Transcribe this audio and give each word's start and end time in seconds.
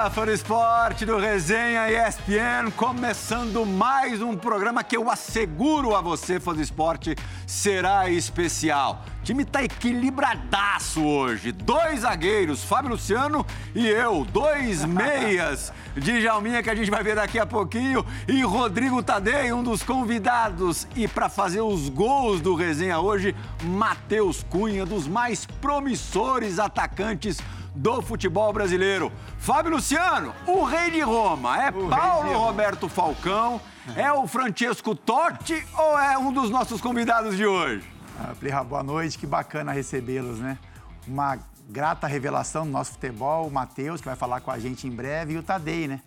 Do 0.00 0.30
esporte 0.30 1.04
do 1.04 1.18
Resenha 1.18 1.90
ESPN, 1.90 2.70
começando 2.74 3.66
mais 3.66 4.22
um 4.22 4.34
programa 4.34 4.82
que 4.82 4.96
eu 4.96 5.10
asseguro 5.10 5.94
a 5.94 6.00
você, 6.00 6.40
fã 6.40 6.54
do 6.54 6.62
esporte, 6.62 7.14
será 7.46 8.08
especial. 8.08 9.04
O 9.20 9.22
time 9.22 9.44
tá 9.44 9.62
equilibradaço 9.62 11.04
hoje. 11.04 11.52
Dois 11.52 12.00
zagueiros, 12.00 12.64
Fábio 12.64 12.92
Luciano 12.92 13.44
e 13.74 13.86
eu. 13.86 14.24
Dois 14.24 14.84
meias 14.86 15.70
de 15.94 16.22
Jalminha 16.22 16.62
que 16.62 16.70
a 16.70 16.74
gente 16.74 16.90
vai 16.90 17.02
ver 17.02 17.16
daqui 17.16 17.38
a 17.38 17.44
pouquinho. 17.44 18.04
E 18.26 18.42
Rodrigo 18.42 19.02
Tadei, 19.02 19.52
um 19.52 19.62
dos 19.62 19.82
convidados. 19.82 20.88
E 20.96 21.06
para 21.06 21.28
fazer 21.28 21.60
os 21.60 21.90
gols 21.90 22.40
do 22.40 22.54
Resenha 22.54 22.98
hoje, 23.00 23.36
Matheus 23.62 24.42
Cunha, 24.48 24.86
dos 24.86 25.06
mais 25.06 25.44
promissores 25.44 26.58
atacantes 26.58 27.38
do 27.74 28.02
futebol 28.02 28.52
brasileiro. 28.52 29.12
Fábio 29.38 29.72
Luciano, 29.72 30.34
o 30.46 30.64
rei 30.64 30.90
de 30.90 31.00
Roma, 31.00 31.62
é 31.62 31.70
o 31.70 31.88
Paulo 31.88 32.36
Roberto 32.38 32.88
Falcão, 32.88 33.60
é 33.96 34.12
o 34.12 34.26
Francesco 34.26 34.94
Totti 34.94 35.64
ou 35.76 35.98
é 35.98 36.18
um 36.18 36.32
dos 36.32 36.50
nossos 36.50 36.80
convidados 36.80 37.36
de 37.36 37.46
hoje? 37.46 37.84
Ah, 38.18 38.34
Plirra, 38.38 38.62
boa 38.62 38.82
noite, 38.82 39.18
que 39.18 39.26
bacana 39.26 39.72
recebê-los, 39.72 40.38
né? 40.38 40.58
Uma 41.06 41.38
grata 41.68 42.06
revelação 42.06 42.66
do 42.66 42.72
nosso 42.72 42.92
futebol, 42.92 43.46
o 43.46 43.50
Matheus, 43.50 44.00
que 44.00 44.06
vai 44.06 44.16
falar 44.16 44.40
com 44.40 44.50
a 44.50 44.58
gente 44.58 44.86
em 44.86 44.90
breve, 44.90 45.34
e 45.34 45.38
o 45.38 45.42
Tadei, 45.42 45.88
né? 45.88 46.00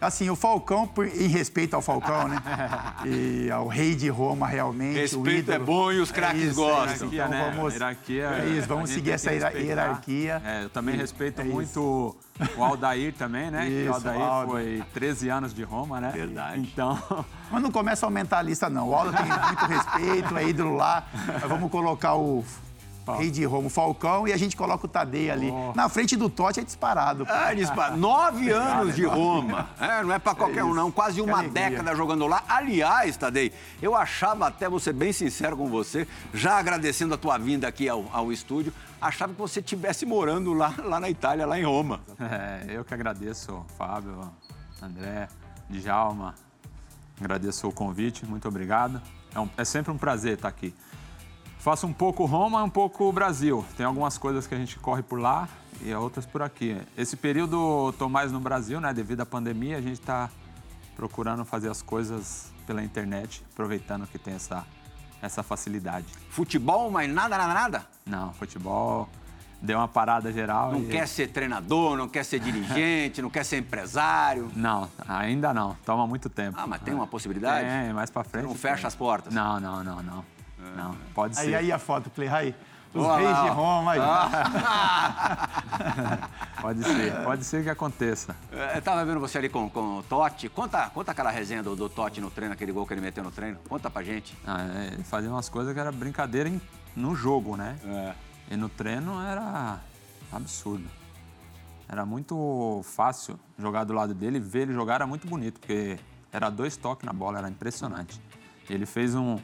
Assim, 0.00 0.30
o 0.30 0.36
Falcão, 0.36 0.86
por, 0.86 1.06
em 1.06 1.26
respeito 1.26 1.74
ao 1.74 1.82
Falcão, 1.82 2.28
né? 2.28 2.40
E 3.04 3.50
ao 3.50 3.66
rei 3.66 3.94
de 3.94 4.08
Roma, 4.08 4.46
realmente. 4.46 4.98
Respeito 4.98 5.50
é 5.50 5.58
bom 5.58 5.90
e 5.92 6.00
os 6.00 6.10
craques 6.10 6.42
é 6.42 6.46
isso, 6.46 6.54
gostam. 6.54 7.10
Hierarquia, 7.10 7.24
então, 7.24 7.28
né? 7.28 7.52
vamos, 7.54 7.72
hierarquia, 7.72 8.24
é 8.24 8.48
isso, 8.50 8.68
vamos 8.68 8.90
seguir 8.90 9.12
essa 9.12 9.32
hierarquia. 9.32 10.42
É, 10.44 10.64
eu 10.64 10.70
também 10.70 10.96
respeito 10.96 11.40
é 11.40 11.44
muito 11.44 12.16
o 12.56 12.62
Aldair 12.62 13.12
também, 13.14 13.50
né? 13.50 13.68
Isso, 13.68 13.90
o 13.90 13.94
Aldair 13.94 14.20
Aldo. 14.20 14.52
foi 14.52 14.82
13 14.94 15.28
anos 15.28 15.54
de 15.54 15.62
Roma, 15.62 16.00
né? 16.00 16.10
Verdade. 16.12 16.60
Então. 16.60 16.98
Mas 17.50 17.62
não 17.62 17.70
começa 17.70 18.04
a 18.04 18.08
aumentar 18.08 18.38
a 18.38 18.42
lista, 18.42 18.70
não. 18.70 18.90
O 18.90 18.94
Aldo 18.94 19.12
tem 19.12 19.26
muito 19.26 19.64
respeito, 19.64 20.36
é 20.36 20.48
ídolo 20.48 20.76
lá. 20.76 21.08
Mas 21.26 21.48
vamos 21.48 21.70
colocar 21.70 22.14
o 22.14 22.44
Rei 23.16 23.30
de 23.30 23.44
Roma, 23.44 23.70
Falcão, 23.70 24.26
e 24.26 24.32
a 24.32 24.36
gente 24.36 24.56
coloca 24.56 24.86
o 24.86 24.88
Tadei 24.88 25.30
ali. 25.30 25.50
Oh. 25.50 25.72
Na 25.74 25.88
frente 25.88 26.16
do 26.16 26.28
Totti 26.28 26.60
é 26.60 26.62
disparado. 26.62 27.26
Ah, 27.28 27.54
dispara. 27.54 27.96
Nove 27.96 28.50
anos 28.50 28.94
de 28.94 29.04
Roma. 29.04 29.70
É, 29.80 30.02
não 30.02 30.12
é 30.12 30.18
para 30.18 30.34
qualquer 30.34 30.60
é 30.60 30.64
um, 30.64 30.74
não. 30.74 30.90
Quase 30.90 31.20
uma 31.20 31.42
década 31.42 31.94
jogando 31.94 32.26
lá. 32.26 32.42
Aliás, 32.48 33.16
Tadei, 33.16 33.52
eu 33.80 33.94
achava 33.94 34.46
até, 34.46 34.68
vou 34.68 34.80
ser 34.80 34.92
bem 34.92 35.12
sincero 35.12 35.56
com 35.56 35.68
você, 35.68 36.06
já 36.32 36.58
agradecendo 36.58 37.14
a 37.14 37.16
tua 37.16 37.38
vinda 37.38 37.68
aqui 37.68 37.88
ao, 37.88 38.04
ao 38.12 38.32
estúdio, 38.32 38.72
achava 39.00 39.32
que 39.32 39.38
você 39.38 39.60
estivesse 39.60 40.04
morando 40.04 40.52
lá, 40.52 40.74
lá 40.84 41.00
na 41.00 41.08
Itália, 41.08 41.46
lá 41.46 41.58
em 41.58 41.64
Roma. 41.64 42.00
É, 42.20 42.66
eu 42.68 42.84
que 42.84 42.92
agradeço, 42.92 43.64
Fábio, 43.76 44.30
André, 44.82 45.28
Djalma. 45.68 46.34
Agradeço 47.20 47.66
o 47.68 47.72
convite, 47.72 48.24
muito 48.24 48.46
obrigado. 48.46 49.00
É, 49.34 49.40
um, 49.40 49.48
é 49.56 49.64
sempre 49.64 49.92
um 49.92 49.98
prazer 49.98 50.34
estar 50.34 50.48
aqui. 50.48 50.74
Faço 51.68 51.86
um 51.86 51.92
pouco 51.92 52.24
Roma, 52.24 52.62
um 52.62 52.70
pouco 52.70 53.12
Brasil. 53.12 53.62
Tem 53.76 53.84
algumas 53.84 54.16
coisas 54.16 54.46
que 54.46 54.54
a 54.54 54.58
gente 54.58 54.78
corre 54.78 55.02
por 55.02 55.20
lá 55.20 55.46
e 55.82 55.92
outras 55.92 56.24
por 56.24 56.40
aqui. 56.40 56.74
Esse 56.96 57.14
período 57.14 57.90
estou 57.90 58.08
mais 58.08 58.32
no 58.32 58.40
Brasil, 58.40 58.80
né? 58.80 58.90
Devido 58.94 59.20
à 59.20 59.26
pandemia, 59.26 59.76
a 59.76 59.80
gente 59.82 60.00
está 60.00 60.30
procurando 60.96 61.44
fazer 61.44 61.68
as 61.68 61.82
coisas 61.82 62.50
pela 62.66 62.82
internet, 62.82 63.44
aproveitando 63.52 64.06
que 64.06 64.18
tem 64.18 64.32
essa, 64.32 64.64
essa 65.20 65.42
facilidade. 65.42 66.06
Futebol, 66.30 66.90
mas 66.90 67.12
nada, 67.12 67.36
nada, 67.36 67.52
nada? 67.52 67.86
Não, 68.06 68.32
futebol 68.32 69.06
deu 69.60 69.76
uma 69.76 69.88
parada 69.88 70.32
geral. 70.32 70.72
Não 70.72 70.84
e... 70.84 70.86
quer 70.86 71.06
ser 71.06 71.26
treinador, 71.26 71.98
não 71.98 72.08
quer 72.08 72.24
ser 72.24 72.40
dirigente, 72.40 73.20
não 73.20 73.28
quer 73.28 73.44
ser 73.44 73.58
empresário? 73.58 74.50
Não, 74.56 74.88
ainda 75.06 75.52
não. 75.52 75.76
Toma 75.84 76.06
muito 76.06 76.30
tempo. 76.30 76.56
Ah, 76.58 76.66
mas 76.66 76.80
tem 76.80 76.94
uma 76.94 77.06
possibilidade? 77.06 77.66
É, 77.66 77.92
mais 77.92 78.08
para 78.08 78.24
frente. 78.24 78.44
Você 78.44 78.48
não 78.48 78.54
fecha 78.54 78.88
as 78.88 78.94
portas? 78.94 79.34
Não, 79.34 79.60
não, 79.60 79.84
não, 79.84 80.02
não. 80.02 80.37
Não, 80.76 80.94
pode 81.14 81.36
ser. 81.36 81.48
Aí, 81.48 81.54
aí 81.54 81.72
a 81.72 81.78
foto, 81.78 82.10
Play, 82.10 82.28
aí. 82.28 82.54
Os 82.94 83.04
Olá, 83.04 83.18
reis 83.18 83.42
de 83.42 83.48
Roma 83.50 83.92
aí. 83.92 84.00
Ah. 84.00 84.30
pode 86.62 86.82
ser, 86.82 87.22
pode 87.22 87.44
ser 87.44 87.62
que 87.62 87.68
aconteça. 87.68 88.34
É, 88.50 88.78
eu 88.78 88.82
tava 88.82 89.04
vendo 89.04 89.20
você 89.20 89.36
ali 89.36 89.50
com, 89.50 89.68
com 89.68 89.98
o 89.98 90.02
Totti. 90.02 90.48
Conta, 90.48 90.88
conta 90.88 91.12
aquela 91.12 91.30
resenha 91.30 91.62
do, 91.62 91.76
do 91.76 91.88
Totti 91.88 92.20
no 92.20 92.30
treino, 92.30 92.54
aquele 92.54 92.72
gol 92.72 92.86
que 92.86 92.94
ele 92.94 93.02
meteu 93.02 93.22
no 93.22 93.30
treino. 93.30 93.58
Conta 93.68 93.90
pra 93.90 94.02
gente. 94.02 94.34
Ah, 94.46 94.66
é, 94.74 94.94
ele 94.94 95.04
fazia 95.04 95.30
umas 95.30 95.50
coisas 95.50 95.74
que 95.74 95.78
era 95.78 95.92
brincadeira 95.92 96.48
em, 96.48 96.58
no 96.96 97.14
jogo, 97.14 97.56
né? 97.56 97.76
É. 97.84 98.14
E 98.54 98.56
no 98.56 98.70
treino 98.70 99.20
era 99.22 99.78
absurdo. 100.32 100.88
Era 101.86 102.06
muito 102.06 102.82
fácil 102.84 103.38
jogar 103.58 103.84
do 103.84 103.92
lado 103.92 104.14
dele, 104.14 104.40
ver 104.40 104.62
ele 104.62 104.72
jogar 104.72 104.96
era 104.96 105.06
muito 105.06 105.26
bonito, 105.26 105.60
porque 105.60 105.98
era 106.32 106.48
dois 106.50 106.76
toques 106.76 107.04
na 107.04 107.12
bola, 107.12 107.38
era 107.38 107.48
impressionante. 107.48 108.20
Ele 108.68 108.84
fez 108.86 109.14
um, 109.14 109.38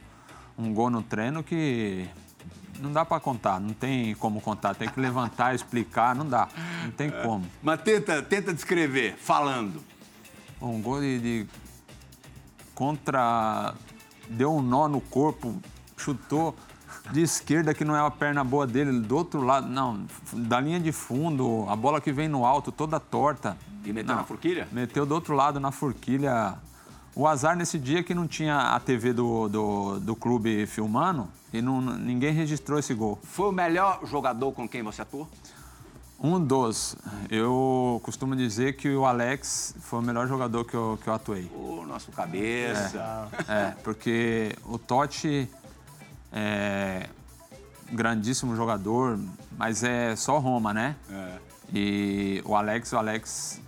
um 0.59 0.73
gol 0.73 0.91
no 0.91 1.03
treino 1.03 1.43
que 1.43 2.09
não 2.81 2.93
dá 2.93 3.05
para 3.05 3.21
contar, 3.21 3.61
não 3.61 3.73
tem 3.73 4.15
como 4.15 4.41
contar, 4.41 4.75
tem 4.75 4.89
que 4.89 5.01
levantar, 5.01 5.55
explicar, 5.57 6.15
não 6.15 6.29
dá, 6.29 6.49
não 6.85 6.91
tem 6.91 7.09
é. 7.09 7.23
como. 7.23 7.45
Mas 7.63 7.81
tenta, 7.83 8.23
tenta 8.23 8.53
descrever, 8.53 9.17
falando. 9.17 9.83
Um 10.61 10.81
gol 10.81 11.01
de, 11.01 11.19
de, 11.21 11.47
contra, 12.75 13.75
deu 14.29 14.55
um 14.55 14.63
nó 14.63 14.89
no 14.89 15.01
corpo, 15.01 15.61
chutou 15.97 16.55
de 17.13 17.23
esquerda 17.23 17.75
que 17.75 17.85
não 17.85 17.95
é 17.95 18.01
a 18.01 18.11
perna 18.11 18.43
boa 18.43 18.67
dele, 18.67 19.01
do 19.01 19.17
outro 19.17 19.43
lado, 19.43 19.69
não, 19.69 20.07
da 20.33 20.61
linha 20.61 20.81
de 20.81 20.91
fundo, 20.91 21.67
a 21.69 21.77
bola 21.77 22.01
que 22.01 22.13
vem 22.13 22.29
no 22.29 22.47
alto, 22.47 22.73
toda 22.73 22.99
torta. 22.99 23.57
E 23.85 23.93
meteu 23.93 24.15
não, 24.15 24.23
na 24.23 24.25
forquilha? 24.25 24.67
Meteu 24.73 25.05
do 25.05 25.15
outro 25.15 25.35
lado 25.35 25.61
na 25.61 25.71
forquilha 25.71 26.57
o 27.15 27.27
azar 27.27 27.57
nesse 27.57 27.79
dia 27.79 28.03
que 28.03 28.15
não 28.15 28.27
tinha 28.27 28.75
a 28.75 28.81
TV 28.81 29.13
do, 29.13 29.49
do, 29.49 30.01
do 30.01 30.17
clube 30.17 30.67
filmando 30.67 31.29
e 31.53 31.63
não, 31.63 31.81
ninguém 31.81 32.33
registrou 32.33 32.79
esse 32.79 32.93
gol. 32.93 33.19
Foi 33.23 33.49
o 33.49 33.53
melhor 33.53 34.01
jogador 34.05 34.53
com 34.53 34.69
quem 34.69 34.83
você 34.83 35.03
atuou? 35.03 35.29
Um 36.21 36.43
dos. 36.43 36.97
Eu 37.31 38.01
costumo 38.03 38.35
dizer 38.35 38.77
que 38.77 38.89
o 38.89 39.05
Alex 39.05 39.75
foi 39.81 39.99
o 39.99 40.03
melhor 40.03 40.27
jogador 40.27 40.65
que 40.65 40.75
eu, 40.75 40.99
que 41.03 41.09
eu 41.09 41.15
atuei. 41.15 41.51
O 41.55 41.85
nosso 41.87 42.11
cabeça. 42.13 43.29
É, 43.47 43.53
é 43.53 43.77
porque 43.83 44.57
o 44.65 44.79
Totti 44.79 45.49
é 46.33 47.09
grandíssimo 47.93 48.57
jogador, 48.57 49.19
mas 49.57 49.85
é 49.85 50.17
só 50.17 50.39
Roma, 50.39 50.73
né? 50.73 50.97
É. 51.11 51.39
E 51.73 52.43
o 52.45 52.57
Alex, 52.57 52.93
o 52.93 52.97
Alex, 52.97 53.61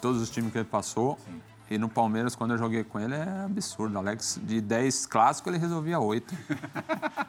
todos 0.00 0.20
os 0.20 0.30
times 0.30 0.50
que 0.52 0.58
ele 0.58 0.64
passou, 0.64 1.18
Sim. 1.26 1.49
E 1.70 1.78
no 1.78 1.88
Palmeiras, 1.88 2.34
quando 2.34 2.50
eu 2.50 2.58
joguei 2.58 2.82
com 2.82 2.98
ele, 2.98 3.14
é 3.14 3.44
absurdo. 3.44 3.96
Alex, 3.96 4.40
de 4.42 4.60
10 4.60 5.06
clássicos, 5.06 5.52
ele 5.52 5.62
resolvia 5.62 6.00
8. 6.00 6.34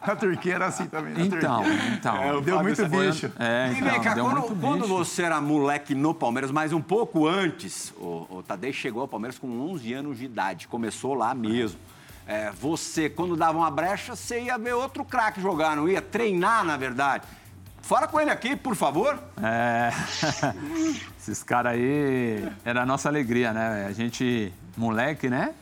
Na 0.08 0.16
Turquia 0.18 0.56
era 0.56 0.66
assim 0.66 0.88
também. 0.88 1.28
então, 1.28 1.62
Turquia. 1.64 1.94
então. 1.94 2.16
É, 2.18 2.42
deu 2.42 2.64
muito 2.64 2.88
bicho. 2.88 3.32
É, 3.38 3.72
então, 3.72 3.88
e 3.88 3.92
vem 3.92 4.02
cá, 4.02 4.16
deu 4.16 4.26
quando, 4.26 4.40
muito 4.40 4.56
quando 4.56 4.82
bicho. 4.82 4.98
você 4.98 5.22
era 5.22 5.40
moleque 5.40 5.94
no 5.94 6.12
Palmeiras, 6.16 6.50
mas 6.50 6.74
um 6.74 6.82
pouco 6.82 7.28
antes, 7.28 7.94
o, 7.98 8.26
o 8.32 8.44
Tadei 8.44 8.74
chegou 8.74 9.04
ao 9.04 9.08
Palmeiras 9.08 9.38
com 9.38 9.48
11 9.72 9.94
anos 9.94 10.18
de 10.18 10.26
idade. 10.26 10.68
Começou 10.68 11.14
lá 11.14 11.36
mesmo. 11.36 11.80
É, 12.26 12.50
você, 12.52 13.12
quando 13.12 13.36
dava 13.36 13.60
uma 13.60 13.70
brecha, 13.70 14.16
você 14.16 14.42
ia 14.42 14.58
ver 14.58 14.74
outro 14.74 15.06
craque 15.06 15.40
jogar, 15.40 15.76
não 15.76 15.88
ia 15.88 16.02
treinar, 16.02 16.64
na 16.64 16.78
verdade. 16.78 17.28
Fala 17.82 18.08
com 18.08 18.20
ele 18.20 18.32
aqui, 18.32 18.56
por 18.56 18.76
favor. 18.76 19.20
É. 19.40 19.92
Esses 21.22 21.44
caras 21.44 21.74
aí 21.74 22.52
era 22.66 22.82
a 22.82 22.86
nossa 22.86 23.08
alegria, 23.08 23.54
né? 23.54 23.86
A 23.88 23.92
gente, 23.92 24.52
moleque, 24.76 25.30
né? 25.30 25.54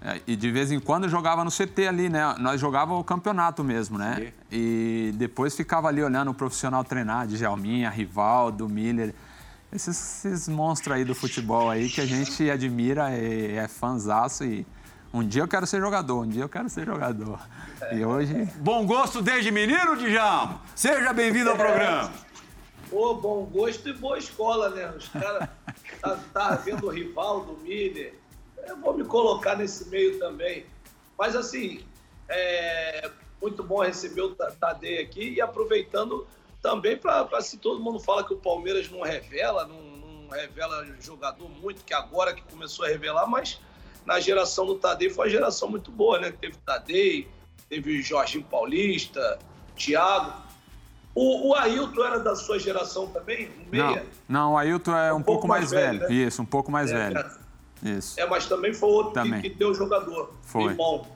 É, 0.00 0.20
e 0.24 0.36
de 0.36 0.52
vez 0.52 0.70
em 0.70 0.78
quando 0.78 1.08
jogava 1.08 1.42
no 1.42 1.50
CT 1.50 1.88
ali, 1.88 2.08
né? 2.08 2.36
Nós 2.38 2.60
jogava 2.60 2.94
o 2.94 3.02
campeonato 3.02 3.64
mesmo, 3.64 3.98
né? 3.98 4.32
E 4.52 5.12
depois 5.16 5.56
ficava 5.56 5.88
ali 5.88 6.00
olhando 6.00 6.30
o 6.30 6.34
profissional 6.34 6.84
treinar, 6.84 7.26
de 7.26 7.36
Gelminha, 7.36 7.90
Rivaldo, 7.90 8.68
Miller. 8.68 9.12
Esses, 9.72 10.24
esses 10.24 10.46
monstros 10.46 10.94
aí 10.94 11.04
do 11.04 11.14
futebol 11.14 11.68
aí 11.68 11.88
que 11.88 12.00
a 12.00 12.06
gente 12.06 12.48
admira, 12.48 13.10
é, 13.10 13.56
é 13.56 13.66
fanzaço 13.66 14.44
e 14.44 14.64
um 15.12 15.26
dia 15.26 15.42
eu 15.42 15.48
quero 15.48 15.66
ser 15.66 15.80
jogador, 15.80 16.20
um 16.22 16.28
dia 16.28 16.42
eu 16.42 16.48
quero 16.48 16.68
ser 16.68 16.86
jogador. 16.86 17.40
E 17.90 18.04
hoje. 18.04 18.48
Bom 18.60 18.86
gosto 18.86 19.20
desde 19.20 19.50
menino, 19.50 19.96
Djalma? 19.96 20.60
Seja 20.76 21.12
bem-vindo 21.12 21.50
ao 21.50 21.56
programa. 21.56 22.12
Pô, 22.94 23.12
bom 23.12 23.44
gosto 23.46 23.88
e 23.88 23.92
boa 23.92 24.16
escola, 24.16 24.68
né? 24.70 24.88
Os 24.96 25.08
caras 25.08 25.48
tá, 26.00 26.16
tá 26.32 26.54
vendo 26.54 26.86
o 26.86 26.90
rival 26.90 27.40
do 27.40 27.54
Miller. 27.54 28.14
Eu 28.68 28.76
vou 28.76 28.96
me 28.96 29.04
colocar 29.04 29.56
nesse 29.56 29.88
meio 29.88 30.16
também. 30.20 30.64
Mas 31.18 31.34
assim, 31.34 31.84
é 32.28 33.10
muito 33.42 33.64
bom 33.64 33.82
receber 33.82 34.20
o 34.20 34.32
Tadei 34.36 35.02
aqui 35.02 35.30
e 35.30 35.40
aproveitando 35.40 36.24
também 36.62 36.96
para 36.96 37.40
se 37.40 37.56
todo 37.56 37.82
mundo 37.82 37.98
fala 37.98 38.22
que 38.22 38.32
o 38.32 38.36
Palmeiras 38.36 38.88
não 38.88 39.00
revela, 39.00 39.66
não, 39.66 39.82
não 39.82 40.28
revela 40.28 40.86
jogador 41.00 41.48
muito, 41.48 41.82
que 41.82 41.92
agora 41.92 42.32
que 42.32 42.42
começou 42.42 42.84
a 42.84 42.88
revelar, 42.88 43.26
mas 43.26 43.60
na 44.06 44.20
geração 44.20 44.66
do 44.66 44.76
Tadei 44.76 45.10
foi 45.10 45.26
uma 45.26 45.32
geração 45.32 45.68
muito 45.68 45.90
boa, 45.90 46.20
né? 46.20 46.30
Teve 46.30 46.58
Tadei, 46.58 47.26
teve 47.68 48.00
Jorginho 48.02 48.44
Paulista, 48.44 49.36
Thiago. 49.74 50.44
O, 51.14 51.50
o 51.50 51.54
Ailton 51.54 52.04
era 52.04 52.18
da 52.18 52.34
sua 52.34 52.58
geração 52.58 53.06
também? 53.06 53.48
Um 53.66 53.70
meia? 53.70 54.06
Não, 54.28 54.40
não, 54.40 54.52
o 54.52 54.58
Ailton 54.58 54.96
é 54.96 55.12
um, 55.12 55.16
um 55.16 55.22
pouco, 55.22 55.42
pouco, 55.42 55.48
mais, 55.48 55.70
velho. 55.70 56.00
velho. 56.00 56.10
Né? 56.10 56.26
Isso, 56.26 56.42
um 56.42 56.46
pouco 56.46 56.72
mais 56.72 56.90
é, 56.90 56.94
velho. 56.94 57.18
É. 57.18 57.90
Isso. 57.90 58.18
É, 58.18 58.26
mas 58.26 58.46
também 58.46 58.72
foi 58.74 58.88
outro 58.88 59.12
também. 59.12 59.40
Que, 59.40 59.50
que 59.50 59.56
deu 59.56 59.72
jogador. 59.74 60.32
Foi. 60.42 60.74
bom. 60.74 61.06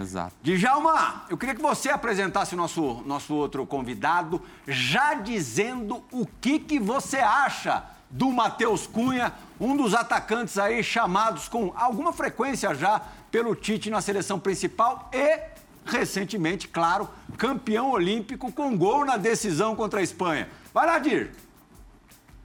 Exato. 0.00 0.34
Djalma, 0.42 1.24
eu 1.28 1.36
queria 1.36 1.54
que 1.54 1.60
você 1.60 1.90
apresentasse 1.90 2.54
o 2.54 2.56
nosso, 2.56 3.02
nosso 3.04 3.34
outro 3.34 3.66
convidado, 3.66 4.40
já 4.66 5.14
dizendo 5.14 6.02
o 6.12 6.26
que, 6.40 6.58
que 6.58 6.78
você 6.78 7.18
acha 7.18 7.84
do 8.08 8.30
Matheus 8.30 8.86
Cunha, 8.86 9.32
um 9.60 9.76
dos 9.76 9.94
atacantes 9.94 10.58
aí 10.58 10.82
chamados 10.82 11.48
com 11.48 11.72
alguma 11.76 12.12
frequência 12.12 12.74
já 12.74 13.00
pelo 13.30 13.54
Tite 13.54 13.90
na 13.90 14.00
seleção 14.00 14.38
principal 14.38 15.08
e 15.12 15.40
recentemente, 15.90 16.68
claro, 16.68 17.08
campeão 17.36 17.90
olímpico 17.90 18.52
com 18.52 18.76
gol 18.76 19.04
na 19.04 19.16
decisão 19.16 19.74
contra 19.74 20.00
a 20.00 20.02
Espanha. 20.02 20.48
Vai 20.72 20.86
lá, 20.86 20.98
Dir. 20.98 21.32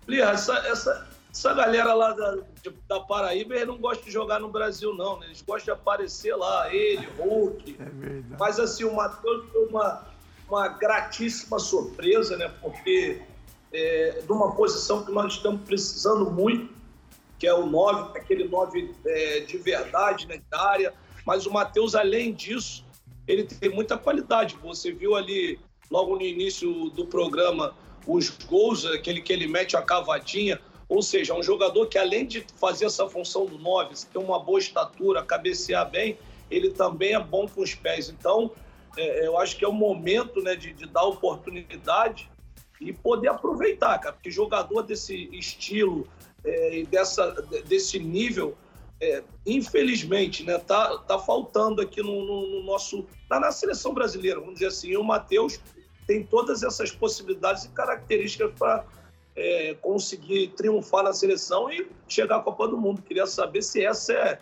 Lia, 0.08 0.26
essa, 0.32 0.54
essa, 0.68 1.08
essa 1.32 1.54
galera 1.54 1.94
lá 1.94 2.12
da, 2.14 2.38
da 2.88 3.00
Paraíba, 3.00 3.56
eles 3.56 3.68
não 3.68 3.78
gostam 3.78 4.06
de 4.06 4.12
jogar 4.12 4.40
no 4.40 4.50
Brasil, 4.50 4.94
não. 4.94 5.20
Né? 5.20 5.28
Eles 5.28 5.42
gostam 5.42 5.76
de 5.76 5.80
aparecer 5.80 6.36
lá, 6.36 6.74
ele, 6.74 7.08
Hulk. 7.18 7.78
É 7.80 7.84
verdade. 7.84 8.36
Mas, 8.40 8.60
assim, 8.60 8.84
o 8.84 8.96
Matheus 8.96 9.46
foi 9.52 9.66
uma, 9.68 10.06
uma 10.48 10.68
gratíssima 10.68 11.60
surpresa, 11.60 12.38
né? 12.38 12.52
Porque 12.62 13.22
é, 13.74 14.22
de 14.26 14.32
uma 14.32 14.56
posição 14.56 15.04
que 15.04 15.12
nós 15.12 15.34
estamos 15.34 15.62
precisando 15.62 16.32
muito, 16.32 16.74
que 17.38 17.46
é 17.46 17.54
o 17.54 17.66
9, 17.66 18.18
aquele 18.18 18.48
9 18.48 18.96
é, 19.06 19.40
de 19.42 19.58
verdade, 19.58 20.28
né, 20.28 20.42
da 20.50 20.62
área. 20.62 20.94
Mas 21.26 21.46
o 21.46 21.52
Matheus, 21.52 21.96
além 21.96 22.34
disso, 22.34 22.86
ele 23.28 23.44
tem 23.44 23.70
muita 23.70 23.98
qualidade. 23.98 24.58
Você 24.62 24.92
viu 24.92 25.16
ali, 25.16 25.60
logo 25.90 26.16
no 26.16 26.22
início 26.22 26.90
do 26.90 27.06
programa, 27.06 27.76
os 28.08 28.30
gols, 28.30 28.86
aquele 28.86 29.22
que 29.22 29.34
ele 29.34 29.48
mete 29.48 29.76
a 29.76 29.82
cavadinha. 29.82 30.60
Ou 30.88 31.02
seja, 31.02 31.34
é 31.34 31.38
um 31.38 31.44
jogador 31.44 31.88
que, 31.88 31.98
além 31.98 32.26
de 32.26 32.46
fazer 32.58 32.86
essa 32.86 33.08
função 33.10 33.46
do 33.46 33.58
9, 33.58 33.96
ter 34.12 34.20
uma 34.20 34.40
boa 34.40 34.60
estatura, 34.60 35.24
cabecear 35.24 35.90
bem, 35.90 36.18
ele 36.50 36.70
também 36.70 37.14
é 37.14 37.20
bom 37.20 37.48
com 37.48 37.62
os 37.62 37.74
pés. 37.74 38.10
Então, 38.10 38.52
é, 38.96 39.26
eu 39.26 39.38
acho 39.38 39.58
que 39.58 39.66
é 39.66 39.68
o 39.68 39.74
momento 39.74 40.42
né, 40.42 40.56
de, 40.56 40.74
de 40.74 40.86
dar 40.86 41.04
oportunidade 41.04 42.30
e 42.80 42.94
poder 42.94 43.30
aproveitar, 43.30 43.98
cara, 44.00 44.14
porque 44.14 44.30
jogador 44.30 44.84
desse 44.84 45.30
estilo 45.32 46.08
é, 46.44 46.84
dessa, 46.84 47.32
desse 47.66 48.00
nível, 48.00 48.56
é, 49.02 49.24
infelizmente, 49.46 50.44
né, 50.44 50.58
tá, 50.58 50.98
tá 51.00 51.20
faltando 51.20 51.82
aqui 51.82 52.02
no, 52.02 52.26
no, 52.26 52.48
no, 52.48 52.64
nosso. 52.64 53.06
Tá 53.28 53.40
na 53.40 53.52
seleção 53.52 53.94
brasileira, 53.94 54.40
vamos 54.40 54.56
dizer 54.56 54.68
assim. 54.68 54.90
E 54.90 54.98
o 54.98 55.04
Matheus 55.04 55.60
tem 56.08 56.24
todas 56.24 56.64
essas 56.64 56.92
possibilidades 56.92 57.66
e 57.66 57.70
características 57.70 58.54
para 58.58 58.86
é, 59.36 59.74
conseguir 59.82 60.50
triunfar 60.50 61.04
na 61.04 61.14
seleção 61.14 61.70
e 61.72 61.88
chegar 62.08 62.38
à 62.38 62.42
Copa 62.42 62.68
do 62.68 62.78
Mundo. 62.78 63.02
Queria 63.02 63.26
saber 63.26 63.62
se 63.62 63.84
essa 63.84 64.14
é 64.14 64.42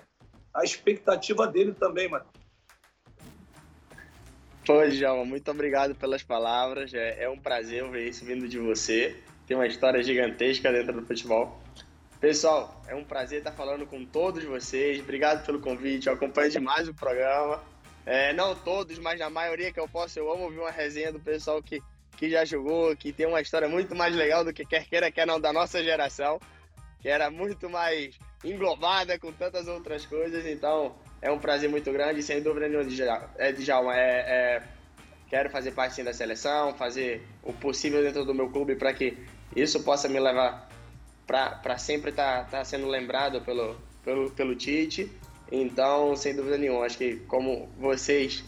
a 0.54 0.64
expectativa 0.64 1.48
dele 1.48 1.74
também, 1.74 2.08
mano. 2.08 2.26
Pô, 4.66 4.86
Djalma, 4.88 5.26
muito 5.26 5.50
obrigado 5.52 5.96
pelas 5.96 6.24
palavras. 6.24 6.94
É, 6.94 7.24
é 7.24 7.30
um 7.30 7.38
prazer 7.38 7.90
ver 7.90 8.08
isso 8.08 8.24
vindo 8.24 8.48
de 8.48 8.60
você. 8.60 9.20
Tem 9.46 9.58
uma 9.58 9.68
história 9.68 10.02
gigantesca 10.02 10.72
dentro 10.72 10.94
do 10.94 11.06
futebol. 11.06 11.60
Pessoal, 12.24 12.82
é 12.88 12.96
um 12.96 13.04
prazer 13.04 13.40
estar 13.40 13.52
falando 13.52 13.86
com 13.86 14.06
todos 14.06 14.46
vocês. 14.46 14.98
Obrigado 15.02 15.46
pelo 15.46 15.60
convite. 15.60 16.08
Eu 16.08 16.14
acompanho 16.14 16.50
demais 16.50 16.88
o 16.88 16.94
programa. 16.94 17.62
É, 18.06 18.32
não 18.32 18.56
todos, 18.56 18.98
mas 18.98 19.20
na 19.20 19.30
maioria 19.30 19.74
que 19.74 19.80
eu 19.82 19.90
posso, 19.90 20.18
eu 20.18 20.32
amo 20.32 20.44
ouvir 20.44 20.60
uma 20.60 20.72
resenha 20.72 21.12
do 21.12 21.20
pessoal 21.20 21.62
que, 21.62 21.84
que 22.16 22.30
já 22.30 22.46
jogou, 22.46 22.96
que 22.96 23.12
tem 23.12 23.26
uma 23.26 23.42
história 23.42 23.68
muito 23.68 23.94
mais 23.94 24.16
legal 24.16 24.46
do 24.46 24.54
que 24.54 24.64
quer 24.66 24.86
queira, 24.86 25.12
quer 25.12 25.28
não, 25.28 25.38
da 25.38 25.52
nossa 25.52 25.84
geração, 25.84 26.40
que 27.02 27.10
era 27.10 27.30
muito 27.30 27.70
mais 27.70 28.18
englobada 28.42 29.20
com 29.20 29.34
tantas 29.34 29.68
outras 29.68 30.06
coisas. 30.06 30.46
Então, 30.46 30.96
é 31.22 31.30
um 31.30 31.40
prazer 31.40 31.70
muito 31.70 31.92
grande. 31.92 32.24
Sem 32.24 32.42
dúvida 32.42 32.70
nenhuma, 32.70 32.90
é, 33.38 33.52
Djalma, 33.52 33.98
é, 33.98 34.00
é, 34.00 34.64
quero 35.28 35.50
fazer 35.50 35.72
parte 35.72 36.02
da 36.02 36.14
seleção, 36.14 36.74
fazer 36.74 37.22
o 37.44 37.52
possível 37.52 38.02
dentro 38.02 38.24
do 38.24 38.34
meu 38.34 38.50
clube 38.50 38.78
para 38.78 38.94
que 38.94 39.18
isso 39.54 39.84
possa 39.84 40.08
me 40.08 40.22
levar 40.22 40.72
para 41.26 41.78
sempre 41.78 42.10
estar 42.10 42.46
tá, 42.46 42.58
tá 42.58 42.66
sendo 42.66 42.88
lembrado 42.88 43.42
pelo, 43.42 43.76
pelo, 44.04 44.32
pelo 44.32 44.56
Tite. 44.56 45.12
Então, 45.52 46.16
sem 46.16 46.36
dúvida 46.36 46.58
nenhuma, 46.58 46.86
acho 46.86 46.98
que 46.98 47.18
como 47.28 47.70
vocês 47.78 48.44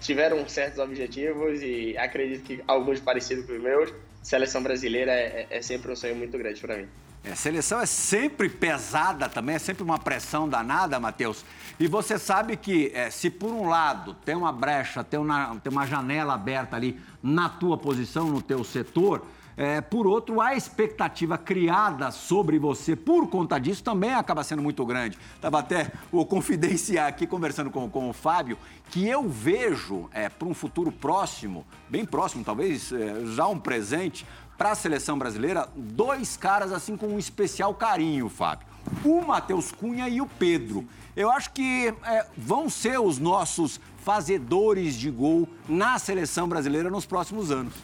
tiveram 0.00 0.48
certos 0.48 0.78
objetivos 0.78 1.62
e 1.62 1.96
acredito 1.98 2.44
que 2.44 2.62
alguns 2.66 3.00
parecidos 3.00 3.46
com 3.46 3.52
os 3.52 3.62
meus, 3.62 3.92
seleção 4.22 4.62
brasileira 4.62 5.12
é, 5.12 5.46
é 5.50 5.62
sempre 5.62 5.92
um 5.92 5.96
sonho 5.96 6.16
muito 6.16 6.36
grande 6.38 6.60
para 6.60 6.76
mim. 6.76 6.88
É, 7.24 7.34
seleção 7.34 7.80
é 7.80 7.86
sempre 7.86 8.48
pesada 8.48 9.28
também, 9.28 9.56
é 9.56 9.58
sempre 9.58 9.82
uma 9.82 9.98
pressão 9.98 10.48
danada, 10.48 11.00
Matheus. 11.00 11.44
E 11.78 11.88
você 11.88 12.18
sabe 12.18 12.56
que 12.56 12.92
é, 12.94 13.10
se 13.10 13.28
por 13.28 13.50
um 13.50 13.68
lado 13.68 14.14
tem 14.24 14.36
uma 14.36 14.52
brecha, 14.52 15.02
tem 15.02 15.18
uma, 15.18 15.56
tem 15.56 15.72
uma 15.72 15.86
janela 15.86 16.34
aberta 16.34 16.76
ali 16.76 17.00
na 17.20 17.48
tua 17.48 17.76
posição, 17.76 18.28
no 18.28 18.40
teu 18.40 18.62
setor, 18.62 19.26
é, 19.56 19.80
por 19.80 20.06
outro, 20.06 20.40
a 20.40 20.54
expectativa 20.54 21.38
criada 21.38 22.10
sobre 22.10 22.58
você 22.58 22.94
por 22.94 23.28
conta 23.28 23.58
disso 23.58 23.82
também 23.82 24.12
acaba 24.12 24.44
sendo 24.44 24.62
muito 24.62 24.84
grande. 24.84 25.18
Estava 25.34 25.60
até 25.60 25.90
o 26.12 26.26
confidenciar 26.26 27.08
aqui, 27.08 27.26
conversando 27.26 27.70
com, 27.70 27.88
com 27.88 28.10
o 28.10 28.12
Fábio, 28.12 28.58
que 28.90 29.08
eu 29.08 29.28
vejo 29.28 30.10
é, 30.12 30.28
para 30.28 30.46
um 30.46 30.52
futuro 30.52 30.92
próximo, 30.92 31.64
bem 31.88 32.04
próximo, 32.04 32.44
talvez 32.44 32.92
é, 32.92 33.24
já 33.34 33.46
um 33.46 33.58
presente, 33.58 34.26
para 34.58 34.72
a 34.72 34.74
seleção 34.74 35.18
brasileira, 35.18 35.68
dois 35.74 36.36
caras 36.36 36.72
assim 36.72 36.96
com 36.96 37.08
um 37.08 37.18
especial 37.18 37.74
carinho, 37.74 38.28
Fábio. 38.28 38.66
O 39.04 39.20
Matheus 39.20 39.72
Cunha 39.72 40.08
e 40.08 40.20
o 40.20 40.26
Pedro. 40.26 40.86
Eu 41.14 41.30
acho 41.30 41.50
que 41.50 41.94
é, 42.04 42.26
vão 42.36 42.68
ser 42.68 42.98
os 43.00 43.18
nossos 43.18 43.80
fazedores 43.98 44.94
de 44.94 45.10
gol 45.10 45.48
na 45.68 45.98
seleção 45.98 46.48
brasileira 46.48 46.90
nos 46.90 47.04
próximos 47.04 47.50
anos. 47.50 47.74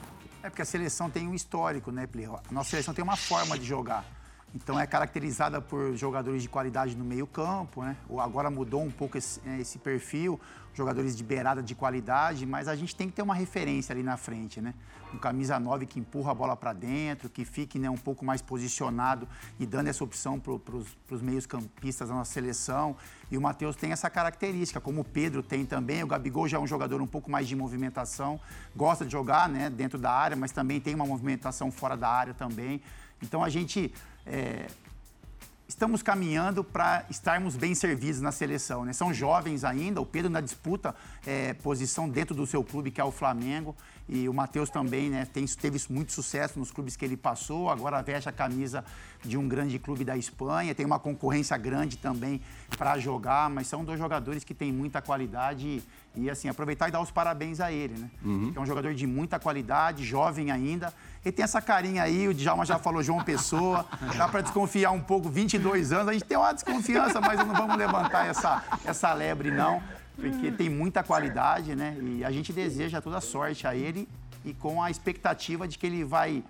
É 0.43 0.51
porque 0.51 0.63
a 0.63 0.65
seleção 0.65 1.09
tem 1.09 1.29
um 1.29 1.35
histórico, 1.35 1.93
né, 1.93 2.05
Plio? 2.07 2.35
A 2.35 2.53
nossa 2.53 2.71
seleção 2.71 2.93
tem 2.93 3.03
uma 3.03 3.17
forma 3.17 3.57
de 3.57 3.65
jogar. 3.65 4.05
Então 4.55 4.79
é 4.79 4.87
caracterizada 4.87 5.61
por 5.61 5.97
jogadores 5.97 6.43
de 6.43 6.49
qualidade 6.49 6.97
no 6.97 7.05
meio-campo, 7.05 7.83
né? 7.83 7.97
Agora 8.19 8.51
mudou 8.51 8.83
um 8.83 8.91
pouco 8.91 9.17
esse, 9.17 9.41
né, 9.41 9.61
esse, 9.61 9.79
perfil, 9.79 10.41
jogadores 10.75 11.17
de 11.17 11.23
beirada 11.23 11.63
de 11.63 11.75
qualidade, 11.75 12.47
mas 12.47 12.69
a 12.69 12.75
gente 12.75 12.95
tem 12.97 13.09
que 13.09 13.15
ter 13.15 13.23
uma 13.23 13.35
referência 13.35 13.93
ali 13.93 14.03
na 14.03 14.17
frente, 14.17 14.61
né? 14.61 14.75
Um 15.13 15.19
camisa 15.19 15.61
9 15.61 15.85
que 15.85 16.01
empurra 16.01 16.33
a 16.33 16.35
bola 16.35 16.57
para 16.57 16.73
dentro, 16.73 17.29
que 17.29 17.45
fique 17.45 17.79
né, 17.79 17.91
um 17.91 17.99
pouco 17.99 18.25
mais 18.25 18.41
posicionado 18.41 19.29
e 19.61 19.67
dando 19.67 19.89
essa 19.89 20.03
opção 20.03 20.41
para 20.41 20.55
os 20.55 21.23
meios-campistas 21.23 22.09
da 22.09 22.15
nossa 22.15 22.33
seleção. 22.33 22.97
E 23.31 23.37
o 23.37 23.41
Matheus 23.41 23.77
tem 23.77 23.93
essa 23.93 24.09
característica, 24.09 24.81
como 24.81 25.03
o 25.03 25.05
Pedro 25.05 25.43
tem 25.43 25.67
também. 25.67 26.03
O 26.03 26.07
Gabigol 26.07 26.49
já 26.49 26.57
é 26.57 26.61
um 26.61 26.67
jogador 26.67 27.03
um 27.03 27.07
pouco 27.07 27.31
mais 27.31 27.47
de 27.47 27.55
movimentação, 27.55 28.41
gosta 28.75 29.05
de 29.05 29.13
jogar 29.13 29.49
né, 29.51 29.69
dentro 29.69 29.99
da 29.99 30.11
área, 30.11 30.37
mas 30.37 30.51
também 30.51 30.81
tem 30.81 30.95
uma 30.95 31.07
movimentação 31.07 31.71
fora 31.71 31.97
da 31.97 32.09
área 32.09 32.33
também. 32.33 32.81
Então 33.23 33.45
a 33.45 33.51
gente 33.51 33.93
é, 34.27 34.67
estamos 35.73 36.03
caminhando 36.03 36.63
para 36.63 37.05
estarmos 37.09 37.57
bem 37.57 37.75
servidos 37.75 38.21
na 38.21 38.31
seleção. 38.31 38.85
Né? 38.85 38.93
São 38.93 39.13
jovens 39.13 39.65
ainda, 39.65 40.01
o 40.01 40.07
Pedro 40.07 40.31
na 40.31 40.41
disputa 40.41 40.95
é, 41.27 41.55
posição 41.55 42.09
dentro 42.09 42.35
do 42.35 42.47
seu 42.47 42.63
clube, 42.63 42.91
que 42.91 43.01
é 43.01 43.05
o 43.05 43.11
Flamengo, 43.11 43.75
e 44.07 44.29
o 44.29 44.35
Matheus 44.35 44.69
também 44.69 45.09
né, 45.09 45.25
tem, 45.25 45.47
teve 45.47 45.81
muito 45.89 46.13
sucesso 46.13 46.59
nos 46.59 46.71
clubes 46.71 46.95
que 46.95 47.05
ele 47.05 47.17
passou, 47.17 47.71
agora 47.71 48.03
veste 48.03 48.29
a 48.29 48.33
camisa 48.33 48.85
de 49.25 49.39
um 49.39 49.49
grande 49.49 49.79
clube 49.79 50.05
da 50.05 50.17
Espanha, 50.17 50.75
tem 50.75 50.85
uma 50.85 50.99
concorrência 50.99 51.57
grande 51.57 51.97
também 51.97 52.43
para 52.77 52.99
jogar, 52.99 53.49
mas 53.49 53.67
são 53.67 53.83
dois 53.83 53.99
jogadores 53.99 54.45
que 54.45 54.53
têm 54.53 54.73
muita 54.73 55.01
qualidade 55.01 55.67
e, 55.67 55.83
e 56.15 56.29
assim, 56.29 56.49
aproveitar 56.49 56.89
e 56.89 56.91
dar 56.91 57.01
os 57.01 57.11
parabéns 57.11 57.61
a 57.61 57.73
ele, 57.73 57.99
né? 57.99 58.11
Uhum. 58.23 58.53
É 58.55 58.61
um 58.61 58.67
jogador 58.67 58.95
de 58.95 59.07
muita 59.07 59.39
qualidade, 59.39 60.05
jovem 60.05 60.51
ainda, 60.51 60.93
ele 61.25 61.33
tem 61.33 61.43
essa 61.43 61.61
carinha 61.61 62.03
aí, 62.03 62.29
o 62.29 62.35
Djalma 62.35 62.67
já 62.67 62.79
falou 62.79 63.03
João 63.03 63.23
Pessoa, 63.25 63.87
dá 64.17 64.29
para 64.29 64.43
desconfiar 64.43 64.91
um 64.91 65.01
pouco, 65.01 65.31
22 65.31 65.93
anos, 65.93 66.09
a 66.09 66.13
gente 66.13 66.25
tem 66.25 66.37
uma 66.37 66.53
desconfiança, 66.53 67.21
mas 67.21 67.39
não 67.39 67.55
vamos 67.55 67.77
levantar 67.77 68.27
essa, 68.27 68.63
essa 68.85 69.13
lebre, 69.15 69.51
não, 69.51 69.83
porque 70.15 70.51
tem 70.53 70.69
muita 70.69 71.03
qualidade, 71.03 71.75
né? 71.75 71.97
E 72.01 72.25
a 72.25 72.31
gente 72.31 72.53
deseja 72.53 73.01
toda 73.01 73.21
sorte 73.21 73.67
a 73.67 73.75
ele 73.75 74.07
e 74.45 74.53
com 74.53 74.83
a 74.83 74.91
expectativa 74.91 75.67
de 75.67 75.79
que 75.79 75.87
ele 75.87 76.05
vai, 76.05 76.43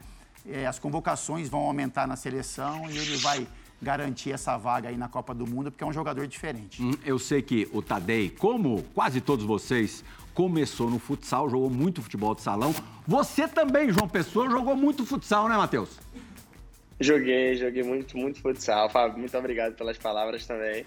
é, 0.49 0.67
as 0.67 0.79
convocações 0.79 1.49
vão 1.49 1.61
aumentar 1.61 2.07
na 2.09 2.17
seleção 2.17 2.91
e 2.91 2.99
ele 2.99 3.17
vai 3.19 3.47
garantir 3.83 4.33
essa 4.33 4.57
vaga 4.57 4.89
aí 4.89 4.97
na 4.97 5.09
Copa 5.09 5.35
do 5.35 5.47
Mundo, 5.47 5.71
porque 5.71 5.83
é 5.83 5.87
um 5.87 5.93
jogador 5.93 6.27
diferente. 6.27 6.83
Hum, 6.83 6.93
eu 7.05 7.19
sei 7.19 7.43
que 7.43 7.69
o 7.73 7.83
Tadei, 7.83 8.31
como 8.31 8.83
quase 8.95 9.21
todos 9.21 9.45
vocês, 9.45 10.05
começou 10.33 10.89
no 10.89 10.99
futsal, 10.99 11.51
jogou 11.51 11.69
muito 11.69 12.01
futebol 12.01 12.35
de 12.35 12.41
salão. 12.41 12.73
Você 13.07 13.49
também, 13.49 13.91
João 13.91 14.09
Pessoa, 14.09 14.49
jogou 14.49 14.77
muito 14.77 15.05
futsal, 15.05 15.49
né, 15.49 15.57
Matheus? 15.57 15.99
Joguei, 17.01 17.57
joguei 17.57 17.83
muito, 17.83 18.17
muito 18.17 18.41
futsal. 18.41 18.89
Fábio, 18.89 19.19
muito 19.19 19.37
obrigado 19.37 19.75
pelas 19.75 19.99
palavras 19.99 20.47
também. 20.47 20.87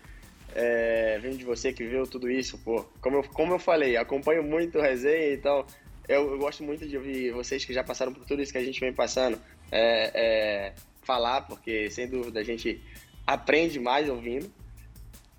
É, 0.56 1.20
vim 1.22 1.36
de 1.36 1.44
você 1.44 1.74
que 1.74 1.86
viu 1.86 2.08
tudo 2.08 2.32
isso, 2.32 2.58
pô. 2.60 2.86
Como 3.02 3.18
eu, 3.18 3.24
como 3.24 3.54
eu 3.54 3.60
falei, 3.60 3.98
acompanho 3.98 4.42
muito 4.42 4.78
o 4.78 4.82
resenha, 4.82 5.34
então 5.34 5.66
eu, 6.08 6.32
eu, 6.32 6.38
gosto 6.38 6.64
muito 6.64 6.88
de 6.88 6.96
ouvir 6.96 7.32
vocês 7.34 7.66
que 7.66 7.74
já 7.74 7.84
passaram 7.84 8.14
por 8.14 8.24
tudo 8.25 8.42
isso 8.42 8.54
que 8.54 8.58
a 8.58 8.64
gente 8.64 8.80
vem 8.80 8.94
passando 8.94 9.38
é, 9.70 10.12
é, 10.14 10.74
falar, 11.05 11.41
porque 11.41 11.89
sem 11.89 12.07
dúvida 12.07 12.39
a 12.39 12.43
gente 12.43 12.81
aprende 13.25 13.79
mais 13.79 14.09
ouvindo. 14.09 14.51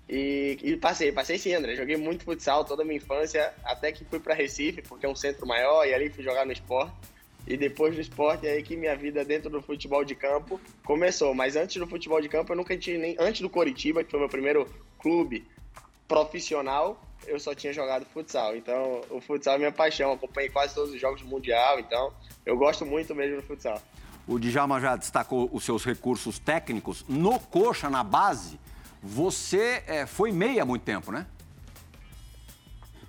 E, 0.09 0.57
e, 0.63 0.77
passei, 0.77 1.11
passei 1.11 1.37
sim, 1.37 1.53
André. 1.53 1.75
Joguei 1.75 1.97
muito 1.97 2.23
futsal 2.23 2.63
toda 2.63 2.81
a 2.81 2.85
minha 2.85 2.97
infância, 2.97 3.53
até 3.63 3.91
que 3.91 4.05
fui 4.05 4.19
para 4.19 4.33
Recife, 4.33 4.81
porque 4.81 5.05
é 5.05 5.09
um 5.09 5.15
centro 5.15 5.45
maior, 5.45 5.85
e 5.85 5.93
ali 5.93 6.09
fui 6.09 6.23
jogar 6.23 6.45
no 6.45 6.51
esporte. 6.51 6.95
E 7.45 7.55
depois 7.55 7.95
do 7.95 8.01
esporte 8.01 8.45
é 8.45 8.51
aí 8.51 8.63
que 8.63 8.75
minha 8.75 8.95
vida 8.95 9.23
dentro 9.23 9.49
do 9.49 9.61
futebol 9.61 10.03
de 10.03 10.15
campo 10.15 10.59
começou. 10.83 11.33
Mas 11.33 11.55
antes 11.55 11.77
do 11.77 11.87
futebol 11.87 12.19
de 12.19 12.27
campo, 12.27 12.51
eu 12.51 12.57
nunca 12.57 12.77
tinha 12.77 12.97
nem. 12.97 13.15
Antes 13.17 13.41
do 13.41 13.49
Coritiba, 13.49 14.03
que 14.03 14.11
foi 14.11 14.19
meu 14.19 14.27
primeiro 14.27 14.67
clube 14.99 15.45
profissional, 16.07 17.01
eu 17.25 17.39
só 17.39 17.55
tinha 17.55 17.71
jogado 17.71 18.05
futsal. 18.05 18.55
Então, 18.55 19.01
o 19.09 19.21
futsal 19.21 19.55
é 19.55 19.57
minha 19.59 19.71
paixão. 19.71 20.11
Acompanhei 20.11 20.49
quase 20.49 20.75
todos 20.75 20.93
os 20.93 20.99
jogos 20.99 21.21
do 21.21 21.27
Mundial, 21.27 21.79
então 21.79 22.13
eu 22.45 22.57
gosto 22.57 22.85
muito 22.85 23.15
mesmo 23.15 23.37
do 23.37 23.43
futsal. 23.43 23.81
O 24.27 24.37
Djalma 24.37 24.79
já 24.79 24.95
destacou 24.95 25.49
os 25.53 25.63
seus 25.63 25.85
recursos 25.85 26.37
técnicos. 26.37 27.05
No 27.07 27.39
coxa, 27.39 27.89
na 27.89 28.03
base, 28.03 28.59
você 29.01 29.83
é, 29.87 30.05
foi 30.05 30.31
meia 30.31 30.63
há 30.63 30.65
muito 30.65 30.83
tempo, 30.83 31.11
né? 31.11 31.25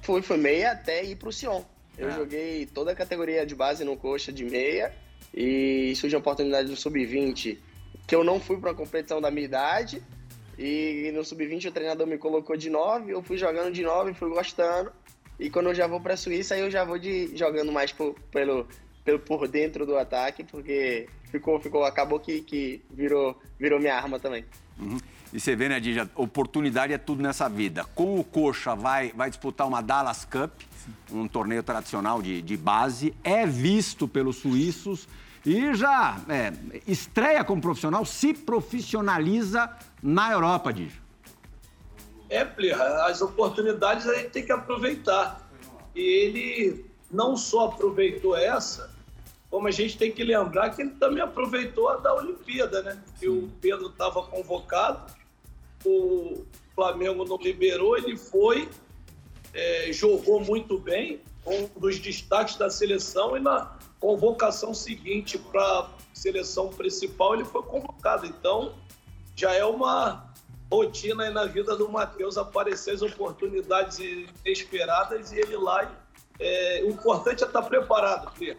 Fui, 0.03 0.23
fui 0.23 0.37
meia 0.37 0.73
até 0.73 1.05
ir 1.05 1.17
para 1.17 1.29
o 1.29 1.33
Sion. 1.33 1.63
Eu 1.97 2.09
é. 2.09 2.13
joguei 2.13 2.67
toda 2.67 2.93
a 2.93 2.95
categoria 2.95 3.45
de 3.45 3.55
base 3.55 3.85
no 3.85 3.97
coxa 3.97 4.33
de 4.33 4.45
meia 4.45 4.95
e 5.35 5.93
surgiu 5.97 6.19
a 6.19 6.21
oportunidade 6.21 6.69
do 6.69 6.77
sub-20 6.77 7.59
que 8.07 8.15
eu 8.15 8.25
não 8.25 8.41
fui 8.41 8.57
para 8.59 8.71
a 8.71 8.75
competição 8.75 9.21
da 9.21 9.31
minha 9.31 9.45
idade 9.45 10.03
e 10.59 11.11
no 11.15 11.25
sub-20 11.25 11.69
o 11.69 11.73
treinador 11.73 12.07
me 12.07 12.17
colocou 12.17 12.57
de 12.57 12.71
9, 12.71 13.13
eu 13.13 13.23
fui 13.23 13.37
jogando 13.37 13.71
de 13.71 13.83
9, 13.83 14.15
fui 14.15 14.29
gostando. 14.31 14.91
E 15.39 15.49
quando 15.51 15.69
eu 15.69 15.75
já 15.75 15.87
vou 15.87 16.01
para 16.01 16.15
a 16.15 16.17
Suíça, 16.17 16.55
aí 16.55 16.63
eu 16.63 16.71
já 16.71 16.85
vou 16.85 16.99
de 16.99 17.37
jogando 17.37 17.71
mais 17.71 17.93
por, 17.93 18.15
pelo 18.33 18.67
por 19.17 19.47
dentro 19.47 19.87
do 19.87 19.97
ataque, 19.97 20.43
porque 20.43 21.09
ficou 21.31 21.61
ficou 21.61 21.85
acabou 21.85 22.19
que, 22.19 22.41
que 22.41 22.83
virou 22.91 23.41
virou 23.59 23.79
minha 23.79 23.95
arma 23.95 24.19
também. 24.19 24.45
Uhum. 24.79 24.99
E 25.33 25.39
você 25.39 25.55
vê, 25.55 25.69
né, 25.69 25.79
Dija, 25.79 26.11
oportunidade 26.15 26.93
é 26.93 26.99
tudo 26.99 27.23
nessa 27.23 27.49
vida. 27.49 27.85
Com 27.95 28.19
o 28.19 28.25
Coxa 28.25 28.75
vai, 28.75 29.13
vai 29.15 29.29
disputar 29.29 29.69
uma 29.69 29.83
Dallas 29.83 30.25
Cup, 30.25 30.51
um 31.13 31.29
torneio 31.29 31.63
tradicional 31.63 32.23
de, 32.23 32.41
de 32.41 32.57
base, 32.57 33.15
é 33.23 33.47
visto 33.47 34.09
pelos 34.09 34.37
suíços 34.37 35.07
e 35.45 35.75
já 35.75 36.19
é, 36.29 36.53
estreia 36.87 37.45
como 37.45 37.61
profissional, 37.61 38.05
se 38.05 38.33
profissionaliza 38.33 39.71
na 40.03 40.33
Europa, 40.33 40.73
Dija. 40.73 40.97
É, 42.31 42.45
Plirra, 42.45 43.07
as 43.07 43.23
oportunidades 43.23 44.07
a 44.07 44.15
gente 44.15 44.31
tem 44.31 44.45
que 44.45 44.53
aproveitar. 44.53 45.49
E 45.95 46.01
ele 46.01 46.87
não 47.11 47.37
só 47.37 47.67
aproveitou 47.67 48.37
essa, 48.37 48.91
como 49.51 49.67
a 49.67 49.71
gente 49.71 49.97
tem 49.97 50.13
que 50.13 50.23
lembrar 50.23 50.71
que 50.71 50.83
ele 50.83 50.91
também 50.91 51.23
aproveitou 51.23 51.89
a 51.89 51.97
da 51.97 52.15
Olimpíada, 52.15 52.83
né? 52.83 53.03
Que 53.19 53.29
o 53.29 53.49
Pedro 53.61 53.89
estava 53.89 54.23
convocado 54.23 55.19
o 55.85 56.45
Flamengo 56.75 57.25
não 57.25 57.37
liberou, 57.37 57.97
ele 57.97 58.17
foi, 58.17 58.69
é, 59.53 59.93
jogou 59.93 60.41
muito 60.41 60.79
bem, 60.79 61.21
um 61.47 61.67
dos 61.81 61.99
destaques 61.99 62.57
da 62.57 62.69
seleção 62.69 63.37
e 63.37 63.41
na 63.41 63.77
convocação 63.99 64.75
seguinte 64.75 65.39
para 65.39 65.61
a 65.61 65.89
seleção 66.13 66.69
principal 66.69 67.35
ele 67.35 67.45
foi 67.45 67.63
convocado. 67.63 68.27
Então 68.27 68.75
já 69.35 69.55
é 69.55 69.65
uma 69.65 70.33
rotina 70.71 71.25
aí 71.25 71.33
na 71.33 71.47
vida 71.47 71.75
do 71.75 71.89
Matheus 71.89 72.37
aparecer 72.37 72.95
as 72.95 73.03
oportunidades 73.03 73.99
inesperadas 74.45 75.33
e 75.33 75.39
ele 75.39 75.57
lá. 75.57 75.91
É, 76.39 76.83
o 76.85 76.91
importante 76.91 77.43
é 77.43 77.47
estar 77.47 77.63
preparado, 77.63 78.31
Fê. 78.37 78.57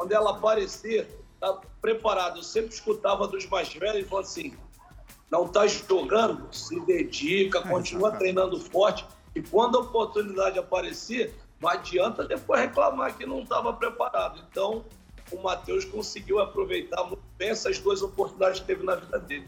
Quando 0.00 0.12
ela 0.12 0.30
aparecer, 0.30 1.14
tá 1.38 1.60
preparado. 1.78 2.38
Eu 2.38 2.42
sempre 2.42 2.72
escutava 2.72 3.28
dos 3.28 3.46
mais 3.46 3.70
velhos 3.74 4.06
e 4.06 4.08
falava 4.08 4.26
assim: 4.26 4.54
não 5.30 5.44
está 5.44 5.66
jogando, 5.66 6.48
se 6.50 6.80
dedica, 6.86 7.60
continua 7.60 8.10
treinando 8.12 8.58
forte. 8.58 9.04
E 9.34 9.42
quando 9.42 9.76
a 9.76 9.82
oportunidade 9.82 10.58
aparecer, 10.58 11.34
não 11.60 11.68
adianta 11.68 12.26
depois 12.26 12.62
reclamar 12.62 13.14
que 13.14 13.26
não 13.26 13.42
estava 13.42 13.74
preparado. 13.74 14.42
Então, 14.50 14.86
o 15.30 15.42
Matheus 15.42 15.84
conseguiu 15.84 16.38
aproveitar 16.40 17.04
muito 17.04 17.22
bem 17.36 17.50
essas 17.50 17.78
duas 17.78 18.00
oportunidades 18.00 18.60
que 18.60 18.66
teve 18.68 18.82
na 18.82 18.94
vida 18.94 19.18
dele. 19.18 19.46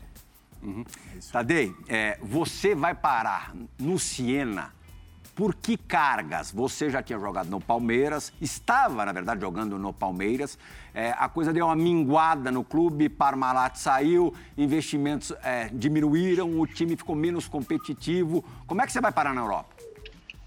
Uhum. 0.62 0.84
Tadei, 1.32 1.74
é, 1.88 2.18
você 2.20 2.74
vai 2.74 2.94
parar 2.94 3.54
no 3.80 3.98
Siena 3.98 4.74
por 5.34 5.54
que 5.54 5.76
cargas? 5.76 6.50
Você 6.52 6.90
já 6.90 7.02
tinha 7.02 7.18
jogado 7.18 7.48
no 7.48 7.60
Palmeiras, 7.60 8.32
estava, 8.40 9.04
na 9.04 9.12
verdade, 9.12 9.40
jogando 9.40 9.78
no 9.78 9.92
Palmeiras. 9.92 10.58
É, 10.94 11.14
a 11.18 11.28
coisa 11.28 11.52
deu 11.52 11.66
uma 11.66 11.76
minguada 11.76 12.50
no 12.50 12.62
clube, 12.62 13.08
Parmalat 13.08 13.76
saiu, 13.76 14.34
investimentos 14.58 15.32
é, 15.42 15.68
diminuíram, 15.72 16.60
o 16.60 16.66
time 16.66 16.96
ficou 16.96 17.16
menos 17.16 17.48
competitivo. 17.48 18.44
Como 18.66 18.82
é 18.82 18.86
que 18.86 18.92
você 18.92 19.00
vai 19.00 19.10
parar 19.10 19.34
na 19.34 19.40
Europa? 19.40 19.74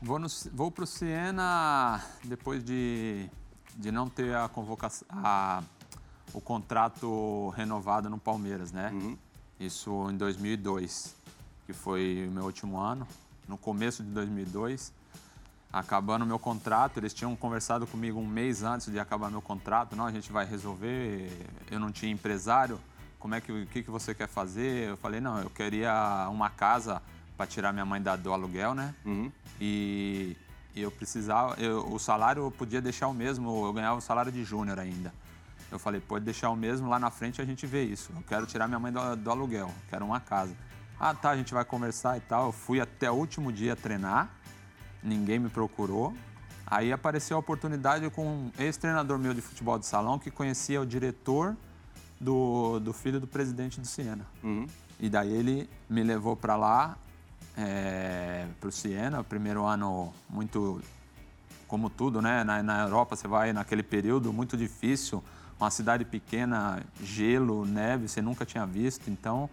Vou, 0.01 0.20
vou 0.54 0.70
para 0.70 0.84
o 0.84 0.88
Siena 0.88 2.04
depois 2.24 2.63
de, 2.63 3.27
de 3.75 3.92
não 3.92 4.08
ter 4.08 4.36
a 4.36 4.48
convocação, 4.48 5.08
a, 5.12 5.63
o 6.32 6.39
contrato 6.39 7.50
renovado 7.56 8.08
no 8.08 8.20
Palmeiras, 8.20 8.72
né? 8.72 8.92
Uhum. 8.94 9.18
Isso 9.60 10.08
em 10.12 10.18
2002, 10.18 11.15
que 11.65 11.74
foi 11.74 12.27
o 12.30 12.32
meu 12.32 12.44
último 12.44 12.77
ano 12.77 13.08
no 13.48 13.58
começo 13.58 14.04
de 14.04 14.10
2002, 14.10 14.94
acabando 15.72 16.25
meu 16.25 16.40
contrato. 16.40 16.98
Eles 16.98 17.14
tinham 17.14 17.36
conversado 17.36 17.86
comigo 17.86 18.20
um 18.20 18.28
mês 18.28 18.64
antes 18.64 18.92
de 18.92 19.00
acabar 19.00 19.30
meu 19.30 19.42
contrato. 19.42 19.96
Não, 19.96 20.06
a 20.06 20.12
gente 20.12 20.32
vai 20.32 20.46
resolver. 20.46 21.30
Eu 21.70 21.80
não 21.80 21.92
tinha 21.92 22.12
empresário. 22.12 22.80
Como 23.20 23.36
é 23.36 23.42
que 23.42 23.52
o 23.52 23.66
que, 23.68 23.84
que 23.84 23.92
você 23.92 24.14
quer 24.14 24.28
fazer? 24.28 24.90
Eu 24.90 24.98
falei 24.98 25.20
não, 25.20 25.40
eu 25.40 25.50
queria 25.50 26.28
uma 26.30 26.50
casa 26.50 27.02
para 27.36 27.48
tirar 27.48 27.74
minha 27.74 27.86
mãe 27.86 28.02
da, 28.02 28.16
do 28.16 28.32
aluguel, 28.32 28.74
né? 28.74 28.94
Uhum. 29.04 29.32
E, 29.60 30.38
e, 30.75 30.82
eu 30.82 30.92
precisava, 30.92 31.60
eu, 31.60 31.92
o 31.92 32.00
salário 32.00 32.44
eu 32.44 32.52
podia 32.52 32.82
deixar 32.82 33.08
o 33.08 33.14
mesmo. 33.14 33.66
Eu 33.66 33.74
ganhava 33.74 33.98
o 33.98 34.02
salário 34.02 34.32
de 34.32 34.44
júnior 34.44 34.80
ainda. 34.80 35.14
Eu 35.72 35.80
falei, 35.80 36.00
pode 36.00 36.24
deixar 36.24 36.50
o 36.52 36.56
mesmo, 36.56 36.88
lá 36.88 37.00
na 37.00 37.10
frente 37.10 37.42
a 37.42 37.46
gente 37.46 37.66
vê 37.66 37.84
isso. 37.84 38.12
Eu 38.16 38.24
quero 38.24 38.46
tirar 38.46 38.68
minha 38.68 38.80
mãe 38.80 38.92
do, 38.92 39.16
do 39.16 39.32
aluguel, 39.32 39.74
quero 39.90 40.06
uma 40.06 40.20
casa. 40.20 40.56
Ah, 41.00 41.14
tá, 41.14 41.32
a 41.32 41.38
gente 41.38 41.54
vai 41.54 41.66
conversar 41.66 42.18
e 42.18 42.22
tal. 42.22 42.48
Eu 42.48 42.52
fui 42.52 42.80
até 42.80 43.12
o 43.12 43.14
último 43.14 43.52
dia 43.52 43.75
treinar, 43.75 44.30
ninguém 45.04 45.40
me 45.40 45.50
procurou. 45.50 46.14
Aí 46.66 46.92
apareceu 46.92 47.38
a 47.38 47.40
oportunidade 47.40 48.10
com 48.10 48.25
um 48.25 48.52
ex-treinador 48.58 49.20
meu 49.20 49.34
de 49.34 49.42
futebol 49.42 49.78
de 49.78 49.86
salão 49.86 50.18
que 50.18 50.32
conhecia 50.32 50.82
o 50.82 50.86
diretor 50.86 51.56
do, 52.20 52.80
do 52.80 52.92
filho 52.92 53.20
do 53.20 53.28
presidente 53.28 53.80
do 53.80 53.86
Siena. 53.86 54.25
Uhum. 54.44 54.66
E 55.00 55.10
daí 55.10 55.32
ele 55.32 55.70
me 55.90 56.02
levou 56.02 56.36
para 56.36 56.56
lá, 56.56 56.98
é, 57.58 58.48
para 58.60 58.70
o 58.70 58.72
Siena. 58.72 59.24
Primeiro 59.24 59.64
ano 59.66 60.12
muito, 60.30 60.82
como 61.68 61.90
tudo, 61.90 62.22
né? 62.22 62.44
Na, 62.44 62.64
na 62.64 62.84
Europa 62.84 63.16
você 63.16 63.28
vai 63.28 63.54
naquele 63.54 63.84
período 63.84 64.34
muito 64.34 64.58
difícil, 64.58 65.24
uma 65.60 65.70
cidade 65.70 66.04
pequena, 66.04 66.82
gelo, 67.02 67.66
neve, 67.66 68.08
você 68.08 68.22
nunca 68.22 68.46
tinha 68.46 68.66
visto. 68.66 69.10
Então 69.10 69.50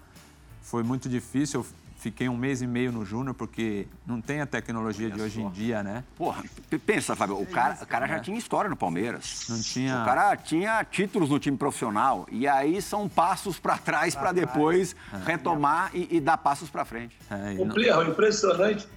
foi 0.63 0.83
muito 0.83 1.09
difícil. 1.09 1.61
Eu 1.61 1.67
fiquei 2.03 2.29
um 2.29 2.37
mês 2.37 2.61
e 2.61 2.67
meio 2.67 2.91
no 2.91 3.05
Júnior, 3.05 3.35
porque 3.35 3.87
não 4.05 4.21
tem 4.21 4.41
a 4.41 4.47
tecnologia 4.47 5.07
Olha 5.07 5.15
de 5.15 5.23
hoje 5.23 5.41
só. 5.41 5.47
em 5.47 5.51
dia, 5.51 5.83
né? 5.83 6.03
Porra, 6.17 6.43
pensa, 6.85 7.15
Fábio, 7.15 7.41
o 7.41 7.47
cara, 7.47 7.79
o 7.81 7.87
cara 7.87 8.09
já 8.09 8.19
tinha 8.19 8.37
história 8.37 8.69
no 8.69 8.77
Palmeiras. 8.77 9.47
Não 9.49 9.61
tinha. 9.61 10.03
O 10.03 10.05
cara 10.05 10.37
tinha 10.37 10.85
títulos 10.85 11.31
no 11.31 11.39
time 11.39 11.57
profissional. 11.57 12.27
E 12.31 12.49
aí 12.49 12.83
são 12.83 13.09
passos 13.09 13.59
para 13.59 13.79
trás 13.79 14.17
para 14.17 14.33
depois 14.33 14.97
é. 15.13 15.17
retomar 15.25 15.91
e, 15.95 16.17
e, 16.17 16.21
dar 16.21 16.39
passos 16.39 16.69
para 16.69 16.85
frente. 16.85 17.17
É, 17.31 17.61
o 17.61 17.65
não... 17.65 18.11
impressionante. 18.11 18.89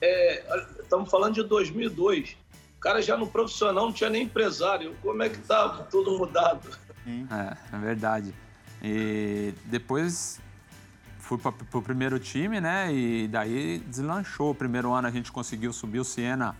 É, 0.00 0.42
estamos 0.80 1.08
falando 1.10 1.34
de 1.34 1.44
2002. 1.44 2.36
O 2.76 2.80
cara 2.80 3.00
já 3.00 3.16
no 3.16 3.26
profissional 3.26 3.86
não 3.86 3.92
tinha 3.92 4.10
nem 4.10 4.24
empresário. 4.24 4.96
Como 5.00 5.22
é 5.22 5.28
que 5.28 5.38
tá 5.38 5.86
tudo 5.90 6.18
mudado? 6.18 6.68
É, 7.06 7.76
é 7.76 7.78
verdade. 7.78 8.34
E 8.82 9.54
depois 9.64 10.40
fui 11.28 11.36
para 11.36 11.52
o 11.78 11.82
primeiro 11.82 12.18
time, 12.18 12.58
né? 12.58 12.90
E 12.90 13.28
daí 13.28 13.80
deslanchou. 13.86 14.52
O 14.52 14.54
primeiro 14.54 14.94
ano 14.94 15.08
a 15.08 15.10
gente 15.10 15.30
conseguiu 15.30 15.74
subir 15.74 15.98
o 15.98 16.04
Siena 16.04 16.56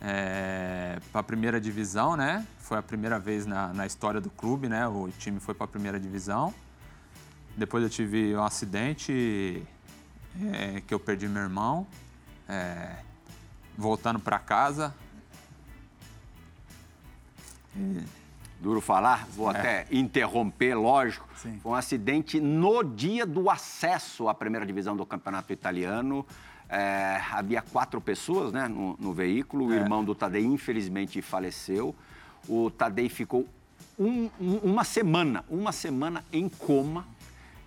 é, 0.00 0.98
para 1.12 1.20
a 1.20 1.22
primeira 1.22 1.60
divisão, 1.60 2.16
né? 2.16 2.46
Foi 2.58 2.78
a 2.78 2.82
primeira 2.82 3.18
vez 3.18 3.44
na, 3.44 3.70
na 3.74 3.84
história 3.84 4.18
do 4.18 4.30
clube, 4.30 4.66
né? 4.66 4.88
O 4.88 5.10
time 5.18 5.38
foi 5.40 5.54
para 5.54 5.66
a 5.66 5.68
primeira 5.68 6.00
divisão. 6.00 6.54
Depois 7.54 7.84
eu 7.84 7.90
tive 7.90 8.34
um 8.34 8.42
acidente 8.42 9.62
é, 10.54 10.80
que 10.86 10.94
eu 10.94 10.98
perdi 10.98 11.28
meu 11.28 11.42
irmão. 11.42 11.86
É, 12.48 12.96
voltando 13.76 14.18
para 14.18 14.38
casa. 14.38 14.94
Duro 18.60 18.80
falar, 18.80 19.26
vou 19.28 19.50
é. 19.50 19.58
até 19.58 19.86
interromper, 19.90 20.74
lógico. 20.74 21.28
Sim. 21.36 21.58
Foi 21.62 21.72
um 21.72 21.74
acidente 21.74 22.40
no 22.40 22.82
dia 22.82 23.24
do 23.24 23.48
acesso 23.48 24.28
à 24.28 24.34
primeira 24.34 24.66
divisão 24.66 24.96
do 24.96 25.06
campeonato 25.06 25.52
italiano. 25.52 26.26
É, 26.68 27.20
havia 27.32 27.62
quatro 27.62 28.00
pessoas 28.00 28.52
né, 28.52 28.68
no, 28.68 28.96
no 28.98 29.12
veículo. 29.12 29.66
O 29.66 29.72
é. 29.72 29.76
irmão 29.76 30.04
do 30.04 30.14
Tadei, 30.14 30.44
infelizmente, 30.44 31.22
faleceu. 31.22 31.94
o 32.48 32.70
Tadei 32.70 33.08
ficou 33.08 33.46
um, 33.98 34.28
um, 34.40 34.56
uma 34.62 34.84
semana, 34.84 35.44
uma 35.48 35.72
semana 35.72 36.24
em 36.32 36.48
coma. 36.48 37.06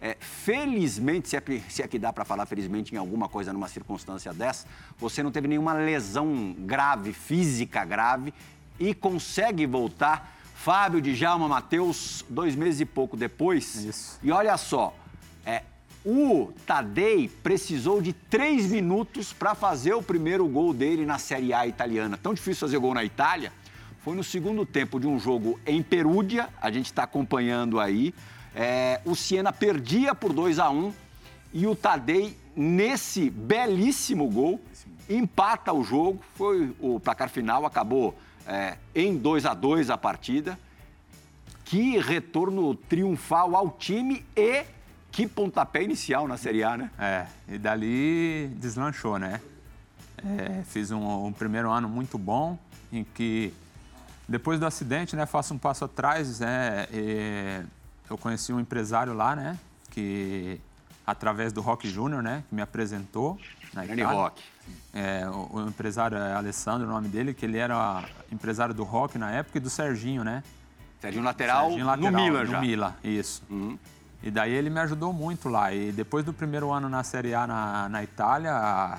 É, 0.04 0.18
felizmente, 0.20 1.30
se 1.30 1.38
é, 1.38 1.44
se 1.70 1.84
é 1.84 1.88
que 1.88 2.00
dá 2.00 2.12
para 2.12 2.26
falar 2.26 2.48
felizmente 2.48 2.94
em 2.94 2.98
alguma 2.98 3.30
coisa 3.30 3.54
numa 3.54 3.68
circunstância 3.68 4.34
dessa, 4.34 4.68
você 4.98 5.22
não 5.22 5.32
teve 5.32 5.48
nenhuma 5.48 5.74
lesão 5.74 6.56
grave, 6.58 7.14
física 7.14 7.86
grave, 7.86 8.34
e 8.80 8.96
consegue 8.96 9.66
voltar. 9.68 10.41
Fábio, 10.64 11.02
Djalma, 11.02 11.48
Matheus, 11.48 12.24
dois 12.30 12.56
meses 12.56 12.82
e 12.82 12.86
pouco 12.86 13.18
depois. 13.18 13.84
Isso. 13.84 14.20
E 14.22 14.32
olha 14.32 14.56
só, 14.58 14.96
é, 15.44 15.64
o 16.06 16.54
Tadei 16.68 17.28
precisou 17.28 18.00
de 18.00 18.14
três 18.14 18.68
minutos 18.68 19.34
para 19.34 19.56
fazer 19.56 19.96
o 19.96 20.04
primeiro 20.04 20.48
gol 20.48 20.72
dele 20.72 21.04
na 21.04 21.18
Série 21.18 21.52
A 21.52 21.66
italiana. 21.66 22.16
Tão 22.16 22.32
difícil 22.32 22.68
fazer 22.68 22.78
gol 22.78 22.94
na 22.94 23.04
Itália. 23.04 23.52
Foi 24.04 24.16
no 24.16 24.24
segundo 24.24 24.64
tempo 24.64 25.00
de 25.00 25.08
um 25.08 25.20
jogo 25.20 25.60
em 25.66 25.82
Perúdia, 25.82 26.48
a 26.62 26.70
gente 26.70 26.86
está 26.86 27.04
acompanhando 27.04 27.80
aí. 27.80 28.14
É, 28.54 29.02
o 29.04 29.16
Siena 29.16 29.52
perdia 29.52 30.14
por 30.14 30.32
2 30.32 30.60
a 30.60 30.70
1 30.70 30.94
e 31.56 31.66
o 31.66 31.76
Tadei, 31.76 32.38
nesse 32.56 33.32
belíssimo 33.32 34.30
gol, 34.30 34.62
empata 35.10 35.74
o 35.74 35.84
jogo. 35.84 36.24
Foi 36.36 36.72
o 36.80 37.00
placar 37.00 37.30
final, 37.30 37.66
acabou 37.66 38.16
é, 38.48 38.78
em 38.96 39.18
2 39.18 39.46
a 39.46 39.54
2 39.54 39.90
a 39.90 39.98
partida. 39.98 40.58
Que 41.66 41.98
retorno 41.98 42.76
triunfal 42.76 43.56
ao 43.56 43.70
time 43.70 44.26
e 44.36 44.64
que 45.12 45.28
pontapé 45.28 45.84
inicial 45.84 46.28
na 46.28 46.38
Série 46.38 46.64
A, 46.64 46.78
né? 46.78 46.92
É, 46.98 47.26
e 47.48 47.58
dali 47.58 48.48
deslanchou, 48.58 49.18
né? 49.18 49.42
É, 50.24 50.64
fiz 50.64 50.92
um, 50.92 51.26
um, 51.26 51.34
primeiro 51.34 51.70
ano 51.70 51.90
muito 51.90 52.18
bom, 52.18 52.58
em 52.92 53.04
que 53.04 53.54
depois 54.28 54.60
do 54.60 54.66
acidente, 54.66 55.16
né, 55.16 55.26
faço 55.26 55.54
um 55.54 55.58
passo 55.58 55.84
atrás, 55.84 56.40
né, 56.40 56.88
eu 58.10 58.18
conheci 58.18 58.54
um 58.54 58.60
empresário 58.60 59.14
lá, 59.14 59.36
né, 59.36 59.58
que 59.90 60.62
através 61.06 61.52
do 61.52 61.60
Rock 61.60 61.90
Júnior, 61.90 62.22
né, 62.22 62.44
que 62.48 62.54
me 62.54 62.62
apresentou 62.62 63.40
na 63.74 63.84
Grande 63.84 64.04
Rock. 64.04 64.44
É, 64.94 65.28
o, 65.30 65.58
o, 65.58 65.68
empresário 65.68 66.18
é 66.18 66.34
Alessandro, 66.34 66.88
o 66.88 66.92
nome 66.92 67.08
dele, 67.08 67.34
que 67.34 67.46
ele 67.46 67.58
era 67.58 68.04
empresário 68.32 68.74
do 68.74 68.84
Rock 68.84 69.18
na 69.18 69.32
época 69.32 69.58
e 69.58 69.62
do 69.62 69.70
Serginho, 69.70 70.24
né? 70.24 70.44
Serginho 71.00 71.24
lateral, 71.24 71.68
Serginho 71.68 71.86
lateral 71.86 72.12
no 72.12 72.18
Mila 72.18 72.46
já. 72.46 72.60
No 72.60 72.62
Mila, 72.62 72.96
isso. 73.04 73.42
Uhum. 73.50 73.78
E 74.22 74.30
daí 74.30 74.52
ele 74.52 74.70
me 74.70 74.80
ajudou 74.82 75.12
muito 75.12 75.50
lá. 75.50 75.74
E 75.74 75.92
depois 75.92 76.24
do 76.24 76.34
primeiro 76.34 76.72
ano 76.72 76.88
na 76.88 77.04
Série 77.04 77.34
A 77.34 77.48
na, 77.48 77.90
na 77.90 78.04
Itália, 78.04 78.98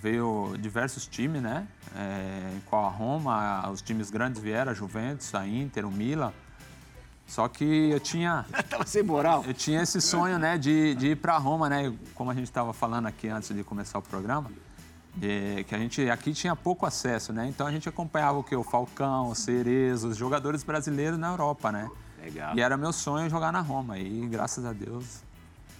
veio 0.00 0.54
diversos 0.58 1.06
times, 1.06 1.40
né? 1.40 1.66
É, 1.96 2.58
qual 2.66 2.84
a 2.84 2.90
Roma, 2.90 3.70
os 3.70 3.80
times 3.80 4.10
grandes 4.10 4.42
vieram, 4.42 4.72
a 4.72 4.74
Juventus, 4.74 5.34
a 5.34 5.46
Inter, 5.46 5.86
o 5.86 5.90
Milan. 5.90 6.32
Só 7.26 7.46
que 7.48 7.90
eu 7.90 8.00
tinha. 8.00 8.44
Tava 8.68 8.86
sem 8.86 9.02
moral. 9.02 9.44
Eu 9.46 9.54
tinha 9.54 9.82
esse 9.82 10.00
sonho, 10.00 10.38
né, 10.38 10.56
de, 10.58 10.94
de 10.94 11.08
ir 11.08 11.16
para 11.16 11.36
Roma, 11.38 11.68
né? 11.68 11.92
Como 12.14 12.30
a 12.30 12.34
gente 12.34 12.44
estava 12.44 12.72
falando 12.72 13.06
aqui 13.06 13.28
antes 13.28 13.54
de 13.54 13.62
começar 13.62 13.98
o 13.98 14.02
programa, 14.02 14.50
de, 15.18 15.64
que 15.64 15.74
a 15.74 15.78
gente 15.78 16.08
aqui 16.08 16.32
tinha 16.32 16.54
pouco 16.54 16.86
acesso, 16.86 17.32
né? 17.32 17.46
Então 17.48 17.66
a 17.66 17.72
gente 17.72 17.88
acompanhava 17.88 18.38
o 18.38 18.44
que? 18.44 18.54
O 18.54 18.62
Falcão, 18.62 19.30
o 19.30 19.34
Cerezo, 19.34 20.08
os 20.08 20.16
jogadores 20.16 20.62
brasileiros 20.62 21.18
na 21.18 21.28
Europa, 21.28 21.72
né? 21.72 21.90
Legal. 22.22 22.56
E 22.56 22.60
era 22.60 22.76
meu 22.76 22.92
sonho 22.92 23.28
jogar 23.28 23.52
na 23.52 23.60
Roma. 23.60 23.98
E 23.98 24.26
graças 24.28 24.64
a 24.64 24.72
Deus 24.72 25.22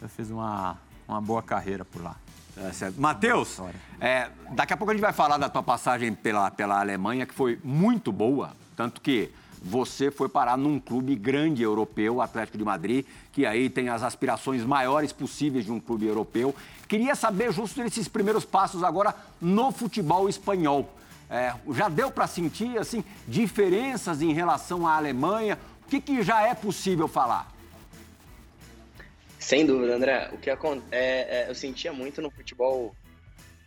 eu 0.02 0.08
fiz 0.08 0.30
uma, 0.30 0.76
uma 1.06 1.20
boa 1.20 1.42
carreira 1.42 1.84
por 1.84 2.02
lá. 2.02 2.16
É 2.56 2.72
certo. 2.72 3.00
Matheus, 3.00 3.60
é, 4.00 4.28
daqui 4.50 4.72
a 4.72 4.76
pouco 4.76 4.90
a 4.90 4.94
gente 4.94 5.02
vai 5.02 5.12
falar 5.12 5.38
da 5.38 5.48
tua 5.48 5.62
passagem 5.62 6.12
pela, 6.12 6.50
pela 6.50 6.80
Alemanha, 6.80 7.24
que 7.24 7.34
foi 7.34 7.60
muito 7.62 8.10
boa, 8.10 8.56
tanto 8.76 9.00
que 9.00 9.32
você 9.62 10.10
foi 10.10 10.28
parar 10.28 10.56
num 10.56 10.78
clube 10.78 11.14
grande 11.14 11.62
europeu, 11.62 12.16
o 12.16 12.22
Atlético 12.22 12.58
de 12.58 12.64
Madrid, 12.64 13.04
que 13.32 13.44
aí 13.44 13.68
tem 13.68 13.88
as 13.88 14.02
aspirações 14.02 14.64
maiores 14.64 15.12
possíveis 15.12 15.64
de 15.64 15.72
um 15.72 15.80
clube 15.80 16.06
europeu. 16.06 16.54
Queria 16.86 17.14
saber 17.14 17.52
justo 17.52 17.82
desses 17.82 18.08
primeiros 18.08 18.44
passos 18.44 18.82
agora 18.82 19.14
no 19.40 19.70
futebol 19.70 20.28
espanhol. 20.28 20.88
É, 21.30 21.54
já 21.72 21.88
deu 21.88 22.10
para 22.10 22.26
sentir 22.26 22.78
assim 22.78 23.04
diferenças 23.26 24.22
em 24.22 24.32
relação 24.32 24.86
à 24.86 24.96
Alemanha? 24.96 25.58
O 25.84 25.88
que, 25.88 26.00
que 26.00 26.22
já 26.22 26.42
é 26.46 26.54
possível 26.54 27.06
falar? 27.06 27.52
Sem 29.38 29.64
dúvida, 29.64 29.94
André. 29.94 30.30
O 30.32 30.38
que 30.38 30.50
é, 30.50 30.56
é, 30.90 31.46
eu 31.48 31.54
sentia 31.54 31.92
muito 31.92 32.20
no 32.20 32.30
futebol. 32.30 32.94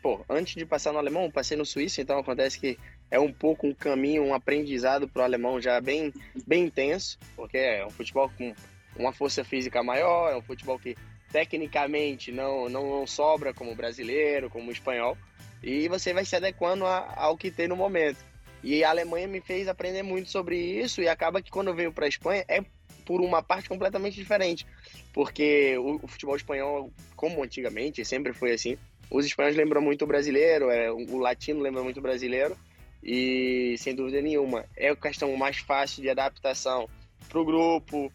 Pô, 0.01 0.19
antes 0.27 0.55
de 0.55 0.65
passar 0.65 0.91
no 0.91 0.97
alemão, 0.97 1.29
passei 1.29 1.55
no 1.55 1.65
suíço, 1.65 2.01
então 2.01 2.17
acontece 2.17 2.59
que 2.59 2.77
é 3.11 3.19
um 3.19 3.31
pouco 3.31 3.67
um 3.67 3.73
caminho, 3.73 4.23
um 4.23 4.33
aprendizado 4.33 5.07
para 5.07 5.21
o 5.21 5.25
alemão 5.25 5.61
já 5.61 5.79
bem, 5.81 6.13
bem 6.47 6.63
intenso, 6.63 7.19
porque 7.35 7.57
é 7.57 7.85
um 7.85 7.89
futebol 7.89 8.31
com 8.37 8.55
uma 8.95 9.11
força 9.11 9.43
física 9.43 9.83
maior, 9.83 10.31
é 10.31 10.37
um 10.37 10.41
futebol 10.41 10.79
que 10.79 10.95
tecnicamente 11.29 12.31
não, 12.31 12.69
não, 12.69 12.89
não 12.89 13.05
sobra 13.05 13.53
como 13.53 13.75
brasileiro, 13.75 14.49
como 14.49 14.71
espanhol, 14.71 15.17
e 15.61 15.89
você 15.89 16.13
vai 16.13 16.23
se 16.23 16.35
adequando 16.37 16.85
a, 16.85 17.13
ao 17.17 17.37
que 17.37 17.51
tem 17.51 17.67
no 17.67 17.75
momento. 17.75 18.17
E 18.63 18.83
a 18.83 18.89
Alemanha 18.89 19.27
me 19.27 19.41
fez 19.41 19.67
aprender 19.67 20.03
muito 20.03 20.29
sobre 20.29 20.55
isso 20.57 21.01
e 21.01 21.07
acaba 21.09 21.41
que 21.41 21.51
quando 21.51 21.73
venho 21.73 21.91
para 21.91 22.05
a 22.05 22.09
Espanha 22.09 22.45
é 22.47 22.63
por 23.05 23.19
uma 23.19 23.41
parte 23.41 23.67
completamente 23.67 24.15
diferente, 24.15 24.65
porque 25.11 25.77
o, 25.77 25.99
o, 26.03 26.07
futebol 26.07 26.35
espanhol, 26.35 26.91
como 27.15 27.43
antigamente, 27.43 28.05
sempre 28.05 28.31
foi 28.31 28.53
assim, 28.53 28.77
os 29.09 29.25
espanhóis 29.25 29.55
lembram 29.55 29.81
muito 29.81 30.03
o 30.03 30.07
brasileiro, 30.07 30.69
é, 30.69 30.91
o 30.91 31.17
latino 31.17 31.59
lembra 31.59 31.83
muito 31.83 31.97
o 31.97 32.01
brasileiro 32.01 32.55
e 33.03 33.75
sem 33.77 33.95
dúvida 33.95 34.21
nenhuma 34.21 34.65
é 34.75 34.89
a 34.89 34.95
questão 34.95 35.35
mais 35.35 35.57
fácil 35.57 36.01
de 36.01 36.09
adaptação 36.09 36.87
para 37.27 37.39
o 37.39 37.45
grupo, 37.45 38.11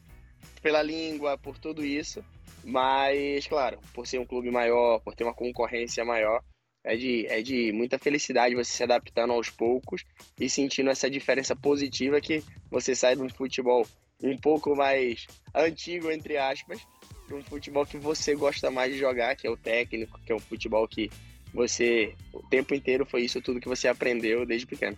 pela 0.62 0.82
língua, 0.82 1.38
por 1.38 1.58
tudo 1.58 1.84
isso, 1.84 2.24
mas 2.64 3.46
claro, 3.46 3.78
por 3.94 4.06
ser 4.06 4.18
um 4.18 4.26
clube 4.26 4.50
maior, 4.50 5.00
por 5.00 5.14
ter 5.14 5.24
uma 5.24 5.34
concorrência 5.34 6.04
maior, 6.04 6.42
é 6.84 6.96
de, 6.96 7.26
é 7.26 7.42
de 7.42 7.72
muita 7.72 7.98
felicidade 7.98 8.54
você 8.54 8.70
se 8.70 8.82
adaptando 8.82 9.32
aos 9.32 9.50
poucos 9.50 10.04
e 10.38 10.48
sentindo 10.48 10.88
essa 10.88 11.10
diferença 11.10 11.56
positiva 11.56 12.20
que 12.20 12.42
você 12.70 12.94
sai 12.94 13.16
de 13.16 13.22
um 13.22 13.28
futebol 13.28 13.86
um 14.22 14.36
pouco 14.38 14.74
mais 14.74 15.26
antigo, 15.54 16.10
entre 16.10 16.36
aspas, 16.36 16.80
para 17.26 17.36
um 17.36 17.42
futebol 17.42 17.84
que 17.84 17.98
você 17.98 18.34
gosta 18.34 18.70
mais 18.70 18.92
de 18.92 18.98
jogar, 18.98 19.34
que 19.36 19.46
é 19.46 19.50
o 19.50 19.56
técnico, 19.56 20.20
que 20.24 20.32
é 20.32 20.34
um 20.34 20.40
futebol 20.40 20.86
que 20.86 21.10
você, 21.56 22.14
o 22.32 22.42
tempo 22.42 22.74
inteiro 22.74 23.06
foi 23.06 23.22
isso 23.22 23.40
tudo 23.40 23.58
que 23.58 23.68
você 23.68 23.88
aprendeu 23.88 24.44
desde 24.46 24.66
pequeno. 24.66 24.96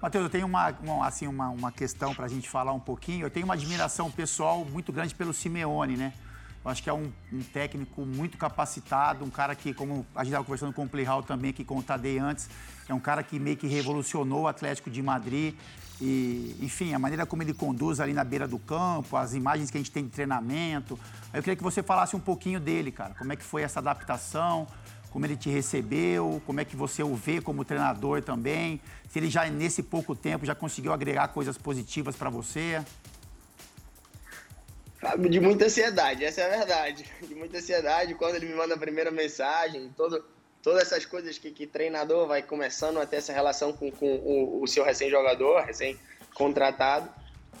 Matheus, 0.00 0.24
eu 0.24 0.30
tenho 0.30 0.46
uma, 0.46 0.70
uma 0.82 1.06
assim, 1.06 1.26
uma, 1.26 1.50
uma 1.50 1.70
questão 1.72 2.14
para 2.14 2.24
a 2.24 2.28
gente 2.28 2.48
falar 2.48 2.72
um 2.72 2.80
pouquinho. 2.80 3.26
Eu 3.26 3.30
tenho 3.30 3.44
uma 3.44 3.54
admiração 3.54 4.10
pessoal 4.10 4.64
muito 4.64 4.92
grande 4.92 5.14
pelo 5.14 5.34
Simeone, 5.34 5.96
né? 5.96 6.14
Eu 6.64 6.70
acho 6.70 6.82
que 6.82 6.88
é 6.88 6.92
um, 6.92 7.10
um, 7.32 7.42
técnico 7.42 8.02
muito 8.02 8.38
capacitado, 8.38 9.24
um 9.24 9.30
cara 9.30 9.54
que, 9.54 9.74
como 9.74 10.06
a 10.14 10.20
gente 10.20 10.28
estava 10.28 10.44
conversando 10.44 10.72
com 10.72 10.84
o 10.84 10.88
Plihal 10.88 11.22
também, 11.22 11.52
que 11.52 11.64
com 11.64 11.78
o 11.78 11.82
Tadei 11.82 12.18
antes, 12.18 12.48
é 12.88 12.94
um 12.94 13.00
cara 13.00 13.22
que 13.22 13.38
meio 13.38 13.56
que 13.56 13.66
revolucionou 13.66 14.42
o 14.42 14.46
Atlético 14.46 14.90
de 14.90 15.02
Madrid. 15.02 15.54
E, 16.00 16.56
enfim, 16.60 16.94
a 16.94 16.98
maneira 16.98 17.26
como 17.26 17.42
ele 17.42 17.52
conduz 17.52 18.00
ali 18.00 18.12
na 18.12 18.24
beira 18.24 18.46
do 18.46 18.58
campo, 18.58 19.16
as 19.16 19.34
imagens 19.34 19.70
que 19.70 19.76
a 19.76 19.80
gente 19.80 19.90
tem 19.90 20.04
de 20.04 20.10
treinamento. 20.10 20.98
Eu 21.32 21.42
queria 21.42 21.56
que 21.56 21.62
você 21.62 21.82
falasse 21.82 22.14
um 22.16 22.20
pouquinho 22.20 22.60
dele, 22.60 22.90
cara. 22.90 23.14
Como 23.14 23.32
é 23.32 23.36
que 23.36 23.44
foi 23.44 23.62
essa 23.62 23.80
adaptação, 23.80 24.66
como 25.10 25.26
ele 25.26 25.36
te 25.36 25.50
recebeu, 25.50 26.40
como 26.46 26.60
é 26.60 26.64
que 26.64 26.76
você 26.76 27.02
o 27.02 27.14
vê 27.14 27.40
como 27.40 27.64
treinador 27.64 28.22
também, 28.22 28.80
se 29.08 29.18
ele 29.18 29.28
já 29.28 29.44
nesse 29.46 29.82
pouco 29.82 30.14
tempo 30.14 30.46
já 30.46 30.54
conseguiu 30.54 30.92
agregar 30.92 31.28
coisas 31.28 31.58
positivas 31.58 32.16
para 32.16 32.30
você. 32.30 32.82
De 35.30 35.40
muita 35.40 35.64
ansiedade, 35.64 36.24
essa 36.24 36.42
é 36.42 36.46
a 36.46 36.58
verdade. 36.58 37.04
De 37.26 37.34
muita 37.34 37.58
ansiedade, 37.58 38.14
quando 38.14 38.36
ele 38.36 38.46
me 38.46 38.54
manda 38.54 38.74
a 38.74 38.78
primeira 38.78 39.10
mensagem, 39.10 39.90
todo, 39.96 40.22
todas 40.62 40.82
essas 40.82 41.06
coisas 41.06 41.38
que, 41.38 41.50
que 41.50 41.66
treinador 41.66 42.26
vai 42.26 42.42
começando 42.42 42.98
a 42.98 43.06
ter 43.06 43.16
essa 43.16 43.32
relação 43.32 43.72
com, 43.72 43.90
com 43.90 44.16
o, 44.16 44.62
o 44.62 44.66
seu 44.66 44.84
recém-jogador, 44.84 45.62
recém-contratado. 45.64 47.08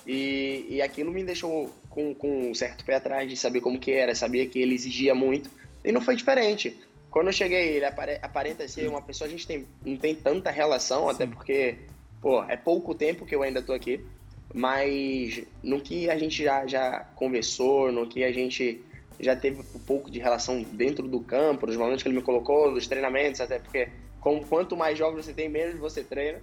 E, 0.06 0.66
e 0.68 0.82
aquilo 0.82 1.10
me 1.10 1.24
deixou 1.24 1.74
com, 1.88 2.14
com 2.14 2.50
um 2.50 2.54
certo 2.54 2.84
pé 2.84 2.96
atrás 2.96 3.28
de 3.28 3.36
saber 3.36 3.60
como 3.60 3.78
que 3.78 3.90
era, 3.90 4.14
sabia 4.14 4.46
que 4.46 4.58
ele 4.58 4.74
exigia 4.74 5.14
muito. 5.14 5.50
E 5.82 5.90
não 5.92 6.00
foi 6.02 6.16
diferente. 6.16 6.78
Quando 7.10 7.26
eu 7.26 7.32
cheguei, 7.32 7.76
ele 7.76 7.84
aparenta 7.84 8.66
ser 8.68 8.88
uma 8.88 9.02
pessoa, 9.02 9.26
a 9.26 9.30
gente 9.30 9.46
tem, 9.46 9.66
não 9.84 9.96
tem 9.96 10.14
tanta 10.14 10.50
relação, 10.50 11.04
Sim. 11.04 11.10
até 11.10 11.26
porque, 11.26 11.76
pô, 12.20 12.44
é 12.44 12.56
pouco 12.56 12.94
tempo 12.94 13.26
que 13.26 13.34
eu 13.34 13.42
ainda 13.42 13.60
tô 13.60 13.72
aqui 13.72 14.04
mas 14.52 15.42
no 15.62 15.80
que 15.80 16.10
a 16.10 16.18
gente 16.18 16.42
já, 16.42 16.66
já 16.66 17.00
conversou, 17.14 17.92
no 17.92 18.06
que 18.06 18.24
a 18.24 18.32
gente 18.32 18.80
já 19.18 19.36
teve 19.36 19.60
um 19.74 19.78
pouco 19.78 20.10
de 20.10 20.18
relação 20.18 20.62
dentro 20.62 21.06
do 21.06 21.20
campo, 21.20 21.66
nos 21.66 21.76
momentos 21.76 22.02
que 22.02 22.08
ele 22.08 22.16
me 22.16 22.22
colocou, 22.22 22.72
dos 22.72 22.86
treinamentos, 22.86 23.40
até 23.40 23.58
porque 23.58 23.88
com, 24.20 24.42
quanto 24.42 24.76
mais 24.76 24.98
jogos 24.98 25.24
você 25.24 25.32
tem, 25.32 25.48
menos 25.48 25.78
você 25.78 26.02
treina. 26.02 26.40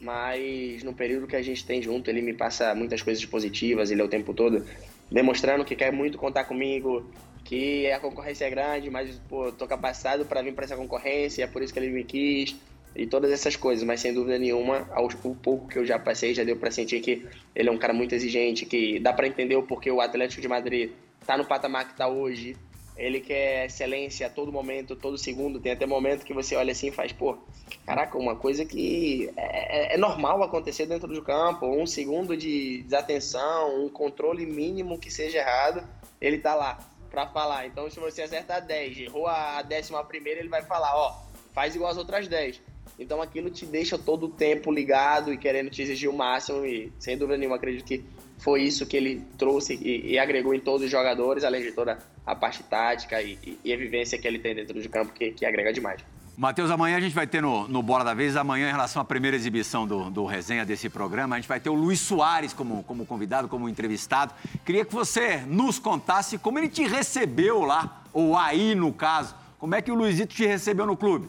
Mas 0.00 0.82
no 0.82 0.92
período 0.92 1.26
que 1.26 1.36
a 1.36 1.42
gente 1.42 1.64
tem 1.64 1.82
junto, 1.82 2.10
ele 2.10 2.20
me 2.20 2.34
passa 2.34 2.74
muitas 2.74 3.02
coisas 3.02 3.24
positivas, 3.24 3.90
ele 3.90 4.00
é 4.00 4.04
o 4.04 4.08
tempo 4.08 4.34
todo 4.34 4.64
demonstrando 5.10 5.64
que 5.64 5.74
quer 5.74 5.92
muito 5.92 6.18
contar 6.18 6.44
comigo, 6.44 7.10
que 7.46 7.90
a 7.92 8.00
concorrência 8.00 8.44
é 8.44 8.50
grande, 8.50 8.90
mas 8.90 9.20
pô, 9.28 9.52
tô 9.52 9.66
capacitado 9.68 10.24
para 10.26 10.42
vir 10.42 10.52
para 10.52 10.64
essa 10.64 10.76
concorrência, 10.76 11.44
é 11.44 11.46
por 11.46 11.62
isso 11.62 11.72
que 11.72 11.78
ele 11.78 11.90
me 11.90 12.04
quis. 12.04 12.56
e 12.94 13.06
todas 13.06 13.30
essas 13.30 13.54
coisas, 13.54 13.84
mas 13.84 14.00
sem 14.00 14.12
dúvida 14.12 14.38
nenhuma, 14.38 14.88
ao 14.92 15.06
o 15.06 15.34
pouco 15.34 15.68
que 15.68 15.78
eu 15.78 15.86
já 15.86 15.98
passei, 15.98 16.34
já 16.34 16.42
deu 16.42 16.56
para 16.56 16.70
sentir 16.70 17.00
que 17.00 17.24
ele 17.54 17.68
é 17.68 17.72
um 17.72 17.78
cara 17.78 17.92
muito 17.92 18.14
exigente, 18.14 18.66
que 18.66 18.98
dá 18.98 19.12
para 19.12 19.28
entender 19.28 19.54
o 19.54 19.62
porquê 19.62 19.90
o 19.90 20.00
Atlético 20.00 20.42
de 20.42 20.48
Madrid 20.48 20.90
está 21.20 21.36
no 21.36 21.44
patamar 21.44 21.84
que 21.84 21.92
está 21.92 22.08
hoje. 22.08 22.56
Ele 22.96 23.20
quer 23.20 23.66
excelência 23.66 24.26
a 24.26 24.30
todo 24.30 24.50
momento, 24.50 24.96
todo 24.96 25.18
segundo. 25.18 25.60
Tem 25.60 25.72
até 25.72 25.84
momento 25.84 26.24
que 26.24 26.32
você 26.32 26.56
olha 26.56 26.72
assim 26.72 26.88
e 26.88 26.90
faz, 26.92 27.12
pô, 27.12 27.36
caraca, 27.84 28.16
uma 28.16 28.34
coisa 28.34 28.64
que 28.64 29.30
é, 29.36 29.92
é, 29.92 29.94
é 29.94 29.98
normal 29.98 30.42
acontecer 30.42 30.86
dentro 30.86 31.06
do 31.06 31.22
campo. 31.22 31.66
Um 31.66 31.86
segundo 31.86 32.34
de 32.34 32.82
desatenção, 32.84 33.84
um 33.84 33.90
controle 33.90 34.46
mínimo 34.46 34.98
que 34.98 35.10
seja 35.10 35.38
errado, 35.38 35.86
ele 36.18 36.38
tá 36.38 36.54
lá 36.54 36.78
para 37.16 37.26
falar. 37.28 37.66
Então, 37.66 37.88
se 37.88 37.98
você 37.98 38.20
acertar 38.20 38.66
10, 38.66 38.98
errou 38.98 39.26
a 39.26 39.62
décima 39.62 40.04
primeira, 40.04 40.38
ele 40.38 40.50
vai 40.50 40.62
falar, 40.62 40.94
ó, 40.94 41.14
faz 41.54 41.74
igual 41.74 41.90
as 41.90 41.96
outras 41.96 42.28
10. 42.28 42.60
Então 42.98 43.22
aquilo 43.22 43.48
te 43.48 43.64
deixa 43.64 43.96
todo 43.96 44.26
o 44.26 44.28
tempo 44.28 44.70
ligado 44.70 45.32
e 45.32 45.38
querendo 45.38 45.70
te 45.70 45.80
exigir 45.80 46.10
o 46.10 46.12
máximo 46.12 46.64
e 46.64 46.92
sem 46.98 47.16
dúvida 47.16 47.38
nenhuma 47.38 47.56
acredito 47.56 47.84
que 47.84 48.04
foi 48.38 48.62
isso 48.62 48.86
que 48.86 48.96
ele 48.96 49.22
trouxe 49.36 49.74
e, 49.74 50.12
e 50.12 50.18
agregou 50.18 50.54
em 50.54 50.60
todos 50.60 50.82
os 50.82 50.90
jogadores, 50.90 51.42
além 51.42 51.62
de 51.62 51.72
toda 51.72 51.98
a 52.24 52.34
parte 52.34 52.62
tática 52.62 53.20
e, 53.20 53.38
e, 53.42 53.58
e 53.64 53.72
a 53.72 53.76
vivência 53.76 54.18
que 54.18 54.26
ele 54.26 54.38
tem 54.38 54.54
dentro 54.54 54.80
de 54.80 54.88
campo 54.88 55.12
que, 55.12 55.32
que 55.32 55.44
agrega 55.44 55.72
demais. 55.72 56.02
Matheus, 56.36 56.70
amanhã 56.70 56.98
a 56.98 57.00
gente 57.00 57.14
vai 57.14 57.26
ter 57.26 57.40
no, 57.40 57.66
no 57.66 57.82
Bola 57.82 58.04
da 58.04 58.12
Vez, 58.12 58.36
amanhã 58.36 58.68
em 58.68 58.70
relação 58.70 59.00
à 59.00 59.04
primeira 59.06 59.34
exibição 59.34 59.86
do, 59.86 60.10
do 60.10 60.26
resenha 60.26 60.66
desse 60.66 60.90
programa, 60.90 61.34
a 61.34 61.38
gente 61.38 61.48
vai 61.48 61.58
ter 61.58 61.70
o 61.70 61.74
Luiz 61.74 61.98
Soares 61.98 62.52
como, 62.52 62.82
como 62.82 63.06
convidado, 63.06 63.48
como 63.48 63.70
entrevistado. 63.70 64.34
Queria 64.62 64.84
que 64.84 64.92
você 64.92 65.38
nos 65.46 65.78
contasse 65.78 66.36
como 66.36 66.58
ele 66.58 66.68
te 66.68 66.86
recebeu 66.86 67.62
lá, 67.62 68.02
ou 68.12 68.36
aí 68.36 68.74
no 68.74 68.92
caso. 68.92 69.34
Como 69.58 69.74
é 69.74 69.80
que 69.80 69.90
o 69.90 69.94
Luizito 69.94 70.34
te 70.34 70.46
recebeu 70.46 70.84
no 70.84 70.94
clube? 70.94 71.26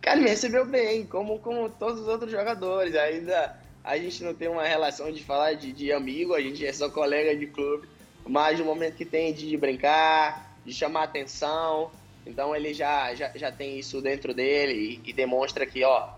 Cara, 0.00 0.20
me 0.20 0.28
recebeu 0.28 0.64
bem, 0.64 1.04
como, 1.04 1.40
como 1.40 1.68
todos 1.68 2.02
os 2.02 2.06
outros 2.06 2.30
jogadores. 2.30 2.94
Ainda 2.94 3.56
a 3.82 3.98
gente 3.98 4.22
não 4.22 4.32
tem 4.32 4.46
uma 4.46 4.62
relação 4.62 5.10
de 5.10 5.24
falar 5.24 5.54
de, 5.54 5.72
de 5.72 5.92
amigo, 5.92 6.34
a 6.34 6.40
gente 6.40 6.64
é 6.64 6.72
só 6.72 6.88
colega 6.88 7.36
de 7.36 7.48
clube. 7.48 7.88
Mas 8.24 8.60
no 8.60 8.64
momento 8.64 8.94
que 8.94 9.04
tem 9.04 9.34
de 9.34 9.56
brincar, 9.56 10.54
de 10.64 10.72
chamar 10.72 11.02
atenção, 11.02 11.90
então 12.26 12.54
ele 12.54 12.74
já, 12.74 13.14
já, 13.14 13.30
já 13.34 13.52
tem 13.52 13.78
isso 13.78 14.00
dentro 14.02 14.34
dele 14.34 15.00
e, 15.04 15.10
e 15.10 15.12
demonstra 15.12 15.64
que, 15.64 15.84
ó, 15.84 16.08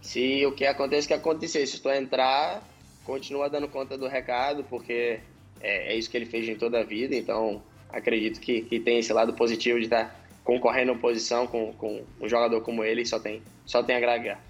se 0.00 0.44
o 0.44 0.52
que 0.52 0.66
acontece 0.66 1.06
que 1.06 1.14
acontecer, 1.14 1.66
se 1.66 1.80
tu 1.80 1.88
entrar, 1.88 2.62
continua 3.04 3.48
dando 3.48 3.68
conta 3.68 3.96
do 3.96 4.08
recado, 4.08 4.64
porque 4.64 5.20
é, 5.60 5.92
é, 5.92 5.96
isso 5.96 6.10
que 6.10 6.16
ele 6.16 6.26
fez 6.26 6.48
em 6.48 6.56
toda 6.56 6.80
a 6.80 6.84
vida. 6.84 7.14
Então 7.14 7.62
acredito 7.88 8.40
que, 8.40 8.62
que 8.62 8.80
tem 8.80 8.98
esse 8.98 9.12
lado 9.12 9.32
positivo 9.34 9.78
de 9.78 9.84
estar 9.84 10.06
tá 10.06 10.16
concorrendo 10.44 10.92
em 10.92 10.98
posição 10.98 11.46
com, 11.46 11.72
com 11.74 12.04
um 12.20 12.28
jogador 12.28 12.60
como 12.62 12.82
ele 12.82 13.06
só 13.06 13.20
tem, 13.20 13.42
só 13.64 13.82
tem 13.82 13.94
a 13.94 13.98
agregar. 13.98 14.40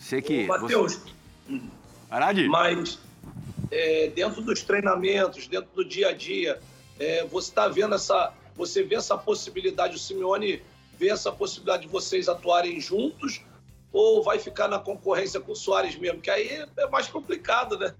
Sei 0.00 0.22
que. 0.22 0.44
Matheus, 0.46 1.00
você... 1.48 2.48
mas 2.48 2.98
é, 3.70 4.08
dentro 4.14 4.42
dos 4.42 4.62
treinamentos, 4.62 5.48
dentro 5.48 5.70
do 5.74 5.84
dia 5.84 6.10
a 6.10 6.12
dia, 6.12 6.60
é, 6.98 7.24
você 7.24 7.50
está 7.50 7.68
vendo 7.68 7.94
essa. 7.94 8.32
Você 8.56 8.82
vê 8.82 8.96
essa 8.96 9.16
possibilidade, 9.16 9.96
o 9.96 9.98
Simeone 9.98 10.62
vê 10.98 11.10
essa 11.10 11.30
possibilidade 11.30 11.82
de 11.82 11.88
vocês 11.88 12.28
atuarem 12.28 12.80
juntos 12.80 13.42
ou 13.92 14.22
vai 14.22 14.38
ficar 14.38 14.68
na 14.68 14.78
concorrência 14.78 15.40
com 15.40 15.52
o 15.52 15.56
Soares 15.56 15.96
mesmo? 15.96 16.20
Que 16.20 16.30
aí 16.30 16.66
é 16.76 16.86
mais 16.88 17.08
complicado, 17.08 17.78
né? 17.78 17.94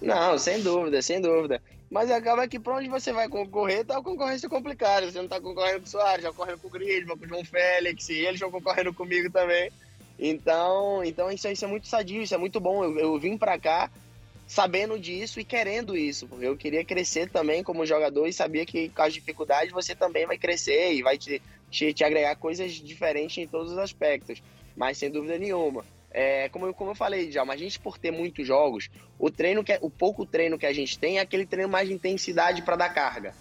Não, 0.00 0.38
sem 0.38 0.62
dúvida, 0.62 1.02
sem 1.02 1.20
dúvida. 1.20 1.62
Mas 1.90 2.10
acaba 2.10 2.46
que 2.46 2.58
para 2.58 2.76
onde 2.76 2.88
você 2.88 3.12
vai 3.12 3.28
concorrer, 3.28 3.84
tá 3.84 3.94
uma 3.94 4.04
concorrência 4.04 4.48
complicada. 4.48 5.10
Você 5.10 5.20
não 5.20 5.28
tá 5.28 5.40
concorrendo 5.40 5.80
com 5.80 5.86
o 5.86 5.90
Soares, 5.90 6.22
já 6.22 6.32
correndo 6.32 6.58
com 6.58 6.68
o 6.68 6.70
Griezmann, 6.70 7.16
com 7.16 7.24
o 7.24 7.28
João 7.28 7.44
Félix, 7.44 8.08
e 8.10 8.14
eles 8.14 8.34
estão 8.34 8.50
concorrendo 8.50 8.92
comigo 8.92 9.30
também. 9.30 9.72
Então, 10.18 11.02
então 11.04 11.30
isso, 11.30 11.48
isso 11.48 11.64
é 11.64 11.68
muito 11.68 11.86
sadio, 11.86 12.22
isso 12.22 12.34
é 12.34 12.38
muito 12.38 12.60
bom. 12.60 12.84
Eu, 12.84 12.98
eu 12.98 13.18
vim 13.18 13.38
para 13.38 13.58
cá 13.58 13.90
sabendo 14.48 14.98
disso 14.98 15.38
e 15.38 15.44
querendo 15.44 15.94
isso, 15.94 16.26
porque 16.26 16.46
eu 16.46 16.56
queria 16.56 16.82
crescer 16.82 17.28
também 17.28 17.62
como 17.62 17.84
jogador 17.84 18.26
e 18.26 18.32
sabia 18.32 18.64
que 18.64 18.88
com 18.88 19.02
as 19.02 19.12
dificuldades 19.12 19.70
você 19.70 19.94
também 19.94 20.26
vai 20.26 20.38
crescer 20.38 20.94
e 20.94 21.02
vai 21.02 21.18
te, 21.18 21.42
te, 21.70 21.92
te 21.92 22.02
agregar 22.02 22.34
coisas 22.34 22.72
diferentes 22.72 23.36
em 23.36 23.46
todos 23.46 23.72
os 23.72 23.78
aspectos. 23.78 24.42
Mas 24.74 24.96
sem 24.96 25.10
dúvida 25.10 25.38
nenhuma. 25.38 25.84
É, 26.10 26.48
como, 26.48 26.66
eu, 26.66 26.72
como 26.72 26.92
eu 26.92 26.94
falei 26.94 27.30
já, 27.30 27.44
mas 27.44 27.60
a 27.60 27.62
gente 27.62 27.78
por 27.78 27.98
ter 27.98 28.10
muitos 28.10 28.46
jogos, 28.46 28.88
o 29.18 29.30
treino 29.30 29.62
que 29.62 29.72
é, 29.72 29.78
o 29.82 29.90
pouco 29.90 30.24
treino 30.24 30.58
que 30.58 30.64
a 30.64 30.72
gente 30.72 30.98
tem 30.98 31.18
é 31.18 31.20
aquele 31.20 31.44
treino 31.44 31.68
mais 31.68 31.86
de 31.86 31.94
intensidade 31.94 32.62
para 32.62 32.76
dar 32.76 32.88
carga. 32.88 33.34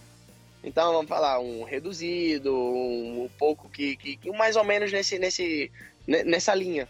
Então 0.61 0.91
vamos 0.91 1.07
falar 1.07 1.39
um 1.39 1.63
reduzido, 1.63 2.53
um, 2.53 3.23
um 3.23 3.29
pouco 3.39 3.69
que, 3.69 3.95
que, 3.95 4.17
que, 4.17 4.31
mais 4.31 4.57
ou 4.57 4.65
menos 4.65 4.91
nesse, 4.91 5.17
nesse 5.17 5.71
nessa 6.05 6.53
linha. 6.53 6.85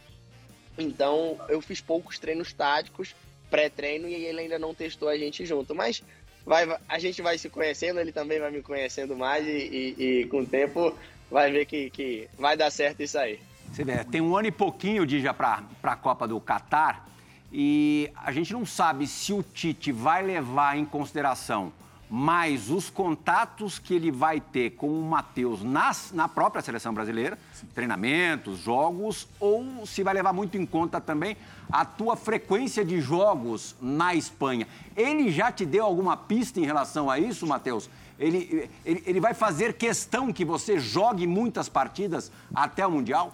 Então 0.75 1.37
eu 1.49 1.61
fiz 1.61 1.79
poucos 1.81 2.17
treinos 2.17 2.51
táticos 2.51 3.15
pré-treino 3.49 4.07
e 4.07 4.13
ele 4.13 4.41
ainda 4.41 4.59
não 4.59 4.73
testou 4.73 5.09
a 5.09 5.17
gente 5.17 5.45
junto, 5.45 5.73
mas 5.73 6.03
vai, 6.45 6.67
a 6.87 6.99
gente 6.99 7.21
vai 7.21 7.37
se 7.37 7.49
conhecendo, 7.49 7.99
ele 7.99 8.11
também 8.11 8.39
vai 8.39 8.51
me 8.51 8.61
conhecendo 8.61 9.15
mais 9.15 9.45
e, 9.45 9.95
e, 9.97 10.21
e 10.21 10.25
com 10.27 10.41
o 10.41 10.45
tempo 10.45 10.93
vai 11.29 11.51
ver 11.51 11.65
que, 11.65 11.89
que 11.89 12.27
vai 12.37 12.55
dar 12.55 12.71
certo 12.71 13.01
isso 13.01 13.17
aí. 13.17 13.39
Você 13.71 13.83
vê, 13.83 14.03
tem 14.05 14.21
um 14.21 14.35
ano 14.35 14.47
e 14.47 14.51
pouquinho 14.51 15.05
de 15.05 15.21
já 15.21 15.33
para 15.33 15.63
a 15.83 15.95
Copa 15.95 16.27
do 16.27 16.39
Catar 16.39 17.07
e 17.51 18.09
a 18.15 18.31
gente 18.31 18.53
não 18.53 18.65
sabe 18.65 19.07
se 19.07 19.33
o 19.33 19.43
Tite 19.43 19.91
vai 19.91 20.23
levar 20.23 20.77
em 20.77 20.85
consideração 20.85 21.71
mais 22.09 22.69
os 22.69 22.89
contatos 22.89 23.77
que 23.77 23.93
ele 23.93 24.11
vai 24.11 24.39
ter 24.39 24.71
com 24.71 24.87
o 24.87 25.03
Matheus 25.03 25.61
na 25.63 26.27
própria 26.27 26.61
seleção 26.61 26.93
brasileira, 26.93 27.37
Sim. 27.53 27.67
treinamentos, 27.73 28.59
jogos, 28.59 29.27
ou 29.39 29.85
se 29.85 30.03
vai 30.03 30.13
levar 30.13 30.31
muito 30.31 30.57
em 30.57 30.65
conta 30.65 31.01
também 31.01 31.35
a 31.69 31.83
tua 31.83 32.15
frequência 32.15 32.85
de 32.85 33.01
jogos 33.01 33.75
na 33.81 34.15
Espanha. 34.15 34.67
Ele 34.95 35.29
já 35.31 35.51
te 35.51 35.65
deu 35.65 35.83
alguma 35.83 36.15
pista 36.15 36.59
em 36.59 36.65
relação 36.65 37.09
a 37.09 37.19
isso, 37.19 37.45
Matheus? 37.45 37.89
Ele, 38.17 38.69
ele, 38.85 39.03
ele 39.05 39.19
vai 39.19 39.33
fazer 39.33 39.73
questão 39.73 40.31
que 40.31 40.45
você 40.45 40.79
jogue 40.79 41.27
muitas 41.27 41.69
partidas 41.69 42.31
até 42.55 42.87
o 42.87 42.91
Mundial? 42.91 43.33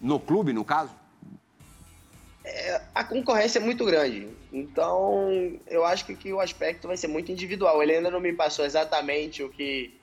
No 0.00 0.20
clube, 0.20 0.52
no 0.52 0.64
caso? 0.64 0.92
A 2.94 3.04
concorrência 3.04 3.58
é 3.58 3.62
muito 3.62 3.84
grande. 3.84 4.28
Então, 4.52 5.58
eu 5.66 5.84
acho 5.84 6.06
que, 6.06 6.14
que 6.14 6.32
o 6.32 6.40
aspecto 6.40 6.88
vai 6.88 6.96
ser 6.96 7.08
muito 7.08 7.30
individual. 7.30 7.82
Ele 7.82 7.96
ainda 7.96 8.10
não 8.10 8.20
me 8.20 8.32
passou 8.32 8.64
exatamente 8.64 9.42
o 9.42 9.48
que 9.48 9.94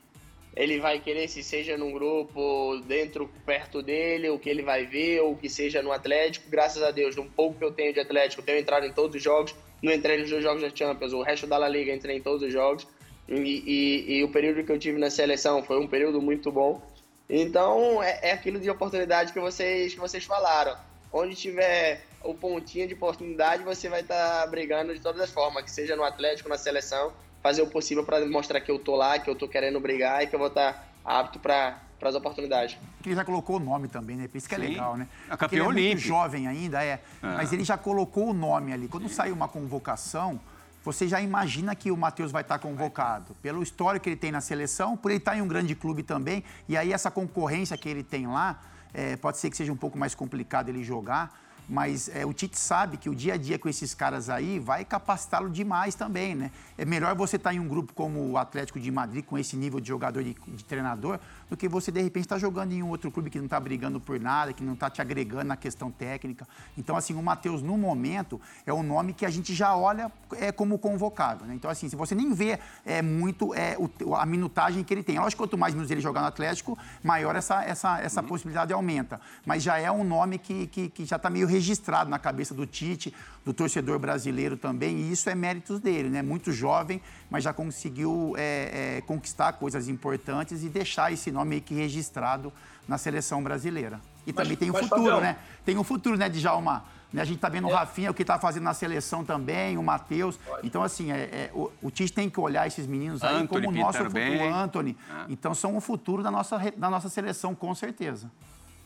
ele 0.56 0.80
vai 0.80 0.98
querer, 0.98 1.28
se 1.28 1.42
seja 1.42 1.76
num 1.76 1.92
grupo, 1.92 2.80
dentro, 2.86 3.30
perto 3.44 3.82
dele, 3.82 4.30
o 4.30 4.38
que 4.38 4.48
ele 4.48 4.62
vai 4.62 4.86
ver, 4.86 5.20
ou 5.20 5.36
que 5.36 5.50
seja 5.50 5.82
no 5.82 5.92
Atlético. 5.92 6.48
Graças 6.48 6.82
a 6.82 6.90
Deus, 6.90 7.14
no 7.14 7.26
pouco 7.26 7.58
que 7.58 7.64
eu 7.64 7.72
tenho 7.72 7.92
de 7.92 8.00
Atlético, 8.00 8.42
tenho 8.42 8.58
entrado 8.58 8.86
em 8.86 8.92
todos 8.92 9.14
os 9.16 9.22
jogos. 9.22 9.54
Não 9.82 9.92
entrei 9.92 10.18
nos 10.18 10.30
dois 10.30 10.42
jogos 10.42 10.62
da 10.62 10.74
Champions, 10.74 11.12
o 11.12 11.20
resto 11.20 11.46
da 11.46 11.58
La 11.58 11.68
Liga 11.68 11.92
entrei 11.92 12.16
em 12.16 12.22
todos 12.22 12.42
os 12.42 12.50
jogos. 12.50 12.86
E, 13.28 13.34
e, 13.34 14.16
e 14.16 14.24
o 14.24 14.30
período 14.30 14.64
que 14.64 14.72
eu 14.72 14.78
tive 14.78 14.98
na 14.98 15.10
seleção 15.10 15.62
foi 15.62 15.78
um 15.78 15.86
período 15.86 16.22
muito 16.22 16.50
bom. 16.50 16.80
Então, 17.28 18.02
é, 18.02 18.20
é 18.22 18.32
aquilo 18.32 18.58
de 18.58 18.70
oportunidade 18.70 19.34
que 19.34 19.40
vocês, 19.40 19.92
que 19.92 20.00
vocês 20.00 20.24
falaram. 20.24 20.74
Onde 21.12 21.34
tiver 21.34 22.05
o 22.26 22.34
pontinho 22.34 22.86
de 22.86 22.94
oportunidade, 22.94 23.62
você 23.62 23.88
vai 23.88 24.00
estar 24.00 24.42
tá 24.42 24.46
brigando 24.46 24.92
de 24.92 25.00
todas 25.00 25.20
as 25.20 25.30
formas, 25.30 25.62
que 25.62 25.70
seja 25.70 25.96
no 25.96 26.02
Atlético, 26.02 26.48
na 26.48 26.58
seleção, 26.58 27.12
fazer 27.42 27.62
o 27.62 27.68
possível 27.68 28.04
para 28.04 28.24
mostrar 28.26 28.60
que 28.60 28.70
eu 28.70 28.78
tô 28.78 28.96
lá, 28.96 29.18
que 29.18 29.30
eu 29.30 29.34
tô 29.34 29.48
querendo 29.48 29.78
brigar 29.80 30.22
e 30.22 30.26
que 30.26 30.34
eu 30.34 30.38
vou 30.38 30.48
estar 30.48 30.72
tá 30.72 30.84
apto 31.04 31.38
para 31.38 31.78
as 32.02 32.14
oportunidades. 32.14 32.76
Ele 33.04 33.14
já 33.14 33.24
colocou 33.24 33.56
o 33.56 33.60
nome 33.60 33.88
também, 33.88 34.16
né? 34.16 34.26
Por 34.26 34.36
isso 34.36 34.48
que 34.48 34.54
é 34.54 34.58
Sim. 34.58 34.66
legal, 34.68 34.96
né? 34.96 35.06
É 35.30 35.36
campeão 35.36 35.70
ele 35.70 35.80
é 35.80 35.88
muito 35.88 36.00
jovem 36.00 36.48
ainda, 36.48 36.82
é, 36.84 36.88
é, 36.88 37.00
Mas 37.22 37.52
ele 37.52 37.64
já 37.64 37.78
colocou 37.78 38.30
o 38.30 38.34
nome 38.34 38.72
ali. 38.72 38.88
Quando 38.88 39.08
sai 39.08 39.30
uma 39.30 39.46
convocação, 39.46 40.40
você 40.84 41.06
já 41.06 41.20
imagina 41.20 41.74
que 41.76 41.90
o 41.90 41.96
Matheus 41.96 42.32
vai 42.32 42.42
estar 42.42 42.58
convocado. 42.58 43.36
Pelo 43.40 43.62
histórico 43.62 44.04
que 44.04 44.10
ele 44.10 44.16
tem 44.16 44.32
na 44.32 44.40
seleção, 44.40 44.96
por 44.96 45.10
ele 45.10 45.18
estar 45.18 45.36
em 45.36 45.42
um 45.42 45.48
grande 45.48 45.74
clube 45.76 46.02
também. 46.02 46.42
E 46.68 46.76
aí 46.76 46.92
essa 46.92 47.10
concorrência 47.10 47.76
que 47.76 47.88
ele 47.88 48.02
tem 48.02 48.26
lá, 48.26 48.60
é, 48.92 49.16
pode 49.16 49.38
ser 49.38 49.50
que 49.50 49.56
seja 49.56 49.72
um 49.72 49.76
pouco 49.76 49.96
mais 49.96 50.14
complicado 50.14 50.68
ele 50.68 50.82
jogar 50.82 51.45
mas 51.68 52.08
é, 52.08 52.24
o 52.24 52.32
Tite 52.32 52.58
sabe 52.58 52.96
que 52.96 53.08
o 53.08 53.14
dia 53.14 53.34
a 53.34 53.36
dia 53.36 53.58
com 53.58 53.68
esses 53.68 53.94
caras 53.94 54.30
aí 54.30 54.58
vai 54.58 54.84
capacitá-lo 54.84 55.50
demais 55.50 55.94
também, 55.94 56.34
né? 56.34 56.50
É 56.78 56.84
melhor 56.84 57.14
você 57.14 57.36
estar 57.36 57.50
tá 57.50 57.56
em 57.56 57.58
um 57.58 57.66
grupo 57.66 57.92
como 57.92 58.30
o 58.30 58.38
Atlético 58.38 58.78
de 58.78 58.90
Madrid, 58.90 59.24
com 59.24 59.36
esse 59.36 59.56
nível 59.56 59.80
de 59.80 59.88
jogador 59.88 60.20
e 60.20 60.34
de, 60.34 60.36
de 60.56 60.64
treinador, 60.64 61.18
do 61.48 61.56
que 61.56 61.68
você, 61.68 61.92
de 61.92 62.00
repente, 62.02 62.24
estar 62.24 62.36
tá 62.36 62.40
jogando 62.40 62.72
em 62.72 62.82
um 62.82 62.88
outro 62.88 63.10
clube 63.10 63.30
que 63.30 63.38
não 63.38 63.46
está 63.46 63.58
brigando 63.58 64.00
por 64.00 64.18
nada, 64.18 64.52
que 64.52 64.62
não 64.62 64.74
está 64.74 64.90
te 64.90 65.00
agregando 65.00 65.44
na 65.44 65.56
questão 65.56 65.90
técnica. 65.90 66.46
Então, 66.76 66.96
assim, 66.96 67.14
o 67.14 67.22
Matheus, 67.22 67.62
no 67.62 67.76
momento, 67.78 68.40
é 68.66 68.72
um 68.72 68.82
nome 68.82 69.12
que 69.12 69.24
a 69.24 69.30
gente 69.30 69.54
já 69.54 69.76
olha 69.76 70.10
é, 70.32 70.50
como 70.50 70.78
convocado, 70.78 71.44
né? 71.44 71.54
Então, 71.54 71.70
assim, 71.70 71.88
se 71.88 71.96
você 71.96 72.14
nem 72.14 72.32
vê 72.32 72.58
é, 72.84 73.00
muito 73.02 73.54
é, 73.54 73.76
o, 73.78 74.14
a 74.14 74.26
minutagem 74.26 74.82
que 74.82 74.92
ele 74.92 75.02
tem. 75.02 75.18
Lógico 75.18 75.42
que 75.42 75.48
quanto 75.48 75.58
mais 75.58 75.74
minutos 75.74 75.90
ele 75.90 76.00
jogar 76.00 76.20
no 76.20 76.26
Atlético, 76.26 76.78
maior 77.02 77.36
essa, 77.36 77.62
essa, 77.64 78.00
essa 78.00 78.20
uhum. 78.20 78.28
possibilidade 78.28 78.72
aumenta. 78.72 79.20
Mas 79.44 79.62
já 79.62 79.78
é 79.78 79.90
um 79.90 80.04
nome 80.04 80.38
que, 80.38 80.66
que, 80.66 80.88
que 80.88 81.04
já 81.04 81.16
está 81.16 81.30
meio 81.30 81.46
registrado 81.46 82.10
na 82.10 82.18
cabeça 82.18 82.54
do 82.54 82.66
Tite, 82.66 83.14
do 83.44 83.52
torcedor 83.52 83.98
brasileiro 83.98 84.56
também, 84.56 84.96
e 84.96 85.12
isso 85.12 85.30
é 85.30 85.34
méritos 85.34 85.78
dele, 85.78 86.08
né? 86.08 86.20
Muito 86.20 86.50
jovem, 86.50 87.00
mas 87.30 87.44
já 87.44 87.52
conseguiu 87.52 88.34
é, 88.36 88.98
é, 88.98 89.00
conquistar 89.02 89.54
coisas 89.54 89.88
importantes 89.88 90.62
e 90.62 90.68
deixar 90.68 91.12
esse 91.12 91.30
nome 91.30 91.50
meio 91.50 91.62
que 91.62 91.74
registrado 91.74 92.52
na 92.86 92.98
seleção 92.98 93.42
brasileira. 93.42 94.00
E 94.26 94.32
mas, 94.32 94.42
também 94.42 94.56
tem 94.56 94.70
o 94.70 94.74
futuro, 94.74 94.88
Fabião, 94.88 95.20
né? 95.20 95.36
Tem 95.64 95.78
o 95.78 95.84
futuro, 95.84 96.16
né, 96.16 96.28
Djalma? 96.28 96.84
Né? 97.12 97.22
A 97.22 97.24
gente 97.24 97.36
está 97.36 97.48
vendo 97.48 97.68
é. 97.68 97.72
o 97.72 97.74
Rafinha, 97.74 98.10
o 98.10 98.14
que 98.14 98.22
está 98.22 98.38
fazendo 98.38 98.64
na 98.64 98.74
seleção 98.74 99.24
também, 99.24 99.76
o 99.76 99.82
Matheus. 99.82 100.38
Então, 100.62 100.82
assim, 100.82 101.12
é, 101.12 101.16
é, 101.16 101.50
o, 101.54 101.70
o 101.82 101.90
Tite 101.90 102.12
tem 102.12 102.28
que 102.28 102.38
olhar 102.38 102.66
esses 102.66 102.86
meninos 102.86 103.22
aí 103.22 103.36
Anthony, 103.36 103.66
como 103.66 103.68
o 103.68 103.80
nosso 103.80 103.98
Peter 103.98 104.10
futuro. 104.10 104.38
Bem. 104.38 104.52
Anthony. 104.52 104.96
É. 105.08 105.24
Então, 105.28 105.54
são 105.54 105.76
o 105.76 105.80
futuro 105.80 106.22
da 106.22 106.30
nossa, 106.30 106.58
da 106.76 106.90
nossa 106.90 107.08
seleção, 107.08 107.54
com 107.54 107.74
certeza. 107.74 108.30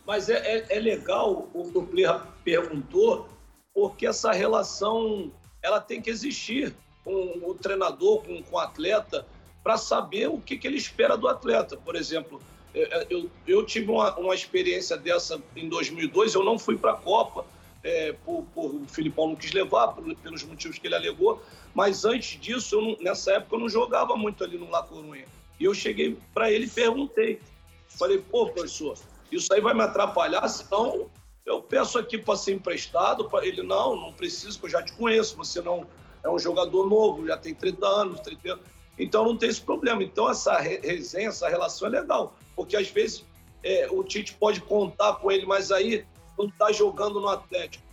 Mas 0.07 0.29
é, 0.29 0.37
é, 0.39 0.77
é 0.77 0.81
legal 0.81 1.49
o 1.53 1.71
que 1.71 1.79
o 1.79 1.83
Plirra 1.83 2.27
perguntou, 2.45 3.29
porque 3.75 4.07
essa 4.07 4.33
relação 4.33 5.31
ela 5.63 5.81
tem 5.81 6.01
que 6.01 6.11
existir 6.11 6.75
com 7.05 7.41
o 7.43 7.55
treinador, 7.55 8.23
com, 8.23 8.43
com 8.43 8.57
o 8.57 8.59
atleta, 8.59 9.27
para 9.63 9.77
saber 9.77 10.29
o 10.29 10.39
que, 10.39 10.57
que 10.57 10.67
ele 10.67 10.77
espera 10.77 11.17
do 11.17 11.29
atleta. 11.29 11.77
Por 11.77 11.97
exemplo, 11.97 12.41
eu, 13.09 13.31
eu 13.47 13.65
tive 13.65 13.91
uma, 13.91 14.17
uma 14.17 14.35
experiência 14.35 14.97
dessa 14.97 15.41
em 15.57 15.69
2002, 15.69 16.35
eu 16.35 16.45
não 16.45 16.59
fui 16.59 16.77
para 16.79 16.93
a 16.93 16.97
Copa, 16.97 17.45
é, 17.83 18.13
por, 18.25 18.45
por, 18.55 18.75
o 18.75 18.87
Filipão 18.87 19.29
não 19.29 19.37
quis 19.37 19.53
levar, 19.53 19.89
por, 19.89 20.15
pelos 20.17 20.43
motivos 20.45 20.79
que 20.79 20.87
ele 20.87 20.95
alegou, 20.95 21.43
mas 21.75 22.05
antes 22.05 22.41
disso, 22.41 22.81
não, 22.81 22.97
nessa 23.01 23.33
época, 23.33 23.57
eu 23.57 23.61
não 23.61 23.69
jogava 23.69 24.17
muito 24.17 24.45
ali 24.45 24.59
no 24.59 24.71
La 24.71 24.83
Corunha. 24.83 25.25
E 25.59 25.65
eu 25.65 25.75
cheguei 25.75 26.17
para 26.33 26.51
ele 26.51 26.67
e 26.67 26.71
perguntei. 26.71 27.41
Falei, 27.89 28.19
pô, 28.19 28.49
professor, 28.49 28.97
isso 29.31 29.53
aí 29.53 29.61
vai 29.61 29.75
me 29.75 29.83
atrapalhar, 29.83 30.47
senão 30.49 31.11
eu 31.45 31.61
peço 31.61 31.99
aqui 31.99 32.17
para 32.17 32.37
ser 32.37 32.55
emprestado. 32.55 33.29
Ele, 33.43 33.63
não, 33.63 33.97
não 33.97 34.13
preciso, 34.13 34.59
porque 34.59 34.75
eu 34.75 34.81
já 34.81 34.85
te 34.85 34.93
conheço, 34.93 35.37
você 35.37 35.61
não 35.61 35.87
é 36.23 36.31
um 36.31 36.39
jogador 36.39 36.89
novo, 36.89 37.27
já 37.27 37.37
tem 37.37 37.55
30 37.55 37.87
anos, 37.87 38.21
30 38.21 38.53
anos. 38.53 38.65
Então 38.99 39.25
não 39.25 39.37
tem 39.37 39.49
esse 39.49 39.61
problema. 39.61 40.03
Então 40.03 40.29
essa 40.31 40.59
resenha, 40.59 41.29
essa 41.29 41.49
relação 41.49 41.89
é 41.89 42.01
legal, 42.01 42.37
porque 42.55 42.77
às 42.77 42.89
vezes 42.89 43.25
é, 43.63 43.89
o 43.91 44.03
Tite 44.03 44.35
pode 44.35 44.61
contar 44.61 45.15
com 45.15 45.31
ele, 45.31 45.47
mas 45.47 45.71
aí 45.71 46.07
não 46.39 46.47
está 46.47 46.73
jogando 46.73 47.21
no 47.21 47.29
Atlético. 47.29 47.85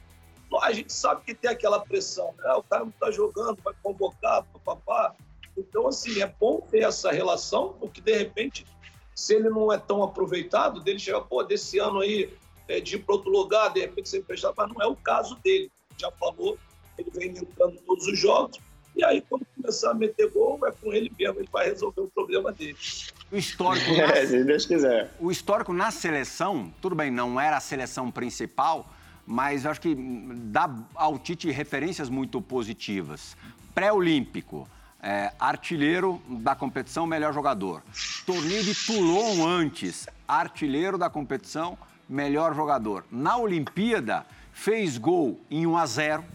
A 0.61 0.71
gente 0.71 0.93
sabe 0.93 1.23
que 1.25 1.35
tem 1.35 1.51
aquela 1.51 1.79
pressão, 1.79 2.33
né? 2.37 2.53
o 2.53 2.63
cara 2.63 2.83
não 2.83 2.89
está 2.89 3.11
jogando, 3.11 3.61
vai 3.61 3.73
convocar, 3.83 4.45
papapá. 4.45 5.13
Então, 5.57 5.87
assim, 5.87 6.21
é 6.21 6.27
bom 6.27 6.61
ter 6.61 6.83
essa 6.83 7.11
relação, 7.11 7.73
porque 7.79 7.99
de 7.99 8.15
repente, 8.15 8.65
se 9.13 9.35
ele 9.35 9.49
não 9.49 9.73
é 9.73 9.77
tão 9.77 10.03
aproveitado, 10.03 10.79
dele 10.79 10.99
chega, 10.99 11.19
pô, 11.19 11.43
desse 11.43 11.79
ano 11.79 11.99
aí, 11.99 12.33
é, 12.67 12.79
de 12.79 12.95
ir 12.95 12.99
para 12.99 13.15
outro 13.15 13.29
lugar, 13.29 13.73
de 13.73 13.81
repente 13.81 14.07
ser 14.07 14.19
emprestado, 14.19 14.53
mas 14.55 14.69
não 14.69 14.81
é 14.81 14.87
o 14.87 14.95
caso 14.95 15.35
dele. 15.43 15.69
Já 15.97 16.11
falou, 16.11 16.57
ele 16.97 17.11
vem 17.13 17.29
entrando 17.29 17.77
todos 17.85 18.07
os 18.07 18.19
jogos, 18.19 18.59
e 18.97 19.03
aí, 19.03 19.23
quando 19.29 19.45
começar 19.55 19.91
a 19.91 19.93
meter 19.93 20.31
gol, 20.31 20.59
é 20.65 20.71
com 20.71 20.91
ele 20.91 21.11
mesmo, 21.17 21.39
ele 21.39 21.49
vai 21.53 21.67
resolver 21.67 22.01
o 22.01 22.07
problema 22.07 22.51
dele. 22.51 22.75
O 23.31 23.37
histórico. 23.37 23.91
Na... 23.95 24.05
É, 24.05 24.25
se 24.25 24.43
Deus 24.43 24.65
quiser. 24.65 25.13
O 25.19 25.31
histórico 25.31 25.71
na 25.71 25.91
seleção, 25.91 26.73
tudo 26.81 26.95
bem, 26.95 27.11
não 27.11 27.39
era 27.39 27.57
a 27.57 27.59
seleção 27.59 28.09
principal, 28.09 28.91
mas 29.23 29.67
acho 29.67 29.79
que 29.79 29.93
dá 29.95 30.67
ao 30.95 31.19
Tite 31.19 31.51
referências 31.51 32.09
muito 32.09 32.41
positivas. 32.41 33.37
Pré-olímpico. 33.75 34.67
É, 34.99 35.31
artilheiro 35.39 36.19
da 36.27 36.55
competição, 36.55 37.05
melhor 37.05 37.31
jogador. 37.31 37.83
Torneio 38.25 38.63
de 38.63 38.73
Toulon 38.73 39.45
antes, 39.47 40.07
artilheiro 40.27 40.97
da 40.97 41.07
competição, 41.07 41.77
melhor 42.09 42.55
jogador. 42.55 43.05
Na 43.11 43.37
Olimpíada, 43.37 44.25
fez 44.51 44.97
gol 44.97 45.39
em 45.51 45.67
1 45.67 45.77
a 45.77 45.85
0 45.85 46.25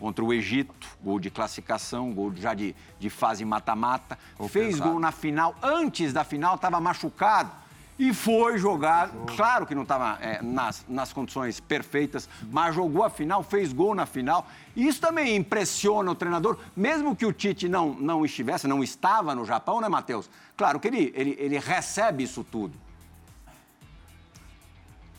contra 0.00 0.24
o 0.24 0.32
Egito, 0.32 0.88
gol 1.02 1.20
de 1.20 1.30
classificação, 1.30 2.12
gol 2.12 2.32
já 2.34 2.54
de, 2.54 2.74
de 2.98 3.10
fase 3.10 3.44
mata-mata. 3.44 4.18
Fez 4.48 4.74
pensado. 4.74 4.90
gol 4.90 4.98
na 4.98 5.12
final, 5.12 5.54
antes 5.62 6.12
da 6.12 6.24
final 6.24 6.54
estava 6.54 6.80
machucado 6.80 7.52
e 7.98 8.14
foi 8.14 8.56
jogar. 8.56 9.10
Claro 9.36 9.66
que 9.66 9.74
não 9.74 9.82
estava 9.82 10.18
é, 10.22 10.42
nas, 10.42 10.86
nas 10.88 11.12
condições 11.12 11.60
perfeitas, 11.60 12.26
mas 12.50 12.74
jogou 12.74 13.04
a 13.04 13.10
final, 13.10 13.42
fez 13.42 13.74
gol 13.74 13.94
na 13.94 14.06
final. 14.06 14.48
E 14.74 14.88
isso 14.88 15.00
também 15.02 15.36
impressiona 15.36 16.10
o 16.10 16.14
treinador, 16.14 16.56
mesmo 16.74 17.14
que 17.14 17.26
o 17.26 17.32
Tite 17.32 17.68
não, 17.68 17.92
não 17.92 18.24
estivesse, 18.24 18.66
não 18.66 18.82
estava 18.82 19.34
no 19.34 19.44
Japão, 19.44 19.82
né, 19.82 19.88
Matheus? 19.88 20.30
Claro 20.56 20.80
que 20.80 20.88
ele, 20.88 21.12
ele, 21.14 21.36
ele 21.38 21.58
recebe 21.58 22.24
isso 22.24 22.42
tudo. 22.42 22.72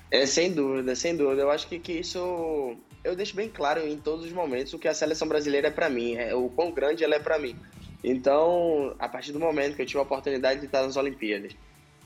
É, 0.10 0.26
sem 0.26 0.52
dúvida, 0.52 0.96
sem 0.96 1.16
dúvida. 1.16 1.44
Eu 1.44 1.52
acho 1.52 1.68
que, 1.68 1.78
que 1.80 1.94
isso 1.94 2.76
eu 3.04 3.16
deixo 3.16 3.36
bem 3.36 3.50
claro 3.50 3.86
em 3.88 3.98
todos 3.98 4.26
os 4.26 4.32
momentos 4.32 4.74
o 4.74 4.80
que 4.80 4.88
a 4.88 4.94
seleção 4.94 5.28
brasileira 5.28 5.68
é 5.68 5.72
para 5.72 5.90
mim, 5.90 6.16
é, 6.16 6.34
o 6.36 6.50
quão 6.50 6.72
grande 6.72 7.04
ela 7.04 7.16
é 7.16 7.20
para 7.20 7.40
mim. 7.40 7.56
Então, 8.04 8.96
a 9.00 9.08
partir 9.08 9.32
do 9.32 9.40
momento 9.40 9.76
que 9.76 9.82
eu 9.82 9.86
tive 9.86 10.00
a 10.00 10.04
oportunidade 10.04 10.60
de 10.60 10.66
estar 10.66 10.82
nas 10.84 10.98
Olimpíadas 10.98 11.54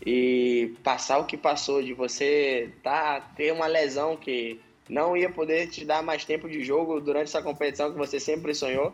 e 0.06 0.74
passar 0.84 1.20
o 1.20 1.26
que 1.26 1.38
passou, 1.38 1.82
de 1.82 1.94
você 1.94 2.70
tá, 2.84 3.22
ter 3.36 3.52
uma 3.54 3.68
lesão 3.68 4.18
que 4.18 4.60
não 4.90 5.16
ia 5.16 5.30
poder 5.30 5.68
te 5.68 5.86
dar 5.86 6.04
mais 6.04 6.26
tempo 6.26 6.50
de 6.50 6.64
jogo 6.64 7.00
durante 7.00 7.28
essa 7.28 7.42
competição 7.42 7.92
que 7.92 7.98
você 7.98 8.20
sempre 8.20 8.54
sonhou, 8.54 8.94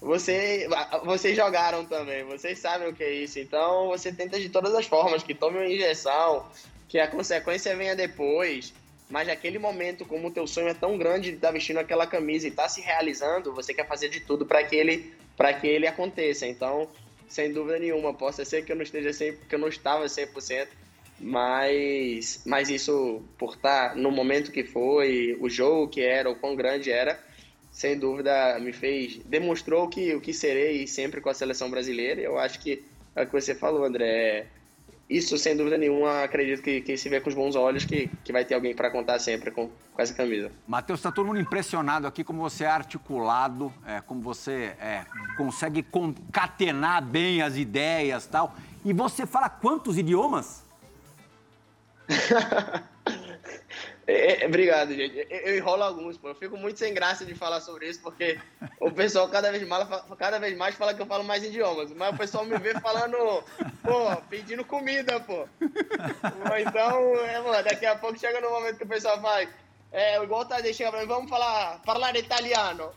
você, 0.00 0.68
vocês 1.04 1.36
jogaram 1.36 1.84
também, 1.84 2.24
vocês 2.24 2.58
sabem 2.58 2.88
o 2.88 2.94
que 2.94 3.02
é 3.02 3.12
isso. 3.12 3.38
Então, 3.38 3.88
você 3.88 4.12
tenta 4.12 4.38
de 4.38 4.48
todas 4.48 4.74
as 4.74 4.86
formas 4.86 5.22
que 5.22 5.34
tome 5.34 5.58
uma 5.58 5.66
injeção, 5.66 6.46
que 6.88 6.98
a 6.98 7.08
consequência 7.08 7.76
venha 7.76 7.94
depois 7.94 8.72
mas 9.10 9.26
naquele 9.26 9.58
momento, 9.58 10.04
como 10.04 10.28
o 10.28 10.30
teu 10.30 10.46
sonho 10.46 10.68
é 10.68 10.74
tão 10.74 10.98
grande 10.98 11.30
de 11.30 11.36
estar 11.36 11.48
tá 11.48 11.52
vestindo 11.52 11.78
aquela 11.78 12.06
camisa 12.06 12.46
e 12.46 12.50
estar 12.50 12.64
tá 12.64 12.68
se 12.68 12.80
realizando, 12.80 13.54
você 13.54 13.72
quer 13.72 13.86
fazer 13.86 14.08
de 14.08 14.20
tudo 14.20 14.44
para 14.44 14.62
que 14.64 14.76
ele 14.76 15.12
para 15.36 15.54
que 15.54 15.66
ele 15.66 15.86
aconteça. 15.86 16.46
Então, 16.46 16.88
sem 17.28 17.52
dúvida 17.52 17.78
nenhuma, 17.78 18.12
possa 18.12 18.44
ser 18.44 18.64
que 18.64 18.72
eu 18.72 18.76
não 18.76 18.82
esteja 18.82 19.12
sempre, 19.12 19.46
que 19.48 19.54
eu 19.54 19.58
não 19.58 19.68
estava 19.68 20.04
100%, 20.04 20.68
mas 21.20 22.42
mas 22.44 22.68
isso 22.68 23.22
por 23.38 23.54
estar 23.54 23.90
tá 23.90 23.94
no 23.94 24.10
momento 24.10 24.52
que 24.52 24.64
foi, 24.64 25.36
o 25.40 25.48
jogo 25.48 25.88
que 25.88 26.02
era, 26.02 26.30
o 26.30 26.36
quão 26.36 26.54
grande 26.54 26.90
era, 26.90 27.18
sem 27.70 27.98
dúvida 27.98 28.58
me 28.58 28.72
fez 28.72 29.18
demonstrou 29.24 29.88
que 29.88 30.14
o 30.14 30.20
que 30.20 30.34
serei 30.34 30.86
sempre 30.86 31.20
com 31.20 31.30
a 31.30 31.34
seleção 31.34 31.70
brasileira. 31.70 32.20
Eu 32.20 32.38
acho 32.38 32.60
que 32.60 32.84
é 33.16 33.22
o 33.22 33.26
que 33.26 33.32
você 33.32 33.54
falou, 33.54 33.84
André, 33.84 34.06
é 34.06 34.46
isso, 35.08 35.38
sem 35.38 35.56
dúvida 35.56 35.78
nenhuma, 35.78 36.22
acredito 36.22 36.62
que, 36.62 36.82
que 36.82 36.96
se 36.96 37.08
vê 37.08 37.18
com 37.18 37.30
os 37.30 37.34
bons 37.34 37.56
olhos 37.56 37.84
que, 37.84 38.10
que 38.22 38.30
vai 38.30 38.44
ter 38.44 38.54
alguém 38.54 38.74
para 38.74 38.90
contar 38.90 39.18
sempre 39.18 39.50
com, 39.50 39.70
com 39.92 40.02
essa 40.02 40.12
camisa. 40.12 40.52
Matheus, 40.66 40.98
está 40.98 41.10
todo 41.10 41.26
mundo 41.26 41.40
impressionado 41.40 42.06
aqui 42.06 42.22
como 42.22 42.40
você 42.40 42.64
é 42.64 42.68
articulado, 42.68 43.72
é, 43.86 44.02
como 44.02 44.20
você 44.20 44.76
é, 44.78 45.06
consegue 45.36 45.82
concatenar 45.82 47.02
bem 47.02 47.40
as 47.40 47.56
ideias 47.56 48.26
tal. 48.26 48.54
E 48.84 48.92
você 48.92 49.24
fala 49.24 49.48
quantos 49.48 49.96
idiomas? 49.96 50.62
É, 54.08 54.42
é, 54.42 54.46
obrigado, 54.46 54.94
gente. 54.94 55.26
Eu, 55.28 55.54
enrolo 55.58 55.82
alguns, 55.82 56.16
pô. 56.16 56.28
Eu 56.28 56.34
fico 56.34 56.56
muito 56.56 56.78
sem 56.78 56.94
graça 56.94 57.26
de 57.26 57.34
falar 57.34 57.60
sobre 57.60 57.90
isso, 57.90 58.00
porque 58.00 58.40
o 58.80 58.90
pessoal 58.90 59.28
cada 59.28 59.52
vez, 59.52 59.68
mais, 59.68 59.86
cada 60.18 60.38
vez 60.38 60.56
mais 60.56 60.74
fala 60.74 60.94
que 60.94 61.02
eu 61.02 61.06
falo 61.06 61.22
mais 61.24 61.44
idiomas. 61.44 61.92
Mas 61.92 62.14
o 62.14 62.16
pessoal 62.16 62.46
me 62.46 62.56
vê 62.56 62.72
falando, 62.80 63.44
pô, 63.82 64.16
pedindo 64.30 64.64
comida, 64.64 65.20
pô. 65.20 65.46
Então, 66.66 67.16
é, 67.26 67.38
mano, 67.40 67.62
daqui 67.62 67.84
a 67.84 67.96
pouco 67.96 68.18
chega 68.18 68.40
no 68.40 68.48
momento 68.48 68.78
que 68.78 68.84
o 68.84 68.88
pessoal 68.88 69.20
faz. 69.20 69.46
É, 69.92 70.22
igual 70.22 70.40
o 70.40 70.44
Tadeu 70.46 70.72
chega 70.72 70.90
pra 70.90 71.00
mim, 71.00 71.06
vamos 71.06 71.28
falar, 71.28 71.78
falar 71.84 72.16
italiano. 72.16 72.90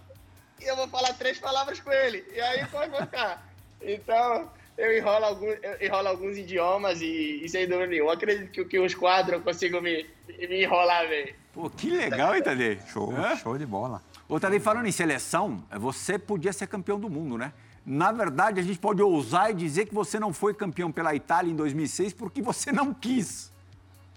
E 0.62 0.66
eu 0.66 0.78
vou 0.78 0.88
falar 0.88 1.14
três 1.16 1.38
palavras 1.38 1.82
com 1.82 1.92
ele. 1.92 2.26
E 2.34 2.40
aí 2.40 2.66
pode 2.68 2.96
ficar. 2.96 3.46
Então, 3.82 4.50
eu 4.78 4.98
enrolo, 4.98 5.26
algum, 5.26 5.46
eu 5.48 5.86
enrolo 5.86 6.08
alguns 6.08 6.38
idiomas 6.38 7.02
e, 7.02 7.42
e 7.44 7.50
sem 7.50 7.68
dúvida 7.68 7.88
nenhuma, 7.88 8.14
acredito 8.14 8.52
que, 8.52 8.66
que 8.66 8.80
uns 8.80 8.96
quadros 8.96 9.34
eu 9.34 9.42
consigo 9.42 9.82
me, 9.82 10.06
me 10.28 10.64
enrolar 10.64 11.08
bem. 11.08 11.36
Pô, 11.54 11.70
que 11.70 11.90
legal, 11.90 12.36
hein, 12.36 12.42
Tadei? 12.42 12.80
Show, 12.88 13.14
show 13.42 13.58
de 13.58 13.66
bola. 13.66 14.02
Ô, 14.28 14.40
Tadei, 14.40 14.60
falando 14.60 14.88
em 14.88 14.92
seleção, 14.92 15.64
você 15.78 16.18
podia 16.18 16.54
ser 16.54 16.68
campeão 16.68 17.00
do 17.00 17.10
mundo, 17.10 17.38
né? 17.38 17.52
Na 17.86 18.12
verdade, 18.12 18.60
a 18.60 18.64
gente 18.64 18.80
pode 18.80 19.02
ousar 19.02 19.52
e 19.52 19.54
dizer 19.54 19.86
que 19.86 19.94
você 19.94 20.20
não 20.20 20.32
foi 20.32 20.54
campeão 20.54 20.92
pela 20.92 21.14
Itália 21.16 21.52
em 21.52 21.56
2006 21.56 22.14
porque 22.14 22.42
você 22.42 22.72
não 22.72 22.94
quis. 22.94 23.52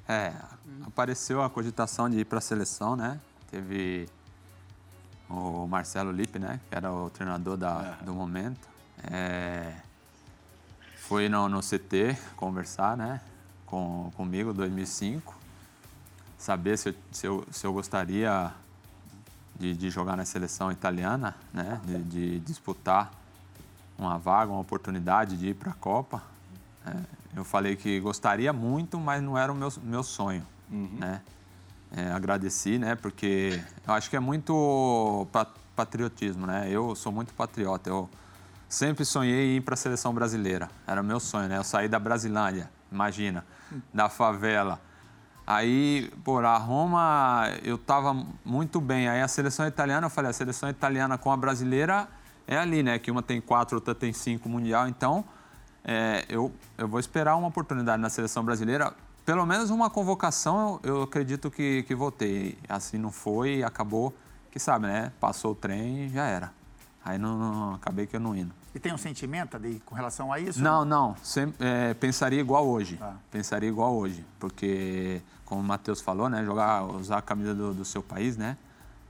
É, 0.07 0.33
apareceu 0.87 1.43
a 1.43 1.49
cogitação 1.49 2.09
de 2.11 2.21
ir 2.21 2.25
para 2.27 2.39
a 2.39 2.43
seleção, 2.43 2.95
né? 2.95 3.19
Teve 3.51 4.07
o 5.29 5.67
Marcelo 5.67 6.13
Lippe, 6.13 6.39
né? 6.39 6.61
Que 6.69 6.77
era 6.77 6.93
o 6.93 7.09
treinador 7.09 7.57
da, 7.57 7.99
é. 8.01 8.05
do 8.05 8.13
momento. 8.13 8.69
É, 9.11 9.73
foi 11.09 11.29
no, 11.29 11.49
no 11.49 11.61
CT 11.61 12.17
conversar, 12.37 12.97
né? 12.97 13.21
Com, 13.67 14.11
comigo, 14.17 14.53
2005. 14.55 15.35
Saber 16.39 16.79
se 16.79 16.89
eu, 16.89 16.95
se 17.13 17.27
eu, 17.27 17.47
se 17.51 17.67
eu 17.67 17.73
gostaria 17.73 18.53
de, 19.59 19.75
de, 19.75 19.91
jogar 19.91 20.17
na 20.17 20.25
seleção 20.25 20.73
italiana, 20.73 21.35
né? 21.53 21.81
De, 21.85 22.03
de, 22.03 22.41
disputar 22.41 23.11
uma 23.99 24.19
vaga, 24.19 24.51
uma 24.51 24.61
oportunidade 24.61 25.37
de 25.37 25.49
ir 25.49 25.55
para 25.55 25.73
a 25.73 25.75
Copa. 25.75 26.23
É, 26.87 26.95
eu 27.37 27.45
falei 27.45 27.77
que 27.77 28.01
gostaria 28.01 28.53
muito, 28.53 28.99
mas 28.99 29.23
não 29.23 29.37
era 29.37 29.53
o 29.53 29.55
meu, 29.55 29.73
meu 29.83 30.03
sonho, 30.03 30.45
uhum. 30.71 30.97
né? 30.99 31.21
É, 31.97 32.13
agradeci, 32.13 32.79
né? 32.79 32.95
Porque 32.95 33.63
eu 33.87 33.93
acho 33.93 34.09
que 34.09 34.17
é 34.17 34.21
muito 34.21 35.27
patriotismo, 35.77 36.47
né? 36.47 36.69
Eu 36.71 36.95
sou 36.97 37.13
muito 37.13 37.33
patriota. 37.35 37.91
Eu, 37.91 38.09
Sempre 38.69 39.05
sonhei 39.05 39.53
em 39.53 39.57
ir 39.57 39.61
para 39.61 39.75
a 39.75 39.77
seleção 39.77 40.13
brasileira. 40.13 40.69
Era 40.87 41.03
meu 41.03 41.21
sonho, 41.21 41.49
né? 41.49 41.59
Eu 41.59 41.65
saí 41.65 41.89
da 41.89 41.99
Brasilândia, 41.99 42.71
imagina, 42.91 43.45
da 43.93 44.09
favela, 44.09 44.81
Aí, 45.47 46.11
por 46.25 46.45
a 46.45 46.57
Roma, 46.57 47.51
eu 47.63 47.77
estava 47.77 48.15
muito 48.45 48.81
bem. 48.81 49.09
Aí 49.09 49.21
a 49.21 49.29
seleção 49.29 49.67
italiana, 49.67 50.07
eu 50.07 50.11
falei, 50.11 50.31
a 50.31 50.33
seleção 50.33 50.71
italiana 50.71 51.19
com 51.19 51.31
a 51.31 51.37
brasileira 51.37 52.09
é 52.47 52.57
ali, 52.57 52.83
né? 52.83 52.99
Que 52.99 53.11
uma 53.11 53.23
tem 53.23 53.41
quatro, 53.43 53.77
outra 53.77 53.95
tem 53.95 54.11
cinco 54.13 54.49
mundial. 54.49 54.89
Então, 54.89 55.23
é, 55.85 56.25
eu, 56.31 56.51
eu 56.79 56.89
vou 56.89 56.99
esperar 56.99 57.37
uma 57.37 57.49
oportunidade 57.49 58.01
na 58.01 58.09
seleção 58.09 58.43
brasileira. 58.43 58.95
Pelo 59.27 59.45
menos 59.45 59.69
uma 59.69 59.91
convocação, 59.91 60.81
eu, 60.83 60.97
eu 60.97 61.03
acredito 61.03 61.51
que, 61.51 61.83
que 61.83 61.95
vou. 61.95 62.13
Assim 62.67 62.97
não 62.97 63.13
foi, 63.13 63.63
acabou, 63.63 64.15
que 64.51 64.59
sabe, 64.59 64.87
né? 64.87 65.13
Passou 65.21 65.53
o 65.53 65.55
trem 65.55 66.07
e 66.07 66.09
já 66.09 66.25
era. 66.25 66.53
Aí 67.05 67.19
não, 67.19 67.39
não, 67.39 67.75
acabei 67.75 68.07
que 68.07 68.17
eu 68.17 68.21
não 68.21 68.35
indo. 68.35 68.53
E 68.75 68.81
tem 68.81 68.93
um 68.93 68.99
sentimento 68.99 69.57
ali 69.57 69.81
com 69.85 69.95
relação 69.95 70.33
a 70.33 70.41
isso? 70.41 70.63
Não, 70.63 70.85
não. 70.85 71.15
Sempre, 71.23 71.67
é, 71.67 71.93
pensaria 71.93 72.41
igual 72.41 72.67
hoje. 72.67 72.99
Ah. 73.01 73.15
Pensaria 73.31 73.69
igual 73.69 73.95
hoje. 73.95 74.25
Porque, 74.41 75.21
como 75.45 75.61
o 75.61 75.65
Matheus 75.65 76.01
falou, 76.01 76.31
né? 76.31 76.43
Jogar, 76.45 76.83
usar 76.85 77.19
a 77.19 77.23
camisa 77.23 77.55
do, 77.55 77.75
do 77.75 77.85
seu 77.85 78.03
país, 78.03 78.39
né? 78.39 78.57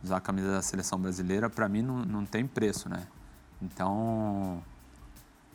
Usar 0.03 0.17
a 0.17 0.21
camisa 0.21 0.51
da 0.51 0.61
seleção 0.61 0.99
brasileira, 0.99 1.49
para 1.49 1.69
mim 1.69 1.83
não, 1.83 2.05
não 2.05 2.27
tem 2.27 2.47
preço, 2.47 2.89
né? 2.89 3.07
Então, 3.63 4.61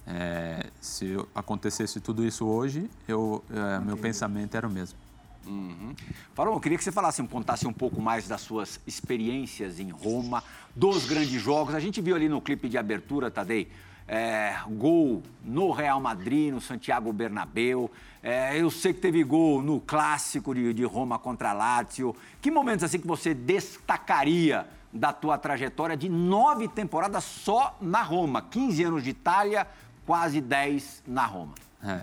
é, 0.08 0.68
se 0.80 1.18
acontecesse 1.36 2.00
tudo 2.00 2.26
isso 2.26 2.46
hoje, 2.46 2.90
eu, 3.06 3.44
é, 3.52 3.80
meu 3.80 3.98
pensamento 3.98 4.56
era 4.56 4.66
o 4.66 4.72
mesmo. 4.72 4.98
Uhum. 5.46 5.96
Farol, 6.34 6.54
eu 6.56 6.60
queria 6.60 6.78
que 6.78 6.84
você 6.84 6.92
falasse, 6.92 7.22
contasse 7.24 7.68
um 7.68 7.74
pouco 7.74 8.02
mais 8.02 8.28
das 8.28 8.42
suas 8.42 8.80
experiências 8.86 9.80
em 9.80 9.90
Roma, 9.90 10.44
dos 10.76 11.06
grandes 11.06 11.42
jogos. 11.42 11.74
A 11.74 11.80
gente 11.80 12.02
viu 12.02 12.16
ali 12.16 12.30
no 12.30 12.42
clipe 12.42 12.70
de 12.70 12.78
abertura, 12.78 13.32
Tadei, 13.32 13.70
é, 14.08 14.56
gol 14.68 15.22
no 15.44 15.72
Real 15.72 16.02
Madrid, 16.02 16.52
no 16.52 16.60
Santiago 16.60 17.14
Bernabéu. 17.14 17.92
É, 18.24 18.60
eu 18.60 18.72
sei 18.72 18.94
que 18.94 19.00
teve 19.00 19.24
gol 19.24 19.62
no 19.62 19.80
clássico 19.80 20.54
de, 20.54 20.74
de 20.74 20.84
Roma 20.84 21.20
contra 21.20 21.54
Lazio. 21.54 22.16
Que 22.42 22.50
momentos 22.50 22.84
assim 22.84 23.00
que 23.00 23.08
você 23.08 23.34
destacaria 23.34 24.68
da 24.92 25.14
tua 25.14 25.38
trajetória 25.38 25.96
de 25.96 26.10
nove 26.10 26.68
temporadas 26.68 27.24
só 27.24 27.78
na 27.80 28.02
Roma? 28.02 28.42
15 28.42 28.84
anos 28.84 29.04
de 29.04 29.12
Itália, 29.12 29.68
quase 30.06 30.42
10 30.42 31.04
na 31.08 31.26
Roma. 31.26 31.54
É, 31.84 32.02